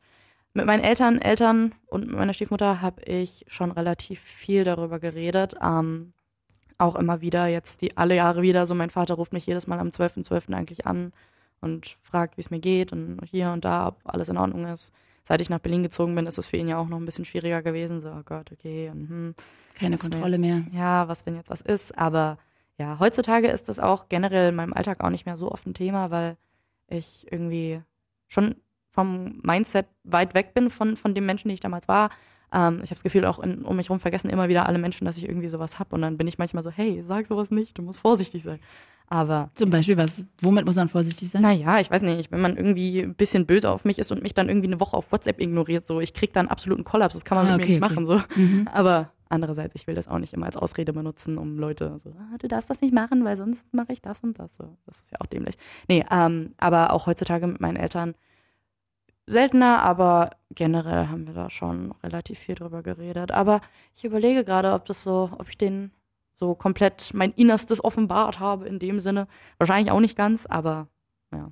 mit 0.54 0.66
meinen 0.66 0.84
Eltern, 0.84 1.20
Eltern 1.20 1.74
und 1.88 2.08
mit 2.08 2.16
meiner 2.16 2.34
Stiefmutter 2.34 2.82
habe 2.82 3.02
ich 3.04 3.46
schon 3.48 3.72
relativ 3.72 4.20
viel 4.20 4.64
darüber 4.64 5.00
geredet. 5.00 5.56
Ähm, 5.62 6.14
auch 6.78 6.96
immer 6.96 7.22
wieder, 7.22 7.48
jetzt 7.48 7.82
die 7.82 7.98
alle 7.98 8.16
Jahre 8.16 8.42
wieder, 8.42 8.66
so 8.66 8.74
mein 8.74 8.90
Vater 8.90 9.16
ruft 9.16 9.34
mich 9.34 9.46
jedes 9.46 9.68
Mal 9.68 9.80
am 9.80 9.90
12.12. 9.90 10.28
.12. 10.28 10.54
eigentlich 10.54 10.88
an 10.88 11.12
und 11.62 11.98
fragt, 12.02 12.38
wie 12.38 12.42
es 12.42 12.52
mir 12.52 12.60
geht 12.60 12.94
und 12.94 13.20
hier 13.30 13.52
und 13.52 13.66
da, 13.66 13.88
ob 13.88 14.00
alles 14.06 14.30
in 14.30 14.38
Ordnung 14.38 14.66
ist. 14.66 14.94
Seit 15.24 15.42
ich 15.42 15.50
nach 15.50 15.60
Berlin 15.60 15.84
gezogen 15.84 16.16
bin, 16.16 16.26
ist 16.26 16.40
es 16.40 16.48
für 16.48 16.58
ihn 16.58 16.70
ja 16.70 16.78
auch 16.78 16.88
noch 16.88 16.98
ein 16.98 17.06
bisschen 17.06 17.26
schwieriger 17.26 17.62
gewesen. 17.62 18.02
So, 18.02 18.10
oh 18.10 18.24
Gott, 18.24 18.52
okay. 18.52 18.90
Und, 18.90 19.10
hm, 19.10 19.36
Keine 19.76 19.98
Kontrolle 19.98 20.38
jetzt, 20.38 20.42
mehr. 20.42 20.64
Ja, 20.72 21.08
was, 21.08 21.26
wenn 21.26 21.36
jetzt 21.36 21.50
was 21.50 21.62
ist. 21.62 21.96
Aber 21.98 22.38
ja, 22.78 22.98
heutzutage 23.00 23.48
ist 23.50 23.70
das 23.70 23.78
auch 23.78 24.08
generell 24.10 24.50
in 24.50 24.56
meinem 24.56 24.74
Alltag 24.74 25.04
auch 25.04 25.10
nicht 25.10 25.26
mehr 25.26 25.38
so 25.38 25.52
oft 25.52 25.68
ein 25.68 25.74
Thema, 25.74 26.10
weil 26.10 26.38
ich 26.88 27.28
irgendwie 27.30 27.82
schon 28.28 28.56
vom 29.00 29.40
Mindset 29.44 29.86
weit 30.04 30.34
weg 30.34 30.54
bin 30.54 30.70
von, 30.70 30.98
von 30.98 31.16
dem 31.16 31.26
Menschen, 31.26 31.48
die 31.48 31.54
ich 31.54 31.62
damals 31.62 31.88
war. 31.88 32.10
Ähm, 32.52 32.82
ich 32.84 32.90
habe 32.90 32.96
das 32.96 33.04
Gefühl, 33.04 33.26
auch 33.26 33.40
in, 33.40 33.64
um 33.64 33.78
mich 33.78 33.88
herum 33.88 34.02
vergessen 34.02 34.30
immer 34.30 34.50
wieder 34.50 34.66
alle 34.66 34.78
Menschen, 34.78 35.06
dass 35.06 35.18
ich 35.18 35.28
irgendwie 35.28 35.48
sowas 35.48 35.80
habe. 35.80 35.96
Und 35.96 36.02
dann 36.02 36.18
bin 36.18 36.28
ich 36.28 36.38
manchmal 36.38 36.64
so, 36.64 36.70
hey, 36.70 37.02
sag 37.02 37.26
sowas 37.26 37.50
nicht, 37.50 37.78
du 37.78 37.82
musst 37.82 38.00
vorsichtig 38.00 38.44
sein. 38.44 38.60
Aber. 39.08 39.52
Zum 39.56 39.70
Beispiel 39.70 39.96
was? 39.96 40.22
Womit 40.42 40.66
muss 40.66 40.76
man 40.76 40.90
vorsichtig 40.90 41.30
sein? 41.30 41.42
Naja, 41.42 41.80
ich 41.80 41.90
weiß 41.90 42.02
nicht, 42.02 42.30
wenn 42.32 42.42
man 42.42 42.58
irgendwie 42.58 43.02
ein 43.02 43.16
bisschen 43.16 43.46
böse 43.46 43.70
auf 43.70 43.86
mich 43.86 44.00
ist 44.00 44.12
und 44.12 44.22
mich 44.22 44.34
dann 44.34 44.50
irgendwie 44.50 44.68
eine 44.68 44.82
Woche 44.82 44.98
auf 44.98 45.14
WhatsApp 45.14 45.40
ignoriert, 45.40 45.84
so, 45.86 46.02
ich 46.02 46.14
krieg 46.14 46.34
dann 46.34 46.50
absoluten 46.50 46.84
Kollaps, 46.84 47.14
das 47.14 47.24
kann 47.24 47.38
man 47.38 47.48
ah, 47.48 47.52
mit 47.54 47.62
okay, 47.62 47.80
mir 47.80 47.80
nicht 47.80 47.84
okay. 47.84 47.96
machen, 47.96 48.06
so. 48.06 48.42
Mhm. 48.42 48.68
Aber 48.72 49.12
andererseits, 49.30 49.76
ich 49.76 49.88
will 49.88 49.96
das 49.96 50.08
auch 50.08 50.20
nicht 50.20 50.34
immer 50.34 50.48
als 50.48 50.58
Ausrede 50.58 50.92
benutzen, 50.92 51.38
um 51.38 51.58
Leute 51.58 51.98
so, 51.98 52.10
ah, 52.20 52.38
du 52.38 52.48
darfst 52.48 52.70
das 52.70 52.82
nicht 52.82 52.94
machen, 52.94 53.24
weil 53.24 53.38
sonst 53.38 53.74
mache 53.74 53.94
ich 53.94 54.02
das 54.02 54.20
und 54.22 54.38
das. 54.38 54.56
So. 54.56 54.78
Das 54.86 54.98
ist 55.02 55.12
ja 55.12 55.20
auch 55.22 55.28
dämlich. 55.28 55.56
Nee, 55.88 56.04
ähm, 56.12 56.54
aber 56.58 56.92
auch 56.92 57.08
heutzutage 57.08 57.48
mit 57.48 57.62
meinen 57.62 57.78
Eltern, 57.78 58.16
seltener, 59.32 59.82
aber 59.82 60.32
generell 60.52 61.08
haben 61.08 61.28
wir 61.28 61.34
da 61.34 61.50
schon 61.50 61.94
relativ 62.04 62.40
viel 62.40 62.56
drüber 62.56 62.84
geredet. 62.84 63.32
Aber 63.32 63.62
ich 63.96 64.04
überlege 64.04 64.44
gerade, 64.44 64.74
ob 64.74 64.86
das 64.86 65.04
so, 65.04 65.30
ob 65.38 65.50
ich 65.50 65.58
den 65.58 65.92
so 66.36 66.56
komplett 66.56 67.14
mein 67.14 67.32
Innerstes 67.34 67.84
offenbart 67.84 68.40
habe 68.40 68.68
in 68.68 68.80
dem 68.80 69.00
Sinne. 69.00 69.28
Wahrscheinlich 69.58 69.92
auch 69.92 70.00
nicht 70.00 70.18
ganz, 70.18 70.46
aber 70.46 70.88
ja. 71.32 71.52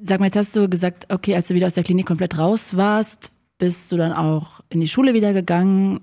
Sag 0.00 0.20
mal, 0.20 0.26
jetzt 0.26 0.36
hast 0.36 0.54
du 0.54 0.68
gesagt, 0.68 1.12
okay, 1.12 1.34
als 1.34 1.48
du 1.48 1.54
wieder 1.54 1.66
aus 1.66 1.74
der 1.74 1.82
Klinik 1.82 2.06
komplett 2.06 2.38
raus 2.38 2.76
warst, 2.76 3.30
bist 3.58 3.90
du 3.90 3.96
dann 3.96 4.12
auch 4.12 4.60
in 4.68 4.80
die 4.80 4.88
Schule 4.88 5.12
wieder 5.12 5.32
gegangen. 5.32 6.00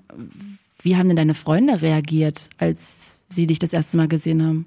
Wie 0.81 0.97
haben 0.97 1.07
denn 1.07 1.15
deine 1.15 1.33
Freunde 1.33 1.81
reagiert, 1.81 2.49
als 2.57 3.21
sie 3.29 3.47
dich 3.47 3.59
das 3.59 3.71
erste 3.71 3.95
Mal 3.95 4.09
gesehen 4.09 4.45
haben? 4.45 4.65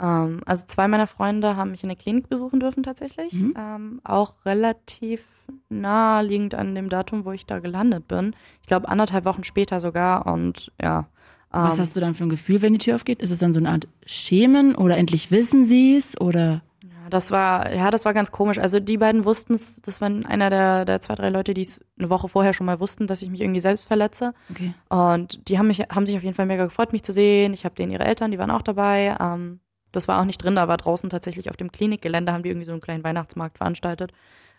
Ähm, 0.00 0.40
also 0.46 0.64
zwei 0.66 0.88
meiner 0.88 1.06
Freunde 1.06 1.56
haben 1.56 1.72
mich 1.72 1.82
in 1.82 1.88
der 1.88 1.98
Klinik 1.98 2.28
besuchen 2.28 2.60
dürfen 2.60 2.82
tatsächlich. 2.82 3.32
Mhm. 3.34 3.54
Ähm, 3.56 4.00
auch 4.04 4.44
relativ 4.44 5.24
naheliegend 5.68 6.54
an 6.54 6.74
dem 6.74 6.88
Datum, 6.88 7.24
wo 7.24 7.32
ich 7.32 7.46
da 7.46 7.58
gelandet 7.58 8.06
bin. 8.08 8.34
Ich 8.60 8.68
glaube 8.68 8.88
anderthalb 8.88 9.24
Wochen 9.24 9.44
später 9.44 9.80
sogar. 9.80 10.26
Und 10.26 10.72
ja. 10.80 11.08
Ähm, 11.52 11.62
Was 11.62 11.78
hast 11.78 11.96
du 11.96 12.00
dann 12.00 12.14
für 12.14 12.24
ein 12.24 12.30
Gefühl, 12.30 12.62
wenn 12.62 12.74
die 12.74 12.78
Tür 12.78 12.94
aufgeht? 12.94 13.20
Ist 13.20 13.30
es 13.30 13.38
dann 13.38 13.52
so 13.52 13.58
eine 13.58 13.70
Art 13.70 13.88
Schämen 14.04 14.74
oder 14.74 14.96
endlich 14.96 15.30
wissen 15.30 15.64
sie 15.64 15.96
es 15.96 16.20
oder? 16.20 16.62
Ja, 16.84 17.10
das 17.10 17.30
war, 17.30 17.74
ja, 17.74 17.90
das 17.90 18.04
war 18.04 18.14
ganz 18.14 18.30
komisch. 18.30 18.58
Also 18.58 18.78
die 18.78 18.98
beiden 18.98 19.24
wussten 19.24 19.54
es, 19.54 19.80
das 19.80 20.00
waren 20.00 20.26
einer 20.26 20.50
der, 20.50 20.84
der 20.84 21.00
zwei, 21.00 21.14
drei 21.14 21.30
Leute, 21.30 21.54
die 21.54 21.62
es 21.62 21.80
eine 21.98 22.10
Woche 22.10 22.28
vorher 22.28 22.52
schon 22.52 22.66
mal 22.66 22.78
wussten, 22.78 23.06
dass 23.06 23.22
ich 23.22 23.30
mich 23.30 23.40
irgendwie 23.40 23.60
selbst 23.60 23.84
verletze. 23.84 24.34
Okay. 24.50 24.74
Und 24.90 25.48
die 25.48 25.58
haben 25.58 25.68
mich, 25.68 25.80
haben 25.80 26.06
sich 26.06 26.16
auf 26.16 26.22
jeden 26.22 26.36
Fall 26.36 26.46
mega 26.46 26.66
gefreut, 26.66 26.92
mich 26.92 27.02
zu 27.02 27.12
sehen. 27.12 27.52
Ich 27.54 27.64
habe 27.64 27.74
denen 27.74 27.92
ihre 27.92 28.04
Eltern, 28.04 28.30
die 28.30 28.38
waren 28.38 28.50
auch 28.50 28.62
dabei. 28.62 29.16
Ähm, 29.18 29.60
das 29.92 30.08
war 30.08 30.20
auch 30.20 30.24
nicht 30.24 30.42
drin, 30.42 30.58
aber 30.58 30.76
draußen 30.76 31.10
tatsächlich 31.10 31.50
auf 31.50 31.56
dem 31.56 31.72
Klinikgelände 31.72 32.32
haben 32.32 32.42
die 32.42 32.50
irgendwie 32.50 32.66
so 32.66 32.72
einen 32.72 32.80
kleinen 32.80 33.04
Weihnachtsmarkt 33.04 33.58
veranstaltet, 33.58 34.12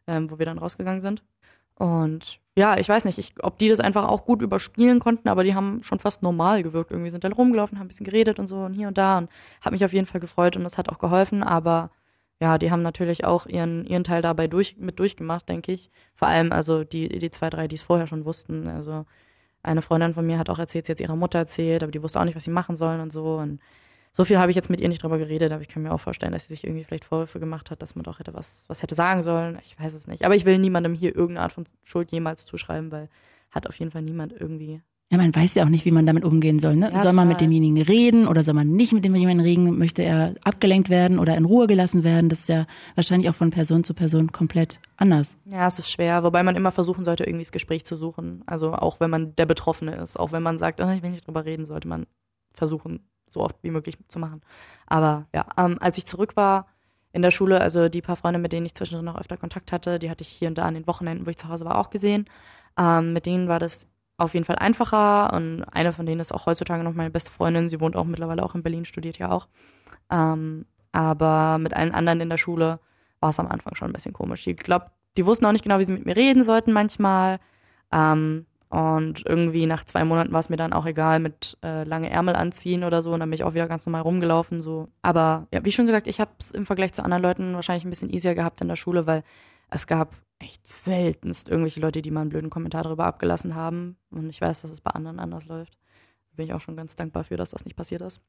ähm, 0.08 0.30
wo 0.32 0.40
wir 0.40 0.46
dann 0.46 0.58
rausgegangen 0.58 1.02
sind. 1.02 1.24
Und 1.76 2.40
ja, 2.58 2.78
ich 2.78 2.90
weiß 2.90 3.06
nicht, 3.06 3.18
ich, 3.18 3.34
ob 3.42 3.58
die 3.58 3.70
das 3.70 3.80
einfach 3.80 4.08
auch 4.08 4.26
gut 4.26 4.42
überspielen 4.42 5.00
konnten, 5.00 5.30
aber 5.30 5.44
die 5.44 5.56
haben 5.56 5.82
schon 5.82 6.00
fast 6.00 6.24
normal 6.24 6.62
gewirkt. 6.62 6.92
Irgendwie 6.92 7.10
sind 7.10 7.24
dann 7.24 7.32
rumgelaufen, 7.32 7.80
haben 7.80 7.86
ein 7.86 7.88
bisschen 7.88 8.06
geredet 8.06 8.38
und 8.38 8.48
so 8.48 8.58
und 8.58 8.74
hier 8.74 8.90
und 8.90 8.98
da 8.98 9.20
und 9.20 9.30
hat 9.62 9.72
mich 9.72 9.86
auf 9.86 9.94
jeden 9.94 10.06
Fall 10.06 10.20
gefreut 10.20 10.58
und 10.58 10.64
das 10.64 10.78
hat 10.78 10.90
auch 10.90 11.00
geholfen, 11.00 11.42
aber 11.42 11.90
ja, 12.42 12.58
die 12.58 12.72
haben 12.72 12.82
natürlich 12.82 13.26
auch 13.26 13.46
ihren, 13.48 13.86
ihren 13.86 14.04
Teil 14.04 14.22
dabei 14.22 14.48
durch, 14.48 14.78
mit 14.78 15.00
durchgemacht, 15.00 15.50
denke 15.50 15.74
ich. 15.74 15.92
Vor 16.14 16.28
allem 16.28 16.52
also 16.52 16.84
die, 16.86 17.10
die 17.10 17.32
zwei, 17.32 17.50
drei, 17.50 17.68
die 17.68 17.76
es 17.76 17.82
vorher 17.82 18.08
schon 18.08 18.26
wussten. 18.26 18.68
Also 18.68 19.06
eine 19.62 19.82
Freundin 19.82 20.14
von 20.14 20.26
mir 20.26 20.40
hat 20.40 20.50
auch 20.50 20.60
erzählt, 20.60 20.86
sie 20.86 20.94
hat 20.94 21.02
ihrer 21.02 21.18
Mutter 21.18 21.40
erzählt, 21.40 21.84
aber 21.84 21.92
die 21.92 22.02
wusste 22.02 22.20
auch 22.20 22.26
nicht, 22.26 22.36
was 22.36 22.46
sie 22.46 22.52
machen 22.52 22.78
sollen 22.78 23.02
und 23.02 23.12
so. 23.12 23.38
Und 23.38 23.60
so 24.12 24.26
viel 24.26 24.40
habe 24.40 24.52
ich 24.52 24.56
jetzt 24.56 24.70
mit 24.70 24.82
ihr 24.82 24.90
nicht 24.90 25.04
drüber 25.04 25.18
geredet, 25.18 25.52
aber 25.52 25.62
ich 25.62 25.68
kann 25.68 25.84
mir 25.84 25.94
auch 25.94 26.00
vorstellen, 26.00 26.32
dass 26.32 26.44
sie 26.44 26.54
sich 26.54 26.64
irgendwie 26.64 26.84
vielleicht 26.84 27.06
Vorwürfe 27.06 27.40
gemacht 27.40 27.72
hat, 27.72 27.82
dass 27.82 27.96
man 27.96 28.04
doch 28.04 28.20
hätte 28.20 28.34
was, 28.34 28.66
was 28.68 28.82
hätte 28.82 28.96
sagen 28.96 29.24
sollen. 29.24 29.60
Ich 29.64 29.80
weiß 29.80 29.94
es 29.94 30.08
nicht. 30.08 30.26
Aber 30.26 30.36
ich 30.36 30.46
will 30.46 30.58
niemandem 30.58 30.94
hier 30.94 31.16
irgendeine 31.16 31.44
Art 31.44 31.52
von 31.52 31.66
Schuld 31.84 32.12
jemals 32.12 32.46
zuschreiben, 32.46 32.92
weil 32.92 33.10
hat 33.52 33.68
auf 33.68 33.78
jeden 33.80 33.92
Fall 33.92 34.02
niemand 34.02 34.34
irgendwie. 34.34 34.82
Ja, 35.12 35.18
man 35.18 35.36
weiß 35.36 35.56
ja 35.56 35.64
auch 35.64 35.70
nicht, 35.70 35.86
wie 35.86 35.92
man 35.92 36.06
damit 36.06 36.24
umgehen 36.24 36.60
soll. 36.60 36.76
Ne? 36.76 36.92
Ja, 36.92 37.00
soll 37.00 37.14
man 37.14 37.28
mit 37.28 37.42
demjenigen 37.42 37.82
reden 37.82 38.28
oder 38.28 38.44
soll 38.44 38.54
man 38.54 38.74
nicht 38.74 38.94
mit 38.94 39.04
demjenigen 39.04 39.40
reden? 39.40 39.76
Möchte 39.80 40.04
er 40.04 40.36
abgelenkt 40.44 40.90
werden 40.90 41.18
oder 41.18 41.36
in 41.36 41.46
Ruhe 41.46 41.66
gelassen 41.66 42.04
werden? 42.04 42.30
Das 42.30 42.42
ist 42.42 42.50
ja 42.50 42.68
wahrscheinlich 42.94 43.28
auch 43.28 43.34
von 43.34 43.50
Person 43.50 43.84
zu 43.84 43.96
Person 43.96 44.32
komplett 44.32 44.80
anders. 44.98 45.36
Ja, 45.46 45.66
es 45.66 45.80
ist 45.80 45.90
schwer, 45.90 46.24
wobei 46.24 46.44
man 46.44 46.56
immer 46.56 46.70
versuchen 46.70 47.04
sollte, 47.04 47.24
irgendwie 47.24 47.44
das 47.44 47.52
Gespräch 47.52 47.86
zu 47.86 47.96
suchen. 47.96 48.44
Also 48.46 48.74
auch 48.74 49.00
wenn 49.00 49.10
man 49.10 49.36
der 49.36 49.48
Betroffene 49.48 49.96
ist, 49.96 50.20
auch 50.20 50.32
wenn 50.32 50.44
man 50.44 50.60
sagt, 50.60 50.80
oh, 50.80 50.90
ich 50.90 51.02
will 51.02 51.10
nicht 51.10 51.26
drüber 51.26 51.44
reden, 51.44 51.66
sollte 51.66 51.88
man 51.88 52.06
versuchen, 52.54 53.00
so 53.32 53.42
oft 53.42 53.56
wie 53.62 53.72
möglich 53.72 53.98
zu 54.08 54.20
machen. 54.20 54.42
Aber 54.88 55.28
ja, 55.34 55.46
ähm, 55.58 55.78
als 55.82 55.98
ich 55.98 56.06
zurück 56.06 56.36
war 56.36 56.68
in 57.12 57.22
der 57.22 57.32
Schule, 57.32 57.60
also 57.62 57.90
die 57.90 58.02
paar 58.02 58.16
Freunde, 58.16 58.40
mit 58.40 58.52
denen 58.52 58.66
ich 58.66 58.76
zwischendrin 58.76 59.06
noch 59.06 59.20
öfter 59.20 59.38
Kontakt 59.38 59.72
hatte, 59.72 60.00
die 60.00 60.10
hatte 60.10 60.22
ich 60.22 60.30
hier 60.30 60.48
und 60.48 60.58
da 60.58 60.66
an 60.66 60.76
den 60.76 60.88
Wochenenden, 60.88 61.26
wo 61.26 61.30
ich 61.30 61.38
zu 61.38 61.50
Hause 61.50 61.66
war, 61.66 61.78
auch 61.78 61.90
gesehen. 61.90 62.26
Ähm, 62.78 63.14
mit 63.14 63.26
denen 63.26 63.48
war 63.48 63.60
das 63.60 63.88
auf 64.18 64.34
jeden 64.34 64.46
Fall 64.46 64.58
einfacher 64.58 65.34
und 65.34 65.64
eine 65.64 65.92
von 65.92 66.06
denen 66.06 66.20
ist 66.20 66.34
auch 66.34 66.46
heutzutage 66.46 66.84
noch 66.84 66.94
meine 66.94 67.10
beste 67.10 67.32
Freundin. 67.32 67.70
Sie 67.70 67.80
wohnt 67.80 67.96
auch 67.96 68.04
mittlerweile 68.04 68.44
auch 68.44 68.54
in 68.54 68.64
Berlin, 68.64 68.86
studiert 68.86 69.18
ja 69.18 69.32
auch. 69.32 69.48
Ähm, 70.12 70.66
aber 70.92 71.58
mit 71.58 71.74
allen 71.74 71.94
anderen 71.94 72.22
in 72.22 72.30
der 72.30 72.38
Schule 72.38 72.80
war 73.20 73.30
es 73.30 73.40
am 73.40 73.48
Anfang 73.48 73.76
schon 73.76 73.90
ein 73.90 73.94
bisschen 73.94 74.14
komisch. 74.14 74.46
Ich 74.48 74.58
glaube, 74.58 74.88
die 75.18 75.26
wussten 75.26 75.46
auch 75.46 75.52
nicht 75.52 75.64
genau, 75.64 75.80
wie 75.80 75.84
sie 75.84 75.94
mit 75.94 76.06
mir 76.06 76.16
reden 76.16 76.44
sollten 76.44 76.74
manchmal. 76.74 77.40
Ähm, 77.92 78.46
und 78.70 79.26
irgendwie 79.26 79.66
nach 79.66 79.84
zwei 79.84 80.04
Monaten 80.04 80.32
war 80.32 80.40
es 80.40 80.50
mir 80.50 80.56
dann 80.56 80.74
auch 80.74 80.86
egal 80.86 81.20
mit 81.20 81.58
äh, 81.64 81.84
lange 81.86 82.12
Ärmel 82.12 82.36
anziehen 82.36 82.84
oder 82.84 83.02
so. 83.02 83.12
Und 83.12 83.20
dann 83.20 83.30
bin 83.30 83.36
ich 83.36 83.44
auch 83.44 83.56
wieder 83.56 83.68
ganz 83.68 83.88
normal 83.88 84.04
rumgelaufen. 84.04 84.62
So. 84.62 84.90
Aber 85.02 85.48
ja, 85.52 85.66
wie 85.66 85.72
schon 85.72 85.88
gesagt, 85.88 86.06
ich 86.06 86.20
habe 86.20 86.32
es 86.40 86.52
im 86.52 86.68
Vergleich 86.68 86.94
zu 86.94 87.04
anderen 87.04 87.24
Leuten 87.24 87.56
wahrscheinlich 87.56 87.84
ein 87.84 87.90
bisschen 87.90 88.12
easier 88.12 88.36
gehabt 88.36 88.62
in 88.62 88.68
der 88.68 88.76
Schule, 88.76 89.08
weil 89.08 89.24
es 89.72 89.88
gab 89.88 90.16
echt 90.38 90.66
seltenst 90.68 91.50
irgendwelche 91.50 91.80
Leute, 91.80 92.04
die 92.04 92.12
mal 92.12 92.22
einen 92.22 92.30
blöden 92.30 92.52
Kommentar 92.52 92.84
darüber 92.84 93.06
abgelassen 93.06 93.56
haben. 93.56 93.98
Und 94.12 94.30
ich 94.30 94.40
weiß, 94.40 94.62
dass 94.62 94.70
es 94.70 94.82
bei 94.82 94.92
anderen 94.92 95.20
anders 95.20 95.48
läuft. 95.48 95.74
Da 96.30 96.36
bin 96.36 96.46
ich 96.46 96.54
auch 96.54 96.62
schon 96.62 96.78
ganz 96.78 96.96
dankbar 96.96 97.24
für, 97.24 97.38
dass 97.38 97.50
das 97.50 97.66
nicht 97.66 97.76
passiert 97.76 98.02
ist. 98.02 98.22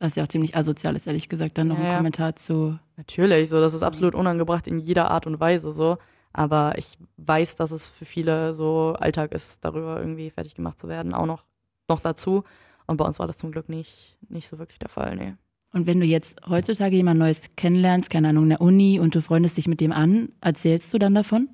Was 0.00 0.16
ja 0.16 0.24
auch 0.24 0.28
ziemlich 0.28 0.56
asozial 0.56 0.96
ist, 0.96 1.06
ehrlich 1.06 1.28
gesagt, 1.28 1.56
dann 1.56 1.68
noch 1.68 1.78
ja, 1.78 1.90
ein 1.90 1.96
Kommentar 1.98 2.34
zu. 2.34 2.78
Natürlich, 2.96 3.48
so, 3.48 3.60
das 3.60 3.74
ist 3.74 3.84
absolut 3.84 4.16
unangebracht 4.16 4.66
in 4.66 4.78
jeder 4.78 5.10
Art 5.10 5.26
und 5.26 5.38
Weise 5.38 5.70
so. 5.72 5.98
Aber 6.38 6.78
ich 6.78 6.96
weiß, 7.16 7.56
dass 7.56 7.72
es 7.72 7.88
für 7.88 8.04
viele 8.04 8.54
so 8.54 8.94
Alltag 8.96 9.32
ist, 9.32 9.64
darüber 9.64 9.98
irgendwie 9.98 10.30
fertig 10.30 10.54
gemacht 10.54 10.78
zu 10.78 10.86
werden, 10.86 11.12
auch 11.12 11.26
noch, 11.26 11.44
noch 11.88 11.98
dazu. 11.98 12.44
Und 12.86 12.96
bei 12.96 13.04
uns 13.04 13.18
war 13.18 13.26
das 13.26 13.38
zum 13.38 13.50
Glück 13.50 13.68
nicht, 13.68 14.16
nicht 14.28 14.46
so 14.46 14.56
wirklich 14.60 14.78
der 14.78 14.88
Fall, 14.88 15.16
nee. 15.16 15.34
Und 15.72 15.88
wenn 15.88 15.98
du 15.98 16.06
jetzt 16.06 16.40
heutzutage 16.48 16.94
jemand 16.94 17.18
Neues 17.18 17.42
kennenlernst, 17.56 18.08
keine 18.08 18.28
Ahnung, 18.28 18.44
in 18.44 18.50
der 18.50 18.60
Uni 18.60 19.00
und 19.00 19.16
du 19.16 19.20
freundest 19.20 19.56
dich 19.56 19.66
mit 19.66 19.80
dem 19.80 19.90
an, 19.90 20.28
erzählst 20.40 20.94
du 20.94 21.00
dann 21.00 21.16
davon? 21.16 21.48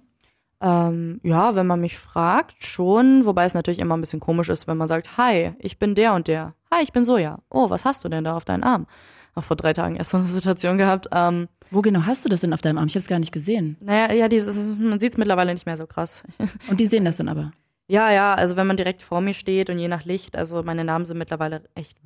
Ähm, 0.60 1.18
ja, 1.22 1.54
wenn 1.54 1.66
man 1.66 1.80
mich 1.80 1.96
fragt, 1.96 2.62
schon. 2.62 3.24
Wobei 3.24 3.46
es 3.46 3.54
natürlich 3.54 3.80
immer 3.80 3.96
ein 3.96 4.02
bisschen 4.02 4.20
komisch 4.20 4.50
ist, 4.50 4.66
wenn 4.66 4.76
man 4.76 4.88
sagt, 4.88 5.16
hi, 5.16 5.52
ich 5.60 5.78
bin 5.78 5.94
der 5.94 6.12
und 6.12 6.28
der. 6.28 6.56
Hi, 6.70 6.82
ich 6.82 6.92
bin 6.92 7.06
Soja. 7.06 7.38
Oh, 7.48 7.70
was 7.70 7.86
hast 7.86 8.04
du 8.04 8.10
denn 8.10 8.24
da 8.24 8.36
auf 8.36 8.44
deinen 8.44 8.62
Arm? 8.62 8.86
Auch 9.34 9.44
vor 9.44 9.56
drei 9.56 9.72
Tagen 9.72 9.96
erst 9.96 10.10
so 10.10 10.16
eine 10.18 10.26
Situation 10.26 10.78
gehabt. 10.78 11.08
Ähm, 11.12 11.48
Wo 11.70 11.82
genau 11.82 12.06
hast 12.06 12.24
du 12.24 12.28
das 12.28 12.40
denn 12.40 12.52
auf 12.52 12.60
deinem 12.60 12.78
Arm? 12.78 12.86
Ich 12.86 12.94
habe 12.94 13.00
es 13.00 13.08
gar 13.08 13.18
nicht 13.18 13.32
gesehen. 13.32 13.76
naja, 13.80 14.12
ja, 14.12 14.28
dieses, 14.28 14.78
man 14.78 15.00
sieht 15.00 15.12
es 15.12 15.18
mittlerweile 15.18 15.52
nicht 15.52 15.66
mehr 15.66 15.76
so 15.76 15.86
krass. 15.86 16.22
Und 16.68 16.78
die 16.80 16.86
sehen 16.86 17.04
das 17.04 17.16
dann 17.16 17.28
aber. 17.28 17.52
Ja, 17.86 18.10
ja, 18.12 18.34
also 18.34 18.56
wenn 18.56 18.66
man 18.66 18.76
direkt 18.76 19.02
vor 19.02 19.20
mir 19.20 19.34
steht 19.34 19.68
und 19.68 19.78
je 19.78 19.88
nach 19.88 20.06
Licht, 20.06 20.36
also 20.36 20.62
meine 20.62 20.84
Namen 20.84 21.04
sind 21.04 21.18
mittlerweile 21.18 21.64
echt 21.74 21.98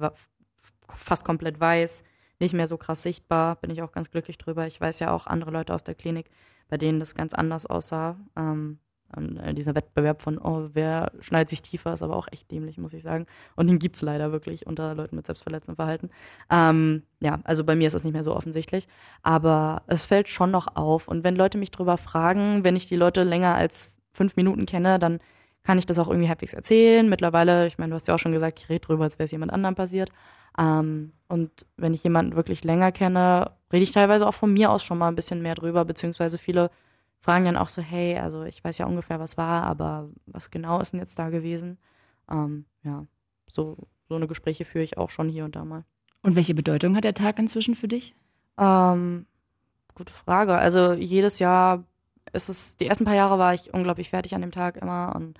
fast 0.88 1.24
komplett 1.24 1.60
weiß, 1.60 2.02
nicht 2.40 2.52
mehr 2.52 2.66
so 2.66 2.76
krass 2.76 3.02
sichtbar, 3.02 3.56
bin 3.56 3.70
ich 3.70 3.82
auch 3.82 3.92
ganz 3.92 4.10
glücklich 4.10 4.38
drüber. 4.38 4.66
Ich 4.66 4.80
weiß 4.80 4.98
ja 4.98 5.12
auch 5.12 5.28
andere 5.28 5.52
Leute 5.52 5.72
aus 5.72 5.84
der 5.84 5.94
Klinik, 5.94 6.30
bei 6.68 6.78
denen 6.78 6.98
das 6.98 7.14
ganz 7.14 7.32
anders 7.32 7.64
aussah. 7.64 8.16
Ähm, 8.36 8.80
äh, 9.16 9.54
dieser 9.54 9.74
Wettbewerb 9.74 10.22
von, 10.22 10.38
oh, 10.38 10.68
wer 10.72 11.12
schneidet 11.20 11.50
sich 11.50 11.62
tiefer, 11.62 11.92
ist 11.92 12.02
aber 12.02 12.16
auch 12.16 12.28
echt 12.30 12.50
dämlich, 12.50 12.78
muss 12.78 12.92
ich 12.92 13.02
sagen. 13.02 13.26
Und 13.56 13.68
den 13.68 13.78
gibt's 13.78 14.02
leider 14.02 14.32
wirklich 14.32 14.66
unter 14.66 14.94
Leuten 14.94 15.16
mit 15.16 15.26
selbstverletzendem 15.26 15.76
Verhalten. 15.76 16.10
Ähm, 16.50 17.02
ja, 17.20 17.40
also 17.44 17.64
bei 17.64 17.74
mir 17.74 17.86
ist 17.86 17.94
das 17.94 18.04
nicht 18.04 18.12
mehr 18.12 18.22
so 18.22 18.36
offensichtlich. 18.36 18.86
Aber 19.22 19.82
es 19.86 20.04
fällt 20.04 20.28
schon 20.28 20.50
noch 20.50 20.76
auf. 20.76 21.08
Und 21.08 21.24
wenn 21.24 21.36
Leute 21.36 21.58
mich 21.58 21.70
drüber 21.70 21.96
fragen, 21.96 22.64
wenn 22.64 22.76
ich 22.76 22.86
die 22.86 22.96
Leute 22.96 23.22
länger 23.24 23.54
als 23.54 23.98
fünf 24.12 24.36
Minuten 24.36 24.66
kenne, 24.66 24.98
dann 24.98 25.20
kann 25.64 25.78
ich 25.78 25.86
das 25.86 25.98
auch 25.98 26.08
irgendwie 26.08 26.28
halbwegs 26.28 26.52
erzählen. 26.52 27.08
Mittlerweile, 27.08 27.66
ich 27.66 27.78
meine, 27.78 27.90
du 27.90 27.94
hast 27.94 28.08
ja 28.08 28.14
auch 28.14 28.18
schon 28.18 28.32
gesagt, 28.32 28.60
ich 28.60 28.68
rede 28.68 28.80
drüber, 28.80 29.04
als 29.04 29.18
wäre 29.18 29.26
es 29.26 29.32
jemand 29.32 29.52
anderem 29.52 29.74
passiert. 29.74 30.10
Ähm, 30.58 31.12
und 31.28 31.66
wenn 31.76 31.94
ich 31.94 32.04
jemanden 32.04 32.36
wirklich 32.36 32.64
länger 32.64 32.92
kenne, 32.92 33.52
rede 33.72 33.82
ich 33.82 33.92
teilweise 33.92 34.26
auch 34.26 34.34
von 34.34 34.52
mir 34.52 34.70
aus 34.70 34.82
schon 34.82 34.98
mal 34.98 35.08
ein 35.08 35.14
bisschen 35.14 35.42
mehr 35.42 35.54
drüber, 35.54 35.84
beziehungsweise 35.84 36.38
viele 36.38 36.70
fragen 37.20 37.44
dann 37.44 37.56
auch 37.56 37.68
so, 37.68 37.82
hey, 37.82 38.18
also 38.18 38.44
ich 38.44 38.62
weiß 38.62 38.78
ja 38.78 38.86
ungefähr, 38.86 39.20
was 39.20 39.36
war, 39.36 39.64
aber 39.64 40.08
was 40.26 40.50
genau 40.50 40.80
ist 40.80 40.92
denn 40.92 41.00
jetzt 41.00 41.18
da 41.18 41.30
gewesen? 41.30 41.78
Ähm, 42.30 42.66
ja, 42.82 43.06
so, 43.52 43.76
so 44.08 44.14
eine 44.14 44.26
Gespräche 44.26 44.64
führe 44.64 44.84
ich 44.84 44.98
auch 44.98 45.10
schon 45.10 45.28
hier 45.28 45.44
und 45.44 45.56
da 45.56 45.64
mal. 45.64 45.84
Und 46.22 46.36
welche 46.36 46.54
Bedeutung 46.54 46.96
hat 46.96 47.04
der 47.04 47.14
Tag 47.14 47.38
inzwischen 47.38 47.74
für 47.74 47.88
dich? 47.88 48.14
Ähm, 48.58 49.26
gute 49.94 50.12
Frage. 50.12 50.54
Also 50.54 50.92
jedes 50.92 51.38
Jahr 51.38 51.84
ist 52.32 52.48
es, 52.48 52.76
die 52.76 52.86
ersten 52.86 53.04
paar 53.04 53.14
Jahre 53.14 53.38
war 53.38 53.54
ich 53.54 53.72
unglaublich 53.72 54.10
fertig 54.10 54.34
an 54.34 54.42
dem 54.42 54.50
Tag 54.50 54.76
immer 54.76 55.14
und 55.16 55.38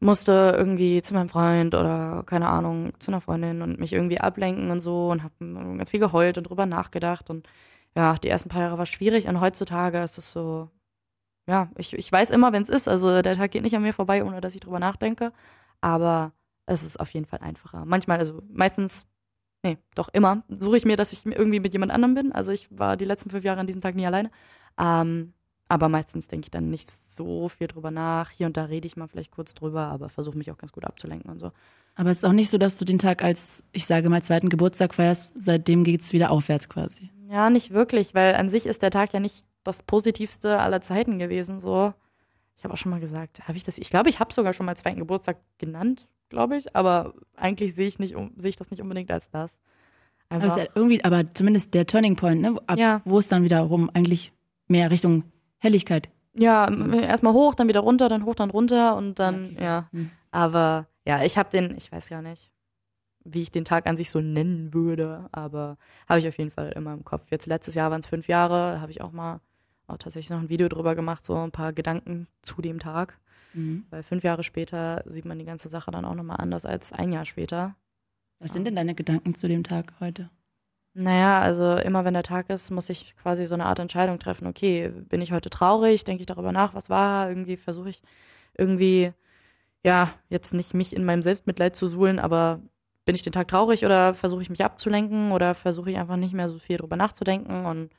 musste 0.00 0.54
irgendwie 0.56 1.02
zu 1.02 1.14
meinem 1.14 1.28
Freund 1.28 1.74
oder 1.74 2.22
keine 2.26 2.48
Ahnung, 2.48 2.92
zu 2.98 3.10
einer 3.10 3.20
Freundin 3.20 3.62
und 3.62 3.80
mich 3.80 3.92
irgendwie 3.92 4.20
ablenken 4.20 4.70
und 4.70 4.80
so 4.80 5.08
und 5.10 5.22
habe 5.22 5.34
ganz 5.78 5.90
viel 5.90 6.00
geheult 6.00 6.36
und 6.38 6.44
drüber 6.44 6.66
nachgedacht 6.66 7.30
und 7.30 7.48
ja, 7.96 8.14
die 8.14 8.28
ersten 8.28 8.50
paar 8.50 8.62
Jahre 8.62 8.78
war 8.78 8.86
schwierig 8.86 9.26
und 9.26 9.40
heutzutage 9.40 9.98
ist 10.00 10.18
es 10.18 10.30
so, 10.30 10.68
ja, 11.46 11.70
ich, 11.76 11.92
ich 11.92 12.10
weiß 12.10 12.30
immer, 12.30 12.52
wenn 12.52 12.62
es 12.62 12.68
ist, 12.68 12.88
also 12.88 13.22
der 13.22 13.36
Tag 13.36 13.50
geht 13.50 13.62
nicht 13.62 13.76
an 13.76 13.82
mir 13.82 13.92
vorbei, 13.92 14.24
ohne 14.24 14.40
dass 14.40 14.54
ich 14.54 14.60
drüber 14.60 14.78
nachdenke, 14.78 15.32
aber 15.80 16.32
es 16.66 16.82
ist 16.82 16.98
auf 16.98 17.10
jeden 17.10 17.26
Fall 17.26 17.40
einfacher. 17.40 17.84
Manchmal, 17.84 18.18
also 18.18 18.42
meistens 18.52 19.06
nee, 19.66 19.78
doch 19.94 20.08
immer, 20.12 20.42
suche 20.48 20.76
ich 20.76 20.84
mir, 20.84 20.96
dass 20.96 21.12
ich 21.12 21.26
irgendwie 21.26 21.60
mit 21.60 21.72
jemand 21.72 21.92
anderem 21.92 22.14
bin. 22.14 22.32
Also 22.32 22.52
ich 22.52 22.68
war 22.70 22.96
die 22.96 23.04
letzten 23.04 23.30
fünf 23.30 23.44
Jahre 23.44 23.60
an 23.60 23.66
diesem 23.66 23.80
Tag 23.80 23.94
nie 23.94 24.06
alleine. 24.06 24.30
Ähm, 24.78 25.32
aber 25.68 25.88
meistens 25.88 26.28
denke 26.28 26.46
ich 26.46 26.50
dann 26.52 26.70
nicht 26.70 26.88
so 26.88 27.48
viel 27.48 27.66
drüber 27.66 27.90
nach. 27.90 28.30
Hier 28.30 28.46
und 28.46 28.56
da 28.56 28.64
rede 28.64 28.86
ich 28.86 28.96
mal 28.96 29.08
vielleicht 29.08 29.32
kurz 29.32 29.54
drüber, 29.54 29.86
aber 29.86 30.08
versuche 30.08 30.38
mich 30.38 30.52
auch 30.52 30.58
ganz 30.58 30.70
gut 30.70 30.84
abzulenken 30.84 31.30
und 31.30 31.40
so. 31.40 31.50
Aber 31.96 32.10
es 32.10 32.18
ist 32.18 32.24
auch 32.24 32.32
nicht 32.32 32.50
so, 32.50 32.58
dass 32.58 32.78
du 32.78 32.84
den 32.84 32.98
Tag 32.98 33.24
als, 33.24 33.64
ich 33.72 33.86
sage 33.86 34.08
mal, 34.08 34.22
zweiten 34.22 34.48
Geburtstag 34.48 34.94
feierst. 34.94 35.32
Seitdem 35.34 35.82
geht's 35.82 36.12
wieder 36.12 36.30
aufwärts 36.30 36.68
quasi. 36.68 37.10
Ja, 37.28 37.50
nicht 37.50 37.72
wirklich, 37.72 38.14
weil 38.14 38.36
an 38.36 38.50
sich 38.50 38.66
ist 38.66 38.82
der 38.82 38.90
Tag 38.90 39.12
ja 39.12 39.18
nicht 39.18 39.44
das 39.66 39.82
positivste 39.82 40.58
aller 40.58 40.80
Zeiten 40.80 41.18
gewesen. 41.18 41.60
So, 41.60 41.92
ich 42.56 42.64
habe 42.64 42.74
auch 42.74 42.78
schon 42.78 42.90
mal 42.90 43.00
gesagt, 43.00 43.46
habe 43.48 43.56
ich 43.56 43.64
das? 43.64 43.78
Ich 43.78 43.90
glaube, 43.90 44.08
ich 44.08 44.20
habe 44.20 44.32
sogar 44.32 44.52
schon 44.52 44.66
mal 44.66 44.76
zweiten 44.76 44.98
Geburtstag 44.98 45.38
genannt, 45.58 46.06
glaube 46.28 46.56
ich. 46.56 46.74
Aber 46.74 47.14
eigentlich 47.36 47.74
sehe 47.74 47.88
ich 47.88 47.98
nicht, 47.98 48.16
sehe 48.36 48.50
ich 48.50 48.56
das 48.56 48.70
nicht 48.70 48.82
unbedingt 48.82 49.10
als 49.10 49.30
das. 49.30 49.58
Aber, 50.28 50.42
Einfach, 50.42 50.56
ist 50.56 50.64
ja 50.64 50.70
irgendwie, 50.74 51.04
aber 51.04 51.30
zumindest 51.32 51.74
der 51.74 51.86
Turning 51.86 52.16
Point, 52.16 52.40
ne? 52.40 52.56
Ab, 52.66 52.78
Ja. 52.78 53.00
Wo 53.04 53.18
es 53.18 53.28
dann 53.28 53.44
wiederum 53.44 53.90
eigentlich 53.94 54.32
mehr 54.66 54.90
Richtung 54.90 55.24
Helligkeit. 55.58 56.08
Ja, 56.34 56.68
erstmal 56.94 57.32
hoch, 57.32 57.54
dann 57.54 57.68
wieder 57.68 57.80
runter, 57.80 58.08
dann 58.08 58.24
hoch, 58.24 58.34
dann 58.34 58.50
runter 58.50 58.96
und 58.96 59.18
dann, 59.18 59.52
Okay. 59.52 59.64
ja. 59.64 59.88
Hm. 59.92 60.10
Aber 60.32 60.86
ja, 61.06 61.22
ich 61.22 61.38
habe 61.38 61.48
den, 61.50 61.74
ich 61.76 61.90
weiß 61.90 62.08
gar 62.10 62.20
nicht, 62.22 62.50
wie 63.24 63.40
ich 63.40 63.50
den 63.50 63.64
Tag 63.64 63.86
an 63.86 63.96
sich 63.96 64.10
so 64.10 64.20
nennen 64.20 64.74
würde, 64.74 65.28
aber 65.32 65.78
habe 66.08 66.18
ich 66.18 66.28
auf 66.28 66.36
jeden 66.38 66.50
Fall 66.50 66.72
immer 66.72 66.92
im 66.92 67.04
Kopf. 67.04 67.30
Jetzt 67.30 67.46
letztes 67.46 67.74
Jahr 67.74 67.90
waren 67.90 68.00
es 68.00 68.06
fünf 68.06 68.28
Jahre, 68.28 68.72
da 68.74 68.80
habe 68.80 68.90
ich 68.90 69.00
auch 69.00 69.12
mal 69.12 69.40
auch 69.86 69.98
tatsächlich 69.98 70.30
noch 70.30 70.40
ein 70.40 70.48
Video 70.48 70.68
drüber 70.68 70.94
gemacht, 70.94 71.24
so 71.24 71.36
ein 71.36 71.52
paar 71.52 71.72
Gedanken 71.72 72.26
zu 72.42 72.60
dem 72.62 72.78
Tag. 72.78 73.18
Mhm. 73.54 73.86
Weil 73.90 74.02
fünf 74.02 74.24
Jahre 74.24 74.44
später 74.44 75.02
sieht 75.06 75.24
man 75.24 75.38
die 75.38 75.44
ganze 75.44 75.68
Sache 75.68 75.90
dann 75.90 76.04
auch 76.04 76.14
nochmal 76.14 76.38
anders 76.40 76.64
als 76.64 76.92
ein 76.92 77.12
Jahr 77.12 77.24
später. 77.24 77.74
Was 78.38 78.52
sind 78.52 78.64
denn 78.66 78.76
deine 78.76 78.94
Gedanken 78.94 79.34
zu 79.34 79.48
dem 79.48 79.64
Tag 79.64 79.94
heute? 80.00 80.30
Naja, 80.98 81.40
also 81.40 81.76
immer 81.76 82.04
wenn 82.04 82.14
der 82.14 82.22
Tag 82.22 82.48
ist, 82.48 82.70
muss 82.70 82.88
ich 82.88 83.14
quasi 83.16 83.46
so 83.46 83.54
eine 83.54 83.66
Art 83.66 83.78
Entscheidung 83.78 84.18
treffen. 84.18 84.46
Okay, 84.46 84.90
bin 84.90 85.20
ich 85.20 85.32
heute 85.32 85.50
traurig? 85.50 86.04
Denke 86.04 86.22
ich 86.22 86.26
darüber 86.26 86.52
nach, 86.52 86.74
was 86.74 86.88
war? 86.88 87.28
Irgendwie 87.28 87.56
versuche 87.56 87.90
ich 87.90 88.02
irgendwie, 88.56 89.12
ja, 89.84 90.14
jetzt 90.30 90.54
nicht 90.54 90.72
mich 90.72 90.96
in 90.96 91.04
meinem 91.04 91.22
Selbstmitleid 91.22 91.76
zu 91.76 91.86
suhlen, 91.86 92.18
aber 92.18 92.60
bin 93.04 93.14
ich 93.14 93.22
den 93.22 93.32
Tag 93.32 93.48
traurig 93.48 93.84
oder 93.84 94.14
versuche 94.14 94.42
ich 94.42 94.50
mich 94.50 94.64
abzulenken 94.64 95.32
oder 95.32 95.54
versuche 95.54 95.90
ich 95.90 95.98
einfach 95.98 96.16
nicht 96.16 96.34
mehr 96.34 96.48
so 96.48 96.58
viel 96.58 96.78
drüber 96.78 96.96
nachzudenken 96.96 97.66
und 97.66 97.90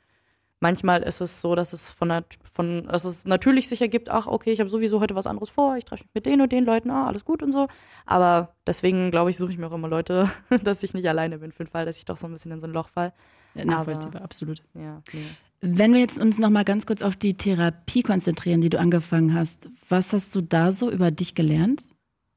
manchmal 0.59 1.03
ist 1.03 1.21
es 1.21 1.41
so, 1.41 1.55
dass 1.55 1.73
es 1.73 1.91
von, 1.91 2.11
von 2.51 2.83
dass 2.85 3.05
es 3.05 3.25
natürlich 3.25 3.67
sich 3.67 3.81
ergibt, 3.81 4.09
ach, 4.09 4.27
okay, 4.27 4.51
ich 4.51 4.59
habe 4.59 4.69
sowieso 4.69 4.99
heute 4.99 5.15
was 5.15 5.27
anderes 5.27 5.49
vor, 5.49 5.77
ich 5.77 5.85
treffe 5.85 6.03
mich 6.03 6.13
mit 6.13 6.25
den 6.25 6.41
und 6.41 6.51
den 6.51 6.65
Leuten, 6.65 6.89
ah, 6.89 7.07
alles 7.07 7.25
gut 7.25 7.43
und 7.43 7.51
so. 7.51 7.67
Aber 8.05 8.55
deswegen, 8.65 9.11
glaube 9.11 9.29
ich, 9.29 9.37
suche 9.37 9.51
ich 9.51 9.57
mir 9.57 9.67
auch 9.67 9.73
immer 9.73 9.87
Leute, 9.87 10.29
dass 10.63 10.83
ich 10.83 10.93
nicht 10.93 11.07
alleine 11.07 11.39
bin 11.39 11.51
für 11.51 11.63
den 11.63 11.71
Fall, 11.71 11.85
dass 11.85 11.97
ich 11.97 12.05
doch 12.05 12.17
so 12.17 12.27
ein 12.27 12.33
bisschen 12.33 12.51
in 12.51 12.59
so 12.59 12.67
ein 12.67 12.73
Loch 12.73 12.89
fall. 12.89 13.13
Ja, 13.55 13.65
Nachvollziehbar, 13.65 14.21
absolut. 14.21 14.61
Ja, 14.73 15.01
nee. 15.13 15.25
Wenn 15.59 15.93
wir 15.93 15.99
jetzt 15.99 16.19
uns 16.19 16.37
noch 16.37 16.51
mal 16.51 16.63
ganz 16.63 16.85
kurz 16.85 17.01
auf 17.01 17.15
die 17.15 17.35
Therapie 17.35 18.03
konzentrieren, 18.03 18.61
die 18.61 18.69
du 18.69 18.79
angefangen 18.79 19.33
hast, 19.33 19.67
was 19.89 20.13
hast 20.13 20.35
du 20.35 20.41
da 20.41 20.71
so 20.71 20.91
über 20.91 21.09
dich 21.09 21.33
gelernt? 21.33 21.83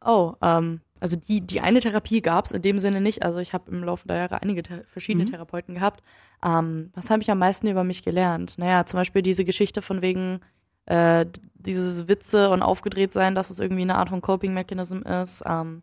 Oh, 0.02 0.34
ähm, 0.40 0.80
also 1.00 1.16
die, 1.16 1.40
die 1.40 1.60
eine 1.60 1.80
Therapie 1.80 2.20
gab 2.20 2.44
es 2.44 2.52
in 2.52 2.62
dem 2.62 2.78
Sinne 2.78 3.00
nicht. 3.00 3.22
Also 3.24 3.38
ich 3.38 3.52
habe 3.52 3.70
im 3.70 3.82
Laufe 3.82 4.06
der 4.06 4.18
Jahre 4.18 4.42
einige 4.42 4.62
Thera- 4.62 4.84
verschiedene 4.84 5.24
Mhm. 5.24 5.30
Therapeuten 5.30 5.74
gehabt. 5.74 6.02
Ähm, 6.44 6.90
was 6.94 7.10
habe 7.10 7.22
ich 7.22 7.30
am 7.30 7.38
meisten 7.38 7.66
über 7.68 7.84
mich 7.84 8.02
gelernt? 8.02 8.58
Naja, 8.58 8.86
zum 8.86 8.98
Beispiel 8.98 9.22
diese 9.22 9.44
Geschichte 9.44 9.82
von 9.82 10.02
wegen 10.02 10.40
äh, 10.86 11.26
dieses 11.54 12.08
Witze 12.08 12.50
und 12.50 12.62
aufgedreht 12.62 13.12
sein, 13.12 13.34
dass 13.34 13.50
es 13.50 13.60
irgendwie 13.60 13.82
eine 13.82 13.96
Art 13.96 14.08
von 14.08 14.20
Coping-Mechanism 14.20 15.02
ist. 15.02 15.42
Ähm, 15.46 15.82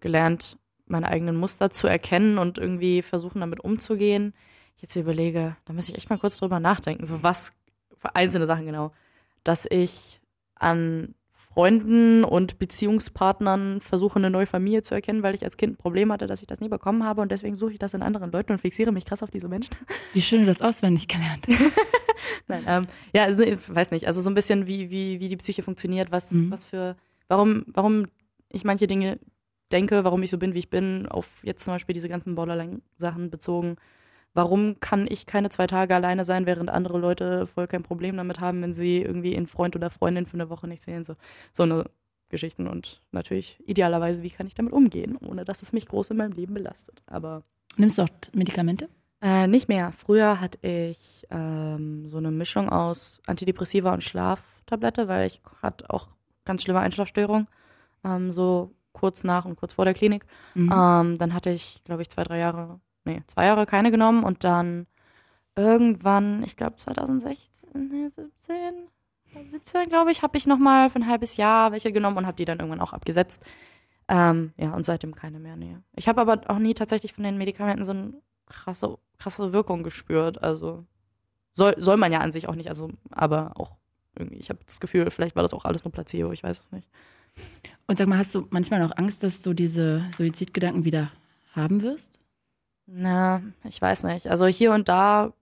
gelernt, 0.00 0.58
meine 0.86 1.08
eigenen 1.08 1.36
Muster 1.36 1.70
zu 1.70 1.86
erkennen 1.86 2.38
und 2.38 2.58
irgendwie 2.58 3.00
versuchen, 3.02 3.40
damit 3.40 3.60
umzugehen. 3.64 4.34
Ich 4.76 4.82
jetzt 4.82 4.96
überlege, 4.96 5.56
da 5.64 5.72
muss 5.72 5.88
ich 5.88 5.96
echt 5.96 6.10
mal 6.10 6.18
kurz 6.18 6.36
drüber 6.36 6.60
nachdenken. 6.60 7.06
So 7.06 7.22
was 7.22 7.52
für 7.96 8.14
einzelne 8.14 8.46
Sachen 8.46 8.66
genau. 8.66 8.92
Dass 9.44 9.66
ich 9.68 10.20
an 10.56 11.14
Freunden 11.54 12.24
und 12.24 12.58
Beziehungspartnern 12.58 13.80
versuche, 13.80 14.16
eine 14.18 14.28
neue 14.28 14.46
Familie 14.46 14.82
zu 14.82 14.94
erkennen, 14.94 15.22
weil 15.22 15.36
ich 15.36 15.44
als 15.44 15.56
Kind 15.56 15.74
ein 15.74 15.76
Problem 15.76 16.10
hatte, 16.12 16.26
dass 16.26 16.40
ich 16.40 16.48
das 16.48 16.60
nie 16.60 16.68
bekommen 16.68 17.04
habe 17.04 17.22
und 17.22 17.30
deswegen 17.30 17.54
suche 17.54 17.72
ich 17.72 17.78
das 17.78 17.94
in 17.94 18.02
anderen 18.02 18.32
Leuten 18.32 18.50
und 18.52 18.58
fixiere 18.58 18.90
mich 18.90 19.04
krass 19.04 19.22
auf 19.22 19.30
diese 19.30 19.46
Menschen. 19.48 19.74
Wie 20.12 20.20
schön 20.20 20.40
du 20.40 20.46
das 20.46 20.60
auswendig 20.60 21.06
gelernt. 21.06 21.46
Nein, 22.48 22.64
ähm, 22.66 22.82
ja, 23.14 23.22
also 23.24 23.44
ich 23.44 23.72
weiß 23.72 23.92
nicht, 23.92 24.06
also 24.06 24.20
so 24.20 24.30
ein 24.30 24.34
bisschen 24.34 24.66
wie, 24.66 24.90
wie, 24.90 25.20
wie 25.20 25.28
die 25.28 25.36
Psyche 25.36 25.62
funktioniert, 25.62 26.10
was, 26.10 26.32
Mhm. 26.32 26.50
was 26.50 26.64
für, 26.64 26.96
warum, 27.28 27.64
warum 27.68 28.06
ich 28.48 28.64
manche 28.64 28.86
Dinge 28.88 29.18
denke, 29.70 30.04
warum 30.04 30.22
ich 30.22 30.30
so 30.30 30.38
bin, 30.38 30.54
wie 30.54 30.58
ich 30.60 30.70
bin, 30.70 31.06
auf 31.06 31.42
jetzt 31.44 31.64
zum 31.64 31.74
Beispiel 31.74 31.94
diese 31.94 32.08
ganzen 32.08 32.34
Borderline-Sachen 32.34 33.30
bezogen. 33.30 33.76
Warum 34.34 34.80
kann 34.80 35.06
ich 35.08 35.26
keine 35.26 35.48
zwei 35.48 35.66
Tage 35.66 35.94
alleine 35.94 36.24
sein, 36.24 36.44
während 36.46 36.68
andere 36.68 36.98
Leute 36.98 37.46
voll 37.46 37.66
kein 37.68 37.84
Problem 37.84 38.16
damit 38.16 38.40
haben, 38.40 38.60
wenn 38.62 38.74
sie 38.74 39.00
irgendwie 39.00 39.36
einen 39.36 39.46
Freund 39.46 39.76
oder 39.76 39.90
Freundin 39.90 40.26
für 40.26 40.34
eine 40.34 40.50
Woche 40.50 40.66
nicht 40.66 40.82
sehen? 40.82 41.04
So, 41.04 41.14
so 41.52 41.62
eine 41.62 41.84
Geschichten 42.28 42.66
und 42.66 43.00
natürlich 43.12 43.58
idealerweise, 43.66 44.22
wie 44.24 44.30
kann 44.30 44.46
ich 44.46 44.54
damit 44.54 44.72
umgehen, 44.72 45.16
ohne 45.16 45.44
dass 45.44 45.62
es 45.62 45.72
mich 45.72 45.86
groß 45.86 46.10
in 46.10 46.16
meinem 46.16 46.32
Leben 46.32 46.54
belastet. 46.54 47.02
Aber 47.06 47.44
Nimmst 47.76 47.98
du 47.98 48.02
auch 48.02 48.08
Medikamente? 48.32 48.88
äh, 49.22 49.46
nicht 49.46 49.68
mehr. 49.68 49.92
Früher 49.92 50.40
hatte 50.40 50.58
ich 50.66 51.24
ähm, 51.30 52.08
so 52.08 52.18
eine 52.18 52.30
Mischung 52.30 52.68
aus 52.68 53.20
Antidepressiva 53.26 53.92
und 53.94 54.02
Schlaftablette, 54.02 55.08
weil 55.08 55.26
ich 55.28 55.40
hatte 55.62 55.88
auch 55.90 56.08
ganz 56.44 56.62
schlimme 56.62 56.80
Einschlafstörungen, 56.80 57.46
ähm, 58.04 58.32
so 58.32 58.72
kurz 58.92 59.24
nach 59.24 59.44
und 59.44 59.56
kurz 59.56 59.72
vor 59.72 59.84
der 59.84 59.94
Klinik. 59.94 60.26
Mhm. 60.54 60.70
Ähm, 60.72 61.18
dann 61.18 61.34
hatte 61.34 61.50
ich, 61.50 61.82
glaube 61.84 62.02
ich, 62.02 62.10
zwei, 62.10 62.24
drei 62.24 62.38
Jahre, 62.38 62.80
nee, 63.04 63.22
zwei 63.26 63.46
Jahre 63.46 63.66
keine 63.66 63.90
genommen 63.90 64.24
und 64.24 64.44
dann 64.44 64.86
irgendwann, 65.56 66.42
ich 66.44 66.56
glaube 66.56 66.76
2016, 66.76 67.68
nee, 67.74 68.08
17, 68.08 68.88
17, 69.50 69.88
glaube 69.88 70.10
ich, 70.10 70.22
habe 70.22 70.36
ich 70.36 70.46
nochmal 70.46 70.90
für 70.90 70.98
ein 70.98 71.08
halbes 71.08 71.36
Jahr 71.36 71.72
welche 71.72 71.92
genommen 71.92 72.18
und 72.18 72.26
habe 72.26 72.36
die 72.36 72.44
dann 72.44 72.58
irgendwann 72.58 72.80
auch 72.80 72.92
abgesetzt. 72.92 73.44
Ähm, 74.08 74.52
ja, 74.56 74.74
und 74.74 74.84
seitdem 74.84 75.14
keine 75.14 75.38
mehr, 75.38 75.56
nee. 75.56 75.78
Ich 75.96 76.08
habe 76.08 76.20
aber 76.20 76.42
auch 76.48 76.58
nie 76.58 76.74
tatsächlich 76.74 77.12
von 77.12 77.24
den 77.24 77.38
Medikamenten 77.38 77.84
so 77.84 77.92
eine 77.92 78.14
krasse, 78.46 78.98
krasse 79.18 79.52
Wirkung 79.52 79.82
gespürt. 79.82 80.42
Also 80.42 80.84
soll, 81.52 81.74
soll 81.78 81.96
man 81.96 82.12
ja 82.12 82.20
an 82.20 82.32
sich 82.32 82.48
auch 82.48 82.54
nicht, 82.54 82.68
also, 82.68 82.90
aber 83.10 83.52
auch 83.56 83.76
irgendwie, 84.16 84.38
ich 84.38 84.50
habe 84.50 84.60
das 84.66 84.80
Gefühl, 84.80 85.10
vielleicht 85.10 85.36
war 85.36 85.42
das 85.42 85.54
auch 85.54 85.64
alles 85.64 85.84
nur 85.84 85.92
Placebo, 85.92 86.32
ich 86.32 86.42
weiß 86.42 86.60
es 86.60 86.72
nicht. 86.72 86.88
Und 87.86 87.98
sag 87.98 88.06
mal, 88.08 88.18
hast 88.18 88.34
du 88.34 88.46
manchmal 88.50 88.80
noch 88.80 88.96
Angst, 88.96 89.22
dass 89.22 89.42
du 89.42 89.54
diese 89.54 90.04
Suizidgedanken 90.16 90.84
wieder 90.84 91.10
haben 91.52 91.82
wirst? 91.82 92.18
Na, 92.86 93.42
ich 93.64 93.80
weiß 93.80 94.04
nicht. 94.04 94.26
Also 94.28 94.46
hier 94.46 94.72
und 94.72 94.88
da 94.88 95.32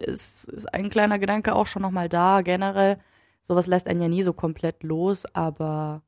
ist, 0.00 0.48
ist 0.48 0.72
ein 0.74 0.90
kleiner 0.90 1.18
Gedanke 1.18 1.54
auch 1.54 1.66
schon 1.66 1.82
nochmal 1.82 2.08
da. 2.08 2.42
Generell, 2.42 2.98
sowas 3.42 3.66
lässt 3.66 3.86
einen 3.86 4.02
ja 4.02 4.08
nie 4.08 4.22
so 4.22 4.32
komplett 4.32 4.82
los, 4.82 5.24
aber 5.34 6.02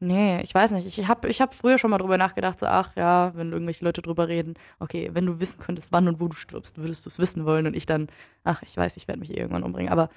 nee, 0.00 0.40
ich 0.42 0.54
weiß 0.54 0.72
nicht. 0.72 0.86
Ich 0.86 1.08
habe 1.08 1.28
ich 1.28 1.40
hab 1.40 1.54
früher 1.54 1.78
schon 1.78 1.90
mal 1.90 1.98
drüber 1.98 2.18
nachgedacht, 2.18 2.58
so, 2.58 2.66
ach 2.66 2.96
ja, 2.96 3.32
wenn 3.34 3.52
irgendwelche 3.52 3.84
Leute 3.84 4.02
drüber 4.02 4.28
reden, 4.28 4.54
okay, 4.78 5.10
wenn 5.12 5.26
du 5.26 5.40
wissen 5.40 5.60
könntest, 5.60 5.92
wann 5.92 6.08
und 6.08 6.20
wo 6.20 6.28
du 6.28 6.36
stirbst, 6.36 6.78
würdest 6.78 7.06
du 7.06 7.10
es 7.10 7.18
wissen 7.18 7.44
wollen 7.46 7.66
und 7.66 7.76
ich 7.76 7.86
dann, 7.86 8.08
ach, 8.44 8.62
ich 8.62 8.76
weiß, 8.76 8.96
ich 8.96 9.08
werde 9.08 9.20
mich 9.20 9.36
irgendwann 9.36 9.62
umbringen, 9.62 9.92
aber 9.92 10.08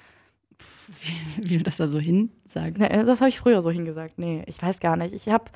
wie, 1.36 1.50
wie 1.50 1.58
du 1.58 1.64
das 1.64 1.76
da 1.76 1.88
so 1.88 1.98
hin 1.98 2.30
sagst. 2.46 2.80
Ja, 2.80 2.88
das 2.88 3.20
habe 3.20 3.28
ich 3.28 3.38
früher 3.38 3.62
so 3.62 3.70
hingesagt. 3.70 4.18
Nee, 4.18 4.44
ich 4.46 4.60
weiß 4.60 4.80
gar 4.80 4.96
nicht. 4.96 5.12
Ich 5.14 5.28
habe 5.28 5.50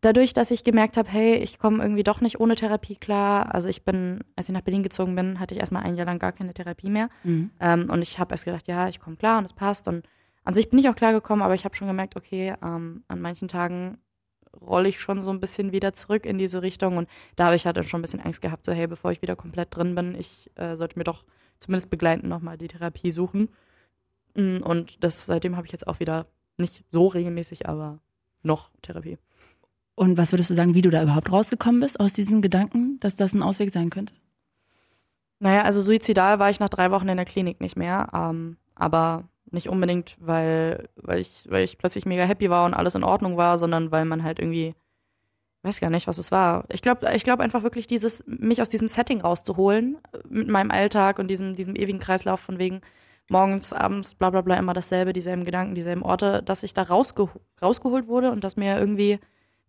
dadurch, 0.00 0.32
dass 0.32 0.50
ich 0.50 0.64
gemerkt 0.64 0.96
habe, 0.96 1.08
hey, 1.08 1.34
ich 1.36 1.58
komme 1.58 1.82
irgendwie 1.82 2.02
doch 2.02 2.20
nicht 2.20 2.40
ohne 2.40 2.56
Therapie 2.56 2.96
klar. 2.96 3.54
Also 3.54 3.68
ich 3.68 3.84
bin, 3.84 4.20
als 4.36 4.48
ich 4.48 4.54
nach 4.54 4.62
Berlin 4.62 4.82
gezogen 4.82 5.14
bin, 5.14 5.40
hatte 5.40 5.54
ich 5.54 5.60
erstmal 5.60 5.82
ein 5.82 5.96
Jahr 5.96 6.06
lang 6.06 6.18
gar 6.18 6.32
keine 6.32 6.54
Therapie 6.54 6.90
mehr. 6.90 7.08
Mhm. 7.24 7.50
Ähm, 7.60 7.88
und 7.90 8.02
ich 8.02 8.18
habe 8.18 8.32
erst 8.32 8.44
gedacht, 8.44 8.66
ja, 8.66 8.88
ich 8.88 9.00
komme 9.00 9.16
klar 9.16 9.38
und 9.38 9.44
es 9.44 9.52
passt. 9.52 9.88
Und 9.88 10.06
an 10.44 10.54
sich 10.54 10.68
bin 10.68 10.78
ich 10.78 10.88
auch 10.88 10.96
klar 10.96 11.12
gekommen, 11.12 11.42
aber 11.42 11.54
ich 11.54 11.64
habe 11.64 11.74
schon 11.74 11.88
gemerkt, 11.88 12.16
okay, 12.16 12.54
ähm, 12.62 13.04
an 13.08 13.20
manchen 13.20 13.48
Tagen 13.48 13.98
rolle 14.60 14.88
ich 14.88 15.00
schon 15.00 15.20
so 15.20 15.30
ein 15.30 15.40
bisschen 15.40 15.72
wieder 15.72 15.92
zurück 15.92 16.26
in 16.26 16.38
diese 16.38 16.62
Richtung. 16.62 16.96
Und 16.96 17.08
da 17.36 17.46
habe 17.46 17.56
ich 17.56 17.66
halt 17.66 17.76
dann 17.76 17.84
schon 17.84 18.00
ein 18.00 18.02
bisschen 18.02 18.20
Angst 18.20 18.42
gehabt, 18.42 18.64
so 18.64 18.72
hey, 18.72 18.86
bevor 18.86 19.12
ich 19.12 19.22
wieder 19.22 19.36
komplett 19.36 19.74
drin 19.76 19.94
bin, 19.94 20.14
ich 20.14 20.50
äh, 20.56 20.76
sollte 20.76 20.98
mir 20.98 21.04
doch 21.04 21.24
zumindest 21.58 21.90
begleitend 21.90 22.28
nochmal 22.28 22.58
die 22.58 22.68
Therapie 22.68 23.10
suchen. 23.10 23.50
Mm, 24.34 24.58
und 24.58 25.04
das 25.04 25.26
seitdem 25.26 25.56
habe 25.56 25.66
ich 25.66 25.72
jetzt 25.72 25.86
auch 25.86 26.00
wieder 26.00 26.26
nicht 26.56 26.84
so 26.90 27.06
regelmäßig, 27.06 27.68
aber 27.68 28.00
noch 28.42 28.70
Therapie. 28.82 29.18
Und 30.00 30.16
was 30.16 30.32
würdest 30.32 30.48
du 30.48 30.54
sagen, 30.54 30.72
wie 30.72 30.80
du 30.80 30.88
da 30.88 31.02
überhaupt 31.02 31.30
rausgekommen 31.30 31.82
bist 31.82 32.00
aus 32.00 32.14
diesen 32.14 32.40
Gedanken, 32.40 32.98
dass 33.00 33.16
das 33.16 33.34
ein 33.34 33.42
Ausweg 33.42 33.70
sein 33.70 33.90
könnte? 33.90 34.14
Naja, 35.40 35.60
also 35.64 35.82
suizidal 35.82 36.38
war 36.38 36.48
ich 36.48 36.58
nach 36.58 36.70
drei 36.70 36.90
Wochen 36.90 37.10
in 37.10 37.18
der 37.18 37.26
Klinik 37.26 37.60
nicht 37.60 37.76
mehr. 37.76 38.08
Ähm, 38.14 38.56
aber 38.74 39.28
nicht 39.50 39.68
unbedingt, 39.68 40.16
weil, 40.18 40.88
weil, 40.96 41.20
ich, 41.20 41.44
weil 41.50 41.64
ich 41.64 41.76
plötzlich 41.76 42.06
mega 42.06 42.22
happy 42.22 42.48
war 42.48 42.64
und 42.64 42.72
alles 42.72 42.94
in 42.94 43.04
Ordnung 43.04 43.36
war, 43.36 43.58
sondern 43.58 43.92
weil 43.92 44.06
man 44.06 44.24
halt 44.24 44.38
irgendwie, 44.38 44.74
weiß 45.64 45.80
gar 45.80 45.90
nicht, 45.90 46.06
was 46.06 46.16
es 46.16 46.32
war. 46.32 46.64
Ich 46.72 46.80
glaube 46.80 47.06
ich 47.14 47.22
glaub 47.22 47.40
einfach 47.40 47.62
wirklich 47.62 47.86
dieses, 47.86 48.24
mich 48.26 48.62
aus 48.62 48.70
diesem 48.70 48.88
Setting 48.88 49.20
rauszuholen, 49.20 49.98
mit 50.30 50.48
meinem 50.48 50.70
Alltag 50.70 51.18
und 51.18 51.28
diesem, 51.28 51.56
diesem 51.56 51.76
ewigen 51.76 51.98
Kreislauf 51.98 52.40
von 52.40 52.58
wegen, 52.58 52.80
morgens, 53.28 53.74
abends, 53.74 54.14
bla 54.14 54.30
bla 54.30 54.40
bla, 54.40 54.56
immer 54.56 54.72
dasselbe, 54.72 55.12
dieselben 55.12 55.44
Gedanken, 55.44 55.74
dieselben 55.74 56.02
Orte, 56.02 56.42
dass 56.42 56.62
ich 56.62 56.72
da 56.72 56.84
rausge 56.84 57.28
rausgeholt 57.60 58.06
wurde 58.06 58.30
und 58.30 58.44
dass 58.44 58.56
mir 58.56 58.78
irgendwie, 58.78 59.18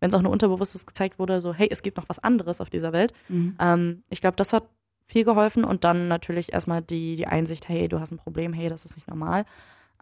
wenn 0.02 0.08
es 0.08 0.14
auch 0.14 0.22
nur 0.22 0.32
unterbewusstes 0.32 0.84
gezeigt 0.84 1.20
wurde, 1.20 1.40
so, 1.40 1.54
hey, 1.54 1.68
es 1.70 1.80
gibt 1.80 1.96
noch 1.96 2.08
was 2.08 2.18
anderes 2.18 2.60
auf 2.60 2.70
dieser 2.70 2.92
Welt. 2.92 3.12
Mhm. 3.28 3.56
Ähm, 3.60 4.02
ich 4.10 4.20
glaube, 4.20 4.34
das 4.34 4.52
hat 4.52 4.64
viel 5.06 5.22
geholfen 5.22 5.62
und 5.64 5.84
dann 5.84 6.08
natürlich 6.08 6.52
erstmal 6.52 6.82
die, 6.82 7.14
die 7.14 7.28
Einsicht, 7.28 7.68
hey, 7.68 7.86
du 7.86 8.00
hast 8.00 8.10
ein 8.10 8.16
Problem, 8.18 8.52
hey, 8.52 8.68
das 8.68 8.84
ist 8.84 8.96
nicht 8.96 9.06
normal. 9.06 9.44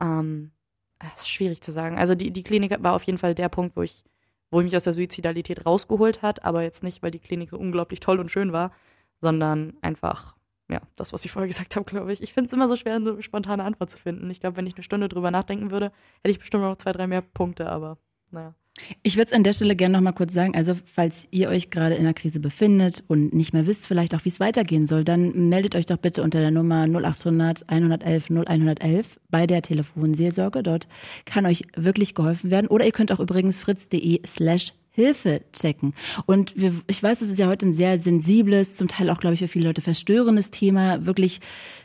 Ähm, 0.01 0.53
das 0.99 1.21
ist 1.21 1.29
schwierig 1.29 1.61
zu 1.61 1.71
sagen. 1.71 1.99
Also 1.99 2.15
die, 2.15 2.31
die 2.31 2.43
Klinik 2.43 2.83
war 2.83 2.95
auf 2.95 3.03
jeden 3.03 3.19
Fall 3.19 3.35
der 3.35 3.51
Punkt, 3.51 3.77
wo 3.77 3.83
ich, 3.83 4.03
wo 4.51 4.61
ich 4.61 4.65
mich 4.65 4.77
aus 4.77 4.85
der 4.85 4.95
Suizidalität 4.95 5.67
rausgeholt 5.67 6.23
hat, 6.23 6.47
aber 6.47 6.63
jetzt 6.63 6.83
nicht, 6.83 7.03
weil 7.03 7.11
die 7.11 7.19
Klinik 7.19 7.51
so 7.51 7.59
unglaublich 7.59 8.01
toll 8.01 8.21
und 8.21 8.31
schön 8.31 8.55
war, 8.55 8.73
sondern 9.21 9.75
einfach, 9.83 10.35
ja, 10.71 10.81
das, 10.97 11.13
was 11.13 11.27
ich 11.27 11.33
vorher 11.33 11.49
gesagt 11.49 11.77
habe, 11.77 11.85
glaube 11.85 12.11
ich. 12.11 12.23
Ich 12.23 12.33
finde 12.33 12.47
es 12.47 12.55
immer 12.55 12.69
so 12.69 12.77
schwer, 12.77 12.95
eine 12.95 13.21
spontane 13.21 13.65
Antwort 13.65 13.91
zu 13.91 13.99
finden. 13.99 14.31
Ich 14.31 14.41
glaube, 14.41 14.57
wenn 14.57 14.67
ich 14.67 14.77
eine 14.77 14.83
Stunde 14.83 15.11
drüber 15.11 15.31
nachdenken 15.31 15.71
würde, 15.71 15.93
hätte 16.23 16.31
ich 16.31 16.39
bestimmt 16.39 16.63
noch 16.63 16.77
zwei, 16.79 16.93
drei 16.93 17.07
mehr 17.07 17.21
Punkte, 17.21 17.71
aber 17.71 17.99
naja. 18.31 18.55
Ich 19.03 19.17
würde 19.17 19.27
es 19.29 19.33
an 19.33 19.45
der 19.45 19.53
Stelle 19.53 19.77
gerne 19.77 19.95
noch 19.95 20.03
mal 20.03 20.13
kurz 20.13 20.33
sagen, 20.33 20.55
also 20.55 20.75
falls 20.93 21.27
ihr 21.31 21.49
euch 21.49 21.71
gerade 21.71 21.95
in 21.95 22.03
einer 22.03 22.15
Krise 22.15 22.41
befindet 22.41 23.03
und 23.09 23.33
nicht 23.33 23.53
mehr 23.53 23.67
wisst 23.67 23.87
vielleicht 23.87 24.15
auch, 24.15 24.25
wie 24.25 24.29
es 24.29 24.41
weitergehen 24.41 24.87
soll, 24.87 25.05
dann 25.05 25.49
meldet 25.49 25.75
euch 25.75 25.87
doch 25.87 25.97
bitte 25.97 26.23
unter 26.23 26.41
der 26.41 26.51
Nummer 26.51 26.87
0800 26.87 27.69
111 27.69 28.31
0111 28.31 29.21
bei 29.31 29.47
der 29.47 29.63
Telefonseelsorge. 29.63 30.63
Dort 30.63 30.89
kann 31.25 31.47
euch 31.47 31.63
wirklich 31.77 32.15
geholfen 32.15 32.51
werden. 32.51 32.67
Oder 32.67 32.87
ihr 32.87 32.93
könnt 32.93 33.13
auch 33.13 33.21
übrigens 33.21 33.61
fritz.de 33.61 34.21
slash 34.27 34.73
Hilfe 34.91 35.43
checken. 35.53 35.95
Und 36.27 36.53
wir, 36.57 36.73
ich 36.89 37.03
weiß, 37.03 37.23
es 37.23 37.31
ist 37.31 37.39
ja 37.39 37.47
heute 37.47 37.67
ein 37.67 37.75
sehr 37.75 37.99
sensibles, 37.99 38.77
zum 38.77 38.89
Teil 38.89 39.09
auch, 39.09 39.19
glaube 39.19 39.35
ich, 39.35 39.41
für 39.41 39.49
viele 39.49 39.69
Leute 39.69 39.81
verstörendes 39.81 40.51
Thema. 40.51 41.07
Wirklich 41.07 41.41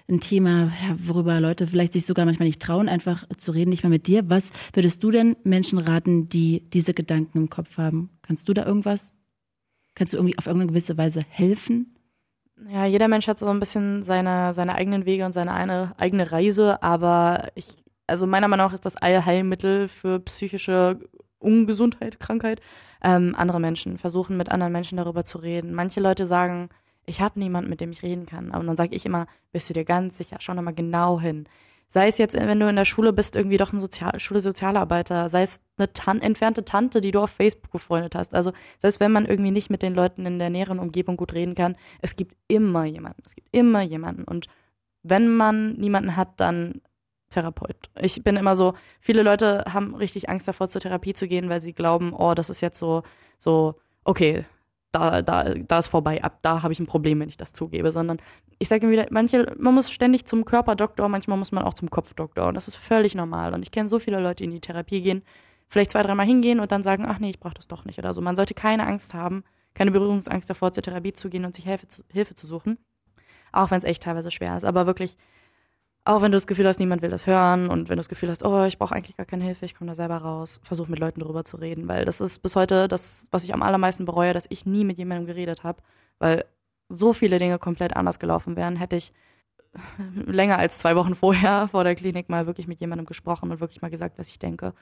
ein 0.08 0.20
Thema, 0.20 0.72
ja, 0.84 0.96
worüber 0.98 1.40
Leute 1.40 1.68
vielleicht 1.68 1.94
sich 1.94 2.06
sogar 2.06 2.26
manchmal 2.26 2.48
nicht 2.48 2.62
trauen, 2.62 2.90
einfach 2.90 3.26
zu 3.38 3.52
reden, 3.52 3.70
nicht 3.70 3.84
mehr 3.84 3.90
mit 3.90 4.08
dir. 4.08 4.30
Was 4.30 4.52
würdest 4.74 5.04
du 5.04 5.12
denn 5.12 5.36
Menschen 5.44 5.78
raten, 5.78 6.30
die 6.30 6.68
diese 6.70 6.94
Gedanken 6.94 7.38
im 7.38 7.50
Kopf 7.50 7.78
haben? 7.78 8.10
Kannst 8.22 8.50
du 8.50 8.54
da 8.54 8.66
irgendwas? 8.66 9.14
Kannst 9.94 10.14
du 10.14 10.18
irgendwie 10.18 10.38
auf 10.38 10.48
irgendeine 10.48 10.72
gewisse 10.72 10.98
Weise 10.98 11.22
helfen? 11.30 11.96
Ja, 12.70 12.86
jeder 12.86 13.08
Mensch 13.08 13.28
hat 13.28 13.38
so 13.38 13.48
ein 13.48 13.60
bisschen 13.60 14.02
seine, 14.02 14.54
seine 14.54 14.76
eigenen 14.76 15.06
Wege 15.06 15.26
und 15.26 15.34
seine 15.34 15.54
eine, 15.54 15.94
eigene 15.98 16.32
Reise, 16.32 16.82
aber 16.82 17.50
ich, 17.56 17.68
also 18.08 18.26
meiner 18.28 18.48
Meinung 18.48 18.68
nach 18.68 18.74
ist 18.74 18.86
das 18.86 18.96
Allheilmittel 18.96 19.88
für 19.88 20.20
psychische 20.22 21.00
Ungesundheit, 21.38 22.20
Krankheit, 22.20 22.62
ähm, 23.06 23.36
andere 23.38 23.60
Menschen, 23.60 23.98
versuchen 23.98 24.36
mit 24.36 24.50
anderen 24.52 24.74
Menschen 24.74 24.98
darüber 24.98 25.24
zu 25.24 25.38
reden. 25.38 25.74
Manche 25.74 26.00
Leute 26.00 26.26
sagen, 26.26 26.70
ich 27.06 27.22
habe 27.22 27.40
niemanden, 27.40 27.70
mit 27.70 27.80
dem 27.80 27.92
ich 27.92 28.02
reden 28.02 28.26
kann. 28.26 28.52
Aber 28.52 28.64
dann 28.64 28.76
sage 28.76 28.96
ich 28.96 29.06
immer, 29.06 29.28
bist 29.52 29.70
du 29.70 29.74
dir 29.74 29.86
ganz 29.86 30.18
sicher, 30.18 30.38
schau 30.40 30.56
nochmal 30.56 30.74
genau 30.74 31.20
hin. 31.20 31.48
Sei 31.88 32.08
es 32.08 32.18
jetzt, 32.18 32.34
wenn 32.34 32.60
du 32.60 32.68
in 32.68 32.76
der 32.76 32.84
Schule 32.86 33.14
bist, 33.14 33.36
irgendwie 33.36 33.58
doch 33.58 33.72
ein 33.72 33.78
Sozial 33.78 34.20
Schule-Sozialarbeiter, 34.20 35.30
sei 35.30 35.44
es 35.44 35.62
eine 35.78 35.94
Tan 35.94 36.20
entfernte 36.20 36.66
Tante, 36.66 37.00
die 37.00 37.12
du 37.12 37.20
auf 37.20 37.30
Facebook 37.30 37.72
befreundet 37.72 38.16
hast. 38.16 38.34
Also 38.34 38.54
selbst 38.80 39.00
wenn 39.00 39.12
man 39.12 39.28
irgendwie 39.28 39.52
nicht 39.52 39.70
mit 39.70 39.84
den 39.84 39.94
Leuten 39.94 40.26
in 40.26 40.40
der 40.40 40.50
näheren 40.50 40.80
Umgebung 40.80 41.16
gut 41.16 41.34
reden 41.34 41.54
kann, 41.54 41.76
es 42.02 42.16
gibt 42.16 42.36
immer 42.48 42.86
jemanden. 42.86 43.22
Es 43.24 43.36
gibt 43.36 43.50
immer 43.52 43.84
jemanden. 43.84 44.24
Und 44.24 44.48
wenn 45.04 45.30
man 45.36 45.74
niemanden 45.74 46.16
hat, 46.16 46.40
dann 46.40 46.82
Therapeut. 47.36 47.76
Ich 48.00 48.24
bin 48.24 48.38
immer 48.38 48.56
so, 48.56 48.74
viele 49.00 49.22
Leute 49.22 49.66
haben 49.72 49.94
richtig 49.96 50.30
Angst 50.30 50.48
davor, 50.48 50.70
zur 50.70 50.82
Therapie 50.82 51.14
zu 51.14 51.28
gehen, 51.28 51.50
weil 51.50 51.62
sie 51.62 51.74
glauben, 51.74 52.14
oh, 52.14 52.34
das 52.34 52.50
ist 52.50 52.62
jetzt 52.62 52.80
so, 52.80 53.04
so, 53.38 53.76
okay, 54.04 54.46
da, 54.92 55.22
da, 55.22 55.54
da 55.54 55.80
ist 55.80 55.90
vorbei, 55.90 56.24
ab 56.24 56.40
da 56.42 56.64
habe 56.64 56.72
ich 56.72 56.80
ein 56.80 56.88
Problem, 56.88 57.20
wenn 57.20 57.28
ich 57.28 57.36
das 57.36 57.52
zugebe, 57.52 57.92
sondern 57.92 58.18
ich 58.60 58.70
sage 58.70 58.84
immer 58.84 58.94
wieder, 58.94 59.08
manche, 59.10 59.54
man 59.58 59.74
muss 59.74 59.92
ständig 59.92 60.26
zum 60.26 60.46
Körperdoktor, 60.46 61.10
manchmal 61.10 61.38
muss 61.38 61.52
man 61.52 61.64
auch 61.64 61.74
zum 61.74 61.90
Kopfdoktor 61.90 62.48
und 62.48 62.54
das 62.56 62.70
ist 62.70 62.78
völlig 62.78 63.14
normal 63.14 63.54
und 63.54 63.62
ich 63.62 63.72
kenne 63.72 63.90
so 63.90 64.00
viele 64.00 64.22
Leute, 64.22 64.38
die 64.38 64.44
in 64.46 64.52
die 64.52 64.62
Therapie 64.62 65.02
gehen, 65.02 65.24
vielleicht 65.68 65.92
zwei, 65.92 66.02
dreimal 66.02 66.26
hingehen 66.26 66.62
und 66.62 66.72
dann 66.72 66.84
sagen, 66.84 67.06
ach 67.06 67.20
nee, 67.20 67.30
ich 67.30 67.40
brauche 67.42 67.56
das 67.56 67.68
doch 67.68 67.84
nicht 67.84 68.00
oder 68.00 68.14
so. 68.14 68.22
Man 68.22 68.38
sollte 68.38 68.54
keine 68.54 68.88
Angst 68.88 69.14
haben, 69.14 69.44
keine 69.74 69.92
Berührungsangst 69.92 70.50
davor, 70.50 70.72
zur 70.72 70.84
Therapie 70.84 71.12
zu 71.12 71.30
gehen 71.30 71.44
und 71.44 71.56
sich 71.56 71.66
Hilfe 71.66 71.90
zu, 71.90 72.04
Hilfe 72.14 72.36
zu 72.36 72.48
suchen, 72.48 72.78
auch 73.52 73.72
wenn 73.72 73.80
es 73.80 73.84
echt 73.84 74.04
teilweise 74.04 74.32
schwer 74.32 74.56
ist, 74.56 74.64
aber 74.64 74.86
wirklich 74.88 75.18
auch 76.06 76.22
wenn 76.22 76.32
du 76.32 76.36
das 76.36 76.46
Gefühl 76.46 76.68
hast, 76.68 76.80
niemand 76.80 77.02
will 77.02 77.10
das 77.10 77.26
hören 77.26 77.68
und 77.68 77.90
wenn 77.90 77.98
du 77.98 78.00
das 78.00 78.10
Gefühl 78.10 78.30
hast, 78.30 78.46
oh, 78.46 78.64
ich 78.66 78.78
brauche 78.78 78.94
eigentlich 78.94 79.18
gar 79.18 79.26
keine 79.26 79.44
Hilfe, 79.44 79.66
ich 79.66 79.74
komme 79.74 79.90
da 79.90 79.96
selber 79.96 80.18
raus, 80.18 80.60
versuch 80.64 80.88
mit 80.88 81.00
Leuten 81.00 81.20
drüber 81.20 81.44
zu 81.44 81.58
reden, 81.58 81.88
weil 81.88 82.06
das 82.06 82.22
ist 82.22 82.44
bis 82.44 82.56
heute 82.56 82.88
das, 82.88 83.28
was 83.32 83.44
ich 83.44 83.54
am 83.54 83.64
allermeisten 83.64 84.06
bereue, 84.06 84.34
dass 84.34 84.46
ich 84.50 84.68
nie 84.68 84.86
mit 84.86 85.00
jemandem 85.00 85.26
geredet 85.26 85.64
habe, 85.64 85.82
weil 86.20 86.46
so 86.90 87.12
viele 87.12 87.40
Dinge 87.40 87.58
komplett 87.58 87.96
anders 87.96 88.20
gelaufen 88.20 88.56
wären, 88.56 88.76
hätte 88.76 88.96
ich 88.96 89.14
länger 90.28 90.60
als 90.60 90.78
zwei 90.78 90.96
Wochen 90.96 91.16
vorher 91.16 91.68
vor 91.72 91.84
der 91.84 91.96
Klinik 91.96 92.30
mal 92.30 92.46
wirklich 92.46 92.68
mit 92.68 92.80
jemandem 92.80 93.08
gesprochen 93.08 93.50
und 93.50 93.60
wirklich 93.60 93.82
mal 93.82 93.90
gesagt, 93.90 94.20
was 94.20 94.30
ich 94.30 94.38
denke, 94.38 94.74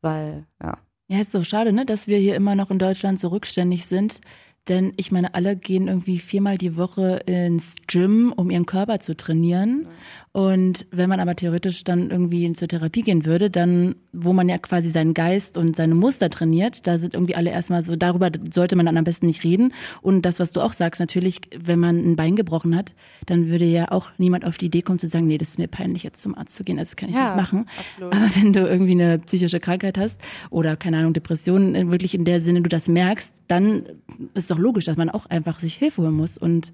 weil 0.00 0.46
ja. 0.62 0.78
Ja, 1.08 1.20
ist 1.20 1.32
so 1.32 1.44
schade, 1.44 1.74
ne, 1.74 1.84
dass 1.84 2.06
wir 2.06 2.16
hier 2.16 2.34
immer 2.34 2.54
noch 2.54 2.70
in 2.70 2.78
Deutschland 2.78 3.20
so 3.20 3.28
rückständig 3.28 3.84
sind 3.84 4.20
denn 4.68 4.92
ich 4.96 5.10
meine, 5.10 5.34
alle 5.34 5.56
gehen 5.56 5.88
irgendwie 5.88 6.20
viermal 6.20 6.56
die 6.56 6.76
Woche 6.76 7.22
ins 7.26 7.74
Gym, 7.88 8.32
um 8.36 8.50
ihren 8.50 8.66
Körper 8.66 9.00
zu 9.00 9.16
trainieren. 9.16 9.88
Und 10.34 10.86
wenn 10.90 11.10
man 11.10 11.20
aber 11.20 11.36
theoretisch 11.36 11.84
dann 11.84 12.10
irgendwie 12.10 12.50
zur 12.54 12.66
Therapie 12.66 13.02
gehen 13.02 13.26
würde, 13.26 13.50
dann, 13.50 13.96
wo 14.14 14.32
man 14.32 14.48
ja 14.48 14.56
quasi 14.56 14.90
seinen 14.90 15.12
Geist 15.12 15.58
und 15.58 15.76
seine 15.76 15.94
Muster 15.94 16.30
trainiert, 16.30 16.86
da 16.86 16.98
sind 16.98 17.12
irgendwie 17.12 17.34
alle 17.34 17.50
erstmal 17.50 17.82
so, 17.82 17.96
darüber 17.96 18.30
sollte 18.50 18.74
man 18.74 18.86
dann 18.86 18.96
am 18.96 19.04
besten 19.04 19.26
nicht 19.26 19.44
reden. 19.44 19.74
Und 20.00 20.22
das, 20.22 20.40
was 20.40 20.52
du 20.52 20.62
auch 20.62 20.72
sagst, 20.72 21.00
natürlich, 21.00 21.42
wenn 21.54 21.78
man 21.78 21.98
ein 21.98 22.16
Bein 22.16 22.34
gebrochen 22.34 22.74
hat, 22.74 22.94
dann 23.26 23.48
würde 23.48 23.66
ja 23.66 23.92
auch 23.92 24.10
niemand 24.16 24.46
auf 24.46 24.56
die 24.56 24.66
Idee 24.66 24.80
kommen 24.80 24.98
zu 24.98 25.06
sagen, 25.06 25.26
nee, 25.26 25.36
das 25.36 25.50
ist 25.50 25.58
mir 25.58 25.68
peinlich, 25.68 26.02
jetzt 26.02 26.22
zum 26.22 26.34
Arzt 26.34 26.56
zu 26.56 26.64
gehen, 26.64 26.78
das 26.78 26.96
kann 26.96 27.10
ich 27.10 27.14
ja, 27.14 27.26
nicht 27.26 27.36
machen. 27.36 27.68
Absolut. 27.78 28.14
Aber 28.14 28.34
wenn 28.36 28.54
du 28.54 28.60
irgendwie 28.60 28.92
eine 28.92 29.18
psychische 29.18 29.60
Krankheit 29.60 29.98
hast 29.98 30.18
oder, 30.48 30.76
keine 30.76 30.96
Ahnung, 30.96 31.12
Depressionen, 31.12 31.90
wirklich 31.90 32.14
in 32.14 32.24
der 32.24 32.40
Sinne 32.40 32.62
du 32.62 32.70
das 32.70 32.88
merkst, 32.88 33.34
dann 33.48 33.84
ist 34.32 34.50
doch 34.50 34.58
logisch, 34.58 34.86
dass 34.86 34.96
man 34.96 35.10
auch 35.10 35.26
einfach 35.26 35.60
sich 35.60 35.74
Hilfe 35.74 36.00
holen 36.00 36.14
muss. 36.14 36.38
Und 36.38 36.72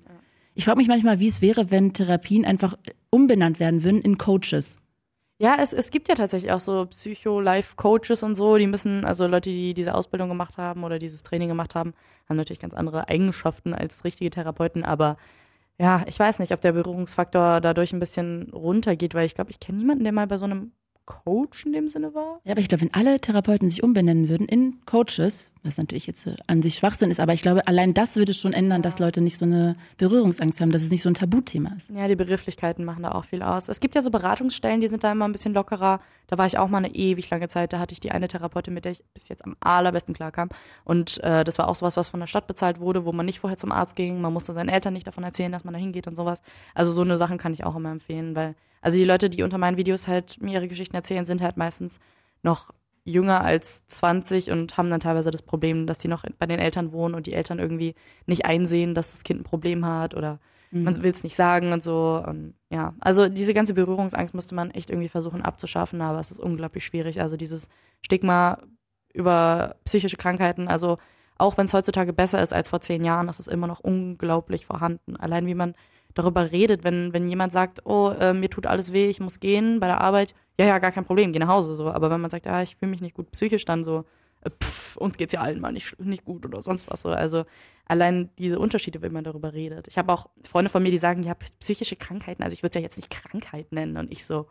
ich 0.58 0.64
frage 0.64 0.78
mich 0.78 0.88
manchmal, 0.88 1.20
wie 1.20 1.28
es 1.28 1.40
wäre, 1.40 1.70
wenn 1.70 1.92
Therapien 1.92 2.44
einfach 2.44 2.76
umbenannt 3.10 3.60
werden 3.60 3.84
würden 3.84 4.02
in 4.02 4.18
Coaches. 4.18 4.76
Ja, 5.38 5.56
es, 5.60 5.72
es 5.72 5.92
gibt 5.92 6.08
ja 6.08 6.16
tatsächlich 6.16 6.50
auch 6.50 6.58
so 6.58 6.86
Psycho-Life-Coaches 6.86 8.24
und 8.24 8.34
so, 8.34 8.56
die 8.56 8.66
müssen, 8.66 9.04
also 9.04 9.28
Leute, 9.28 9.50
die 9.50 9.72
diese 9.72 9.94
Ausbildung 9.94 10.28
gemacht 10.28 10.58
haben 10.58 10.82
oder 10.82 10.98
dieses 10.98 11.22
Training 11.22 11.48
gemacht 11.48 11.76
haben, 11.76 11.94
haben 12.28 12.36
natürlich 12.36 12.58
ganz 12.58 12.74
andere 12.74 13.08
Eigenschaften 13.08 13.72
als 13.72 14.02
richtige 14.02 14.30
Therapeuten, 14.30 14.82
aber 14.84 15.16
ja, 15.78 16.02
ich 16.08 16.18
weiß 16.18 16.40
nicht, 16.40 16.52
ob 16.52 16.60
der 16.60 16.72
Berührungsfaktor 16.72 17.60
dadurch 17.60 17.92
ein 17.92 18.00
bisschen 18.00 18.50
runtergeht, 18.52 19.14
weil 19.14 19.26
ich 19.26 19.36
glaube, 19.36 19.52
ich 19.52 19.60
kenne 19.60 19.78
niemanden, 19.78 20.02
der 20.02 20.12
mal 20.12 20.26
bei 20.26 20.38
so 20.38 20.44
einem 20.44 20.72
Coach 21.08 21.66
in 21.66 21.72
dem 21.72 21.86
Sinne 21.86 22.14
war. 22.14 22.40
Ja, 22.42 22.50
aber 22.50 22.60
ich 22.60 22.68
glaube, 22.68 22.82
wenn 22.82 22.94
alle 22.94 23.20
Therapeuten 23.20 23.70
sich 23.70 23.84
umbenennen 23.84 24.28
würden 24.28 24.48
in 24.48 24.84
Coaches, 24.86 25.50
was 25.68 25.78
natürlich 25.78 26.06
jetzt 26.06 26.26
äh, 26.26 26.34
an 26.46 26.62
sich 26.62 26.74
Schwachsinn 26.74 27.10
ist, 27.10 27.20
aber 27.20 27.32
ich 27.32 27.42
glaube, 27.42 27.66
allein 27.66 27.94
das 27.94 28.16
würde 28.16 28.34
schon 28.34 28.52
ändern, 28.52 28.82
dass 28.82 28.98
Leute 28.98 29.20
nicht 29.20 29.38
so 29.38 29.44
eine 29.44 29.76
Berührungsangst 29.98 30.60
haben, 30.60 30.72
dass 30.72 30.82
es 30.82 30.90
nicht 30.90 31.02
so 31.02 31.10
ein 31.10 31.14
Tabuthema 31.14 31.74
ist. 31.76 31.90
Ja, 31.90 32.08
die 32.08 32.16
Begrifflichkeiten 32.16 32.84
machen 32.84 33.04
da 33.04 33.12
auch 33.12 33.24
viel 33.24 33.42
aus. 33.42 33.68
Es 33.68 33.80
gibt 33.80 33.94
ja 33.94 34.02
so 34.02 34.10
Beratungsstellen, 34.10 34.80
die 34.80 34.88
sind 34.88 35.04
da 35.04 35.12
immer 35.12 35.26
ein 35.26 35.32
bisschen 35.32 35.54
lockerer. 35.54 36.00
Da 36.26 36.38
war 36.38 36.46
ich 36.46 36.58
auch 36.58 36.68
mal 36.68 36.78
eine 36.78 36.94
ewig 36.94 37.30
lange 37.30 37.48
Zeit. 37.48 37.72
Da 37.72 37.78
hatte 37.78 37.92
ich 37.92 38.00
die 38.00 38.10
eine 38.10 38.28
Therapeutin, 38.28 38.74
mit 38.74 38.84
der 38.84 38.92
ich 38.92 39.04
bis 39.14 39.28
jetzt 39.28 39.44
am 39.44 39.56
allerbesten 39.60 40.14
klarkam. 40.14 40.48
Und 40.84 41.22
äh, 41.22 41.44
das 41.44 41.58
war 41.58 41.68
auch 41.68 41.76
sowas, 41.76 41.96
was 41.96 42.08
von 42.08 42.20
der 42.20 42.26
Stadt 42.26 42.46
bezahlt 42.46 42.80
wurde, 42.80 43.04
wo 43.04 43.12
man 43.12 43.26
nicht 43.26 43.40
vorher 43.40 43.56
zum 43.56 43.72
Arzt 43.72 43.96
ging. 43.96 44.20
Man 44.20 44.32
musste 44.32 44.52
seinen 44.52 44.68
Eltern 44.68 44.92
nicht 44.92 45.06
davon 45.06 45.24
erzählen, 45.24 45.52
dass 45.52 45.64
man 45.64 45.74
da 45.74 45.80
hingeht 45.80 46.06
und 46.06 46.16
sowas. 46.16 46.42
Also 46.74 46.92
so 46.92 47.02
eine 47.02 47.16
Sachen 47.16 47.38
kann 47.38 47.52
ich 47.52 47.64
auch 47.64 47.76
immer 47.76 47.90
empfehlen, 47.90 48.34
weil 48.34 48.54
also 48.80 48.96
die 48.96 49.04
Leute, 49.04 49.28
die 49.28 49.42
unter 49.42 49.58
meinen 49.58 49.76
Videos 49.76 50.06
halt 50.06 50.40
mir 50.40 50.54
ihre 50.54 50.68
Geschichten 50.68 50.94
erzählen, 50.94 51.24
sind 51.24 51.42
halt 51.42 51.56
meistens 51.56 51.98
noch 52.42 52.72
jünger 53.08 53.42
als 53.42 53.86
20 53.86 54.50
und 54.50 54.76
haben 54.76 54.90
dann 54.90 55.00
teilweise 55.00 55.30
das 55.30 55.42
Problem, 55.42 55.86
dass 55.86 55.98
die 55.98 56.08
noch 56.08 56.24
bei 56.38 56.46
den 56.46 56.58
Eltern 56.58 56.92
wohnen 56.92 57.14
und 57.14 57.26
die 57.26 57.32
Eltern 57.32 57.58
irgendwie 57.58 57.94
nicht 58.26 58.44
einsehen, 58.44 58.94
dass 58.94 59.12
das 59.12 59.24
Kind 59.24 59.40
ein 59.40 59.44
Problem 59.44 59.86
hat 59.86 60.14
oder 60.14 60.38
mhm. 60.70 60.84
man 60.84 61.02
will 61.02 61.10
es 61.10 61.24
nicht 61.24 61.36
sagen 61.36 61.72
und 61.72 61.82
so. 61.82 62.22
Und 62.26 62.54
ja, 62.70 62.94
also 63.00 63.28
diese 63.28 63.54
ganze 63.54 63.74
Berührungsangst 63.74 64.34
müsste 64.34 64.54
man 64.54 64.70
echt 64.70 64.90
irgendwie 64.90 65.08
versuchen 65.08 65.42
abzuschaffen, 65.42 66.00
aber 66.02 66.18
es 66.18 66.30
ist 66.30 66.40
unglaublich 66.40 66.84
schwierig. 66.84 67.20
Also 67.20 67.36
dieses 67.36 67.68
Stigma 68.02 68.58
über 69.14 69.76
psychische 69.84 70.16
Krankheiten, 70.16 70.68
also 70.68 70.98
auch 71.38 71.56
wenn 71.56 71.66
es 71.66 71.74
heutzutage 71.74 72.12
besser 72.12 72.42
ist 72.42 72.52
als 72.52 72.68
vor 72.68 72.80
zehn 72.80 73.04
Jahren, 73.04 73.28
ist 73.28 73.40
es 73.40 73.48
immer 73.48 73.66
noch 73.66 73.80
unglaublich 73.80 74.66
vorhanden. 74.66 75.16
Allein 75.16 75.46
wie 75.46 75.54
man 75.54 75.74
darüber 76.14 76.50
redet, 76.50 76.84
wenn, 76.84 77.12
wenn 77.12 77.28
jemand 77.28 77.52
sagt, 77.52 77.86
oh, 77.86 78.10
äh, 78.10 78.32
mir 78.34 78.50
tut 78.50 78.66
alles 78.66 78.92
weh, 78.92 79.08
ich 79.08 79.20
muss 79.20 79.40
gehen 79.40 79.80
bei 79.80 79.86
der 79.86 80.00
Arbeit, 80.00 80.34
ja, 80.58 80.66
ja, 80.66 80.78
gar 80.78 80.92
kein 80.92 81.04
Problem, 81.04 81.32
geh 81.32 81.38
nach 81.38 81.48
Hause 81.48 81.74
so. 81.76 81.90
Aber 81.90 82.10
wenn 82.10 82.20
man 82.20 82.30
sagt, 82.30 82.46
ja, 82.46 82.62
ich 82.62 82.76
fühle 82.76 82.90
mich 82.90 83.00
nicht 83.00 83.14
gut 83.14 83.30
psychisch, 83.30 83.64
dann 83.64 83.84
so, 83.84 84.04
äh, 84.42 84.50
pff, 84.50 84.96
uns 84.96 85.16
geht's 85.16 85.32
ja 85.32 85.40
allen 85.40 85.60
mal 85.60 85.72
nicht, 85.72 85.98
nicht 86.00 86.24
gut 86.24 86.44
oder 86.44 86.60
sonst 86.60 86.90
was 86.90 87.02
so. 87.02 87.10
Also 87.10 87.44
allein 87.86 88.30
diese 88.38 88.58
Unterschiede, 88.58 89.02
wenn 89.02 89.12
man 89.12 89.24
darüber 89.24 89.52
redet. 89.52 89.88
Ich 89.88 89.98
habe 89.98 90.12
auch 90.12 90.28
Freunde 90.42 90.70
von 90.70 90.82
mir, 90.82 90.90
die 90.90 90.98
sagen, 90.98 91.22
ja, 91.22 91.34
psychische 91.60 91.96
Krankheiten, 91.96 92.42
also 92.42 92.54
ich 92.54 92.62
würde 92.62 92.70
es 92.70 92.74
ja 92.74 92.80
jetzt 92.80 92.96
nicht 92.96 93.10
Krankheit 93.10 93.72
nennen 93.72 93.96
und 93.96 94.10
ich 94.12 94.26
so, 94.26 94.48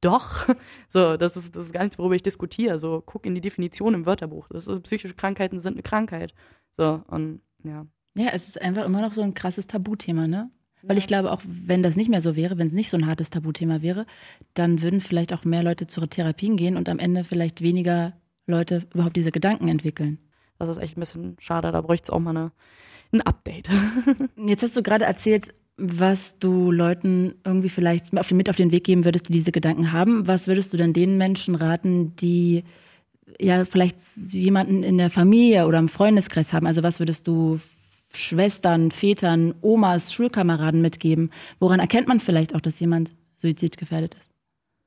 doch. 0.00 0.46
So, 0.88 1.16
das 1.16 1.36
ist, 1.36 1.54
das 1.54 1.66
ist 1.66 1.72
gar 1.72 1.82
nichts, 1.82 1.98
worüber 1.98 2.14
ich 2.14 2.22
diskutiere. 2.22 2.78
So, 2.78 3.02
guck 3.04 3.26
in 3.26 3.34
die 3.34 3.40
Definition 3.40 3.94
im 3.94 4.06
Wörterbuch. 4.06 4.48
Das 4.48 4.66
ist, 4.66 4.82
psychische 4.84 5.14
Krankheiten 5.14 5.60
sind 5.60 5.74
eine 5.74 5.82
Krankheit. 5.82 6.34
So, 6.76 7.02
und 7.08 7.42
ja. 7.62 7.86
Ja, 8.16 8.30
es 8.32 8.48
ist 8.48 8.60
einfach 8.60 8.84
immer 8.84 9.02
noch 9.02 9.12
so 9.12 9.22
ein 9.22 9.34
krasses 9.34 9.66
Tabuthema, 9.66 10.26
ne? 10.26 10.50
Weil 10.82 10.98
ich 10.98 11.06
glaube, 11.06 11.32
auch 11.32 11.42
wenn 11.44 11.82
das 11.82 11.96
nicht 11.96 12.08
mehr 12.08 12.20
so 12.20 12.36
wäre, 12.36 12.58
wenn 12.58 12.68
es 12.68 12.72
nicht 12.72 12.90
so 12.90 12.96
ein 12.96 13.06
hartes 13.06 13.30
Tabuthema 13.30 13.82
wäre, 13.82 14.06
dann 14.54 14.80
würden 14.80 15.00
vielleicht 15.00 15.32
auch 15.32 15.44
mehr 15.44 15.62
Leute 15.62 15.86
zu 15.86 16.06
Therapien 16.06 16.56
gehen 16.56 16.76
und 16.76 16.88
am 16.88 16.98
Ende 16.98 17.24
vielleicht 17.24 17.62
weniger 17.62 18.12
Leute 18.46 18.86
überhaupt 18.94 19.16
diese 19.16 19.32
Gedanken 19.32 19.68
entwickeln. 19.68 20.18
Das 20.58 20.68
ist 20.68 20.78
echt 20.78 20.96
ein 20.96 21.00
bisschen 21.00 21.36
schade, 21.38 21.70
da 21.72 21.80
bräuchte 21.80 22.04
es 22.04 22.10
auch 22.10 22.20
mal 22.20 22.30
eine, 22.30 22.52
ein 23.12 23.20
Update. 23.22 23.68
Jetzt 24.36 24.62
hast 24.62 24.76
du 24.76 24.82
gerade 24.82 25.04
erzählt, 25.04 25.52
was 25.76 26.38
du 26.38 26.72
Leuten 26.72 27.36
irgendwie 27.44 27.68
vielleicht 27.68 28.16
auf 28.18 28.28
den, 28.28 28.36
mit 28.36 28.50
auf 28.50 28.56
den 28.56 28.72
Weg 28.72 28.84
geben 28.84 29.04
würdest, 29.04 29.28
die 29.28 29.32
diese 29.32 29.52
Gedanken 29.52 29.92
haben. 29.92 30.26
Was 30.26 30.48
würdest 30.48 30.72
du 30.72 30.76
denn 30.76 30.92
den 30.92 31.16
Menschen 31.18 31.54
raten, 31.54 32.16
die 32.16 32.64
ja 33.40 33.64
vielleicht 33.64 33.98
jemanden 34.30 34.82
in 34.82 34.98
der 34.98 35.10
Familie 35.10 35.66
oder 35.66 35.78
im 35.78 35.88
Freundeskreis 35.88 36.52
haben? 36.52 36.66
Also 36.66 36.82
was 36.82 36.98
würdest 36.98 37.28
du 37.28 37.60
Schwestern, 38.10 38.90
Vätern, 38.90 39.54
Omas, 39.60 40.12
Schulkameraden 40.12 40.80
mitgeben? 40.80 41.30
Woran 41.58 41.80
erkennt 41.80 42.08
man 42.08 42.20
vielleicht 42.20 42.54
auch, 42.54 42.60
dass 42.60 42.80
jemand 42.80 43.14
suizidgefährdet 43.36 44.14
ist? 44.14 44.32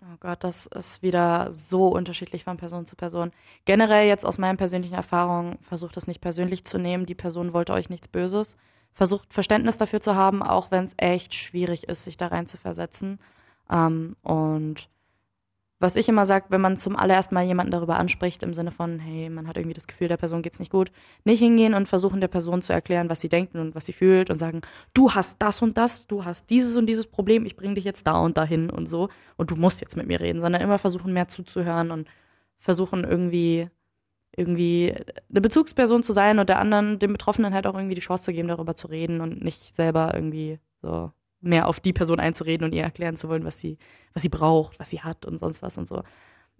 Oh 0.01 0.17
Gott, 0.19 0.43
das 0.43 0.65
ist 0.65 1.03
wieder 1.03 1.53
so 1.53 1.87
unterschiedlich 1.87 2.43
von 2.43 2.57
Person 2.57 2.85
zu 2.85 2.95
Person. 2.95 3.31
Generell 3.65 4.07
jetzt 4.07 4.25
aus 4.25 4.37
meinen 4.37 4.57
persönlichen 4.57 4.95
Erfahrungen, 4.95 5.57
versucht 5.61 5.95
es 5.95 6.07
nicht 6.07 6.21
persönlich 6.21 6.65
zu 6.65 6.77
nehmen. 6.77 7.05
Die 7.05 7.15
Person 7.15 7.53
wollte 7.53 7.73
euch 7.73 7.89
nichts 7.89 8.07
Böses. 8.07 8.57
Versucht 8.93 9.31
Verständnis 9.31 9.77
dafür 9.77 10.01
zu 10.01 10.15
haben, 10.15 10.43
auch 10.43 10.71
wenn 10.71 10.83
es 10.83 10.95
echt 10.97 11.33
schwierig 11.33 11.87
ist, 11.87 12.03
sich 12.03 12.17
da 12.17 12.27
rein 12.27 12.45
zu 12.45 12.57
versetzen. 12.57 13.19
Ähm, 13.69 14.15
und 14.21 14.89
was 15.81 15.95
ich 15.95 16.07
immer 16.07 16.27
sage, 16.27 16.45
wenn 16.49 16.61
man 16.61 16.77
zum 16.77 16.95
allerersten 16.95 17.33
Mal 17.33 17.43
jemanden 17.43 17.71
darüber 17.71 17.97
anspricht, 17.97 18.43
im 18.43 18.53
Sinne 18.53 18.69
von, 18.71 18.99
hey, 18.99 19.29
man 19.29 19.47
hat 19.47 19.57
irgendwie 19.57 19.73
das 19.73 19.87
Gefühl, 19.87 20.07
der 20.07 20.17
Person 20.17 20.43
geht's 20.43 20.59
nicht 20.59 20.71
gut, 20.71 20.91
nicht 21.23 21.39
hingehen 21.39 21.73
und 21.73 21.87
versuchen 21.87 22.21
der 22.21 22.27
Person 22.27 22.61
zu 22.61 22.71
erklären, 22.71 23.09
was 23.09 23.19
sie 23.19 23.29
denkt 23.29 23.55
und 23.55 23.73
was 23.73 23.87
sie 23.87 23.93
fühlt 23.93 24.29
und 24.29 24.37
sagen, 24.37 24.61
du 24.93 25.11
hast 25.13 25.41
das 25.41 25.61
und 25.63 25.77
das, 25.77 26.05
du 26.05 26.23
hast 26.23 26.49
dieses 26.51 26.75
und 26.75 26.85
dieses 26.85 27.07
Problem, 27.07 27.47
ich 27.47 27.55
bringe 27.55 27.73
dich 27.73 27.83
jetzt 27.83 28.05
da 28.05 28.19
und 28.19 28.37
dahin 28.37 28.69
und 28.69 28.87
so. 28.87 29.09
Und 29.37 29.49
du 29.49 29.55
musst 29.55 29.81
jetzt 29.81 29.97
mit 29.97 30.05
mir 30.05 30.21
reden, 30.21 30.39
sondern 30.39 30.61
immer 30.61 30.77
versuchen, 30.77 31.13
mehr 31.13 31.27
zuzuhören 31.27 31.89
und 31.89 32.07
versuchen 32.57 33.03
irgendwie 33.03 33.67
irgendwie 34.37 34.93
eine 35.29 35.41
Bezugsperson 35.41 36.03
zu 36.03 36.13
sein 36.13 36.39
und 36.39 36.47
der 36.47 36.59
anderen, 36.59 36.99
dem 36.99 37.11
Betroffenen 37.11 37.53
halt 37.53 37.67
auch 37.67 37.75
irgendwie 37.75 37.95
die 37.95 38.01
Chance 38.01 38.25
zu 38.25 38.33
geben, 38.33 38.47
darüber 38.47 38.75
zu 38.75 38.87
reden 38.87 39.19
und 39.19 39.43
nicht 39.43 39.75
selber 39.75 40.11
irgendwie 40.13 40.59
so 40.81 41.11
mehr 41.41 41.67
auf 41.67 41.79
die 41.79 41.93
Person 41.93 42.19
einzureden 42.19 42.65
und 42.65 42.73
ihr 42.73 42.83
erklären 42.83 43.17
zu 43.17 43.27
wollen, 43.27 43.43
was 43.43 43.59
sie, 43.59 43.77
was 44.13 44.23
sie 44.23 44.29
braucht, 44.29 44.79
was 44.79 44.89
sie 44.89 45.01
hat 45.01 45.25
und 45.25 45.37
sonst 45.37 45.61
was 45.61 45.77
und 45.77 45.87
so. 45.87 46.03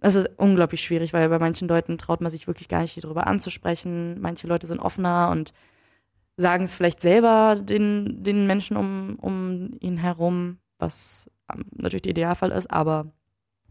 Das 0.00 0.16
ist 0.16 0.28
unglaublich 0.36 0.82
schwierig, 0.82 1.12
weil 1.12 1.28
bei 1.28 1.38
manchen 1.38 1.68
Leuten 1.68 1.96
traut 1.96 2.20
man 2.20 2.30
sich 2.30 2.48
wirklich 2.48 2.68
gar 2.68 2.82
nicht 2.82 3.02
darüber 3.02 3.28
anzusprechen. 3.28 4.20
Manche 4.20 4.48
Leute 4.48 4.66
sind 4.66 4.80
offener 4.80 5.30
und 5.30 5.52
sagen 6.36 6.64
es 6.64 6.74
vielleicht 6.74 7.00
selber 7.00 7.56
den, 7.56 8.22
den 8.22 8.46
Menschen 8.46 8.76
um, 8.76 9.16
um 9.20 9.76
ihn 9.80 9.98
herum, 9.98 10.58
was 10.78 11.30
natürlich 11.76 12.02
der 12.02 12.10
Idealfall 12.10 12.50
ist, 12.50 12.70
aber 12.70 13.12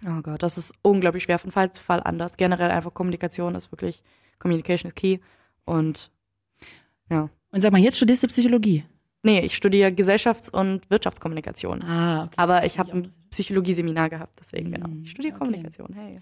oh 0.06 0.22
Gott, 0.22 0.42
das 0.44 0.58
ist 0.58 0.74
unglaublich 0.82 1.24
schwer 1.24 1.40
von 1.40 1.52
Fall 1.52 1.72
zu 1.72 1.84
Fall 1.84 2.02
anders. 2.04 2.38
Generell 2.38 2.72
einfach 2.72 2.94
Kommunikation 2.94 3.56
ist 3.56 3.72
wirklich, 3.72 4.04
Communication 4.40 4.90
is 4.90 4.96
key 4.96 5.20
und 5.66 6.12
ja. 7.10 7.30
Und 7.52 7.60
sag 7.60 7.72
mal, 7.72 7.82
jetzt 7.82 7.98
studierst 7.98 8.24
du 8.24 8.28
Psychologie. 8.28 8.86
Nee, 9.24 9.42
ich 9.42 9.56
studiere 9.56 9.92
Gesellschafts- 9.92 10.50
und 10.50 10.90
Wirtschaftskommunikation. 10.90 11.84
Ah, 11.84 12.24
okay. 12.26 12.34
Aber 12.38 12.66
ich 12.66 12.80
habe 12.80 12.92
ein 12.92 13.14
Psychologie-Seminar 13.30 14.10
gehabt, 14.10 14.40
deswegen, 14.40 14.72
genau. 14.72 14.90
Ich 15.04 15.12
studiere 15.12 15.36
okay. 15.36 15.46
Kommunikation, 15.46 15.94
hey. 15.94 16.22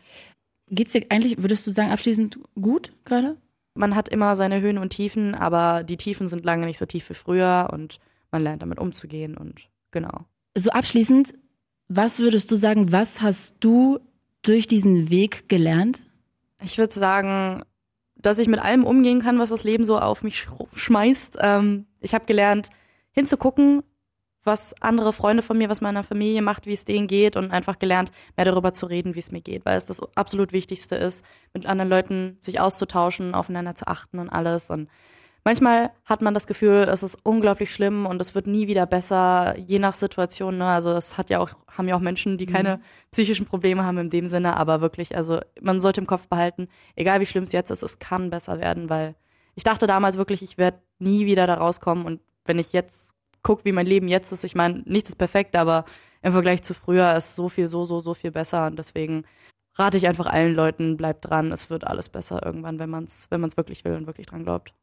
Geht's 0.70 0.92
dir 0.92 1.06
eigentlich, 1.10 1.42
würdest 1.42 1.66
du 1.66 1.72
sagen, 1.72 1.92
abschließend 1.92 2.40
gut 2.60 2.92
gerade? 3.06 3.38
Man 3.74 3.96
hat 3.96 4.10
immer 4.10 4.36
seine 4.36 4.60
Höhen 4.62 4.78
und 4.78 4.90
Tiefen, 4.90 5.34
aber 5.34 5.84
die 5.84 5.98
Tiefen 5.98 6.28
sind 6.28 6.44
lange 6.44 6.66
nicht 6.66 6.78
so 6.78 6.86
tief 6.86 7.10
wie 7.10 7.14
früher 7.14 7.70
und 7.72 8.00
man 8.32 8.44
lernt 8.44 8.62
damit 8.62 8.80
umzugehen 8.80 9.38
und 9.38 9.70
genau. 9.92 10.26
So 10.56 10.72
abschließend, 10.72 11.34
was 11.88 12.20
würdest 12.20 12.52
du 12.52 12.56
sagen, 12.56 12.92
was 12.92 13.22
hast 13.22 13.56
du 13.62 14.00
durch 14.42 14.68
diesen 14.68 15.10
Weg 15.10 15.48
gelernt? 15.48 16.06
Ich 16.62 16.78
würde 16.78 16.94
sagen, 16.94 17.64
dass 18.16 18.40
ich 18.40 18.48
mit 18.48 18.60
allem 18.60 18.84
umgehen 18.84 19.22
kann, 19.22 19.40
was 19.40 19.50
das 19.50 19.64
Leben 19.64 19.86
so 19.86 19.98
auf 19.98 20.24
mich 20.24 20.48
schmeißt. 20.74 21.38
Ähm, 21.42 21.86
ich 22.02 22.14
habe 22.14 22.26
gelernt, 22.26 22.70
hinzugucken, 23.12 23.84
was 24.44 24.74
andere 24.82 25.14
Freunde 25.14 25.44
von 25.44 25.58
mir, 25.58 25.70
was 25.70 25.82
meiner 25.82 26.04
Familie 26.04 26.42
macht, 26.42 26.66
wie 26.66 26.74
es 26.74 26.86
denen 26.86 27.08
geht 27.08 27.36
und 27.36 27.52
einfach 27.52 27.78
gelernt, 27.78 28.12
mehr 28.38 28.46
darüber 28.46 28.74
zu 28.74 28.86
reden, 28.86 29.16
wie 29.16 29.20
es 29.20 29.32
mir 29.32 29.42
geht, 29.42 29.66
weil 29.66 29.78
es 29.78 29.86
das 29.86 30.02
absolut 30.16 30.54
Wichtigste 30.54 30.96
ist, 30.96 31.26
mit 31.54 31.66
anderen 31.66 31.90
Leuten 31.90 32.38
sich 32.40 32.60
auszutauschen, 32.60 33.36
aufeinander 33.36 33.76
zu 33.76 33.88
achten 33.88 34.20
und 34.20 34.30
alles. 34.30 34.70
Und 34.70 34.90
manchmal 35.44 35.92
hat 36.06 36.22
man 36.22 36.34
das 36.34 36.48
Gefühl, 36.48 36.88
es 36.90 37.04
ist 37.04 37.18
unglaublich 37.24 37.74
schlimm 37.74 38.06
und 38.06 38.22
es 38.22 38.34
wird 38.34 38.48
nie 38.48 38.68
wieder 38.68 38.86
besser, 38.86 39.58
je 39.58 39.78
nach 39.78 39.96
Situation. 39.96 40.58
Ne? 40.58 40.66
Also 40.66 40.94
das 40.94 41.18
hat 41.18 41.30
ja 41.30 41.40
auch, 41.40 41.50
haben 41.70 41.90
ja 41.90 41.96
auch 41.98 42.02
Menschen, 42.02 42.38
die 42.38 42.46
keine 42.46 42.78
mhm. 42.78 42.82
psychischen 43.12 43.46
Probleme 43.46 43.84
haben 43.84 43.98
in 43.98 44.10
dem 44.10 44.28
Sinne, 44.28 44.56
aber 44.56 44.80
wirklich, 44.80 45.18
also 45.18 45.40
man 45.62 45.82
sollte 45.82 46.00
im 46.00 46.08
Kopf 46.08 46.30
behalten, 46.30 46.70
egal 46.96 47.20
wie 47.20 47.26
schlimm 47.26 47.44
es 47.44 47.52
jetzt 47.52 47.72
ist, 47.72 47.84
es 47.84 48.00
kann 48.00 48.30
besser 48.30 48.60
werden, 48.60 48.90
weil 48.90 49.16
ich 49.56 49.64
dachte 49.64 49.86
damals 49.86 50.16
wirklich, 50.18 50.42
ich 50.42 50.58
werde 50.58 50.80
nie 51.00 51.26
wieder 51.26 51.46
da 51.46 51.56
rauskommen 51.56 52.06
und 52.06 52.22
wenn 52.46 52.60
ich 52.60 52.74
jetzt 52.74 53.14
gucke, 53.44 53.66
wie 53.66 53.72
mein 53.72 53.88
Leben 53.88 54.08
jetzt 54.08 54.32
ist, 54.32 54.44
ich 54.44 54.56
meine, 54.56 54.84
nichts 54.86 55.10
ist 55.10 55.16
perfekt, 55.16 55.56
aber 55.56 55.86
im 56.22 56.32
Vergleich 56.32 56.64
zu 56.64 56.74
früher 56.74 57.16
ist 57.16 57.36
so 57.36 57.50
viel, 57.50 57.68
so, 57.68 57.86
so, 57.86 58.00
so 58.00 58.14
viel 58.14 58.32
besser. 58.32 58.68
Und 58.68 58.78
deswegen 58.78 59.26
rate 59.76 59.98
ich 59.98 60.08
einfach 60.08 60.26
allen 60.26 60.54
Leuten, 60.54 60.98
bleibt 60.98 61.30
dran, 61.30 61.52
es 61.52 61.70
wird 61.70 61.88
alles 61.88 62.10
besser 62.10 62.46
irgendwann, 62.46 62.80
wenn 62.80 62.90
man 62.90 63.06
es 63.06 63.28
wenn 63.30 63.42
man's 63.42 63.58
wirklich 63.58 63.86
will 63.86 63.94
und 63.94 64.08
wirklich 64.08 64.28
dran 64.28 64.44
glaubt. 64.44 64.74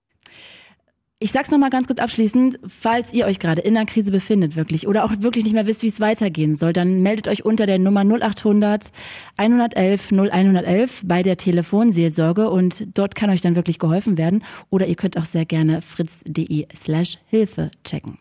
Ich 1.19 1.33
sag's 1.33 1.51
nochmal 1.51 1.71
ganz 1.71 1.87
kurz 1.87 1.99
abschließend, 1.99 2.59
falls 2.67 3.15
ihr 3.15 3.25
euch 3.25 3.39
gerade 3.39 3.63
in 3.63 3.75
einer 3.75 3.87
Krise 3.87 4.11
befindet, 4.11 4.55
wirklich, 4.55 4.87
oder 4.87 5.03
auch 5.03 5.13
wirklich 5.21 5.45
nicht 5.45 5.55
mehr 5.55 5.67
wisst, 5.67 5.83
wie 5.83 5.87
es 5.87 5.99
weitergehen 5.99 6.57
soll, 6.57 6.75
dann 6.75 7.01
meldet 7.01 7.27
euch 7.27 7.43
unter 7.43 7.65
der 7.65 7.79
Nummer 7.79 8.05
0800 8.05 8.93
111 9.39 10.13
0111 10.13 11.03
bei 11.07 11.23
der 11.23 11.39
Telefonseelsorge 11.39 12.51
und 12.51 12.99
dort 12.99 13.15
kann 13.15 13.31
euch 13.31 13.41
dann 13.41 13.57
wirklich 13.57 13.79
geholfen 13.79 14.19
werden. 14.19 14.45
Oder 14.69 14.89
ihr 14.89 14.95
könnt 14.95 15.17
auch 15.17 15.25
sehr 15.25 15.47
gerne 15.47 15.81
fritz.de 15.81 16.67
slash 16.77 17.17
Hilfe 17.29 17.71
checken. 17.83 18.19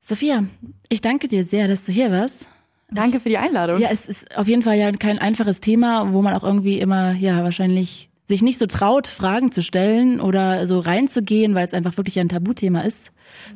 Sophia, 0.00 0.44
ich 0.88 1.02
danke 1.02 1.28
dir 1.28 1.44
sehr, 1.44 1.68
dass 1.68 1.84
du 1.84 1.92
hier 1.92 2.10
warst. 2.10 2.48
Danke 2.90 3.20
für 3.20 3.28
die 3.28 3.36
Einladung. 3.36 3.78
Ja, 3.78 3.90
es 3.90 4.08
ist 4.08 4.34
auf 4.38 4.48
jeden 4.48 4.62
Fall 4.62 4.78
ja 4.78 4.90
kein 4.92 5.18
einfaches 5.18 5.60
Thema, 5.60 6.14
wo 6.14 6.22
man 6.22 6.32
auch 6.32 6.44
irgendwie 6.44 6.78
immer, 6.78 7.12
ja, 7.12 7.44
wahrscheinlich 7.44 8.07
sich 8.28 8.42
nicht 8.42 8.58
so 8.58 8.66
traut, 8.66 9.06
Fragen 9.06 9.50
zu 9.50 9.62
stellen 9.62 10.20
oder 10.20 10.66
so 10.66 10.78
reinzugehen, 10.78 11.54
weil 11.54 11.66
es 11.66 11.74
einfach 11.74 11.96
wirklich 11.96 12.20
ein 12.20 12.28
Tabuthema 12.28 12.82
ist. 12.82 13.10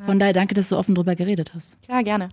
Von 0.05 0.19
daher 0.19 0.33
danke, 0.33 0.55
dass 0.55 0.69
du 0.69 0.77
offen 0.77 0.95
drüber 0.95 1.15
geredet 1.15 1.53
hast. 1.53 1.81
Klar, 1.83 2.03
gerne. 2.03 2.29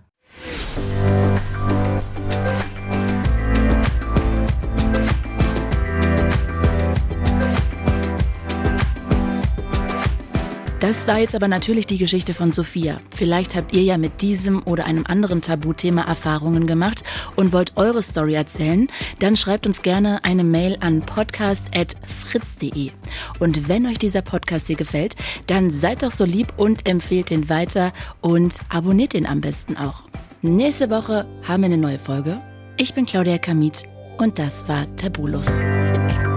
Das 10.81 11.05
war 11.05 11.19
jetzt 11.19 11.35
aber 11.35 11.47
natürlich 11.47 11.85
die 11.85 11.99
Geschichte 11.99 12.33
von 12.33 12.51
Sophia. 12.51 12.97
Vielleicht 13.15 13.55
habt 13.55 13.71
ihr 13.75 13.83
ja 13.83 13.99
mit 13.99 14.23
diesem 14.23 14.63
oder 14.63 14.85
einem 14.85 15.05
anderen 15.05 15.43
Tabuthema 15.43 16.01
Erfahrungen 16.01 16.65
gemacht 16.65 17.03
und 17.35 17.53
wollt 17.53 17.77
eure 17.77 18.01
Story 18.01 18.33
erzählen. 18.33 18.87
Dann 19.19 19.35
schreibt 19.35 19.67
uns 19.67 19.83
gerne 19.83 20.23
eine 20.23 20.43
Mail 20.43 20.77
an 20.79 21.01
podcast.fritz.de. 21.01 22.89
Und 23.37 23.69
wenn 23.69 23.85
euch 23.85 23.99
dieser 23.99 24.23
Podcast 24.23 24.65
hier 24.65 24.75
gefällt, 24.75 25.15
dann 25.45 25.69
seid 25.69 26.01
doch 26.01 26.09
so 26.09 26.25
lieb 26.25 26.51
und 26.57 26.89
empfehlt 26.89 27.29
den 27.29 27.47
weiter 27.47 27.93
und 28.21 28.55
abonniert 28.69 29.13
den 29.13 29.27
am 29.27 29.39
besten 29.39 29.77
auch. 29.77 30.01
Nächste 30.41 30.89
Woche 30.89 31.27
haben 31.47 31.61
wir 31.61 31.67
eine 31.67 31.77
neue 31.77 31.99
Folge. 31.99 32.41
Ich 32.77 32.95
bin 32.95 33.05
Claudia 33.05 33.37
Kamit 33.37 33.83
und 34.17 34.39
das 34.39 34.67
war 34.67 34.87
Tabulos. 34.95 35.59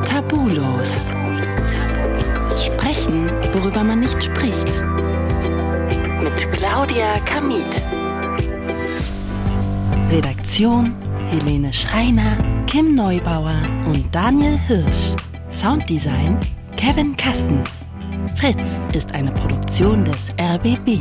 Tabulos. 0.07 1.11
Sprechen, 2.63 3.31
worüber 3.55 3.85
man 3.85 4.01
nicht 4.01 4.23
spricht. 4.23 4.67
Mit 6.23 6.53
Claudia 6.53 7.21
Kamit. 7.25 7.87
Redaktion 10.11 10.95
Helene 11.27 11.73
Schreiner, 11.73 12.37
Kim 12.67 12.95
Neubauer 12.95 13.63
und 13.87 14.13
Daniel 14.13 14.59
Hirsch. 14.59 15.15
Sounddesign 15.51 16.41
Kevin 16.77 17.17
Kastens. 17.17 17.89
Fritz 18.37 18.83
ist 18.93 19.13
eine 19.15 19.31
Produktion 19.31 20.05
des 20.05 20.35
RBB. 20.39 20.99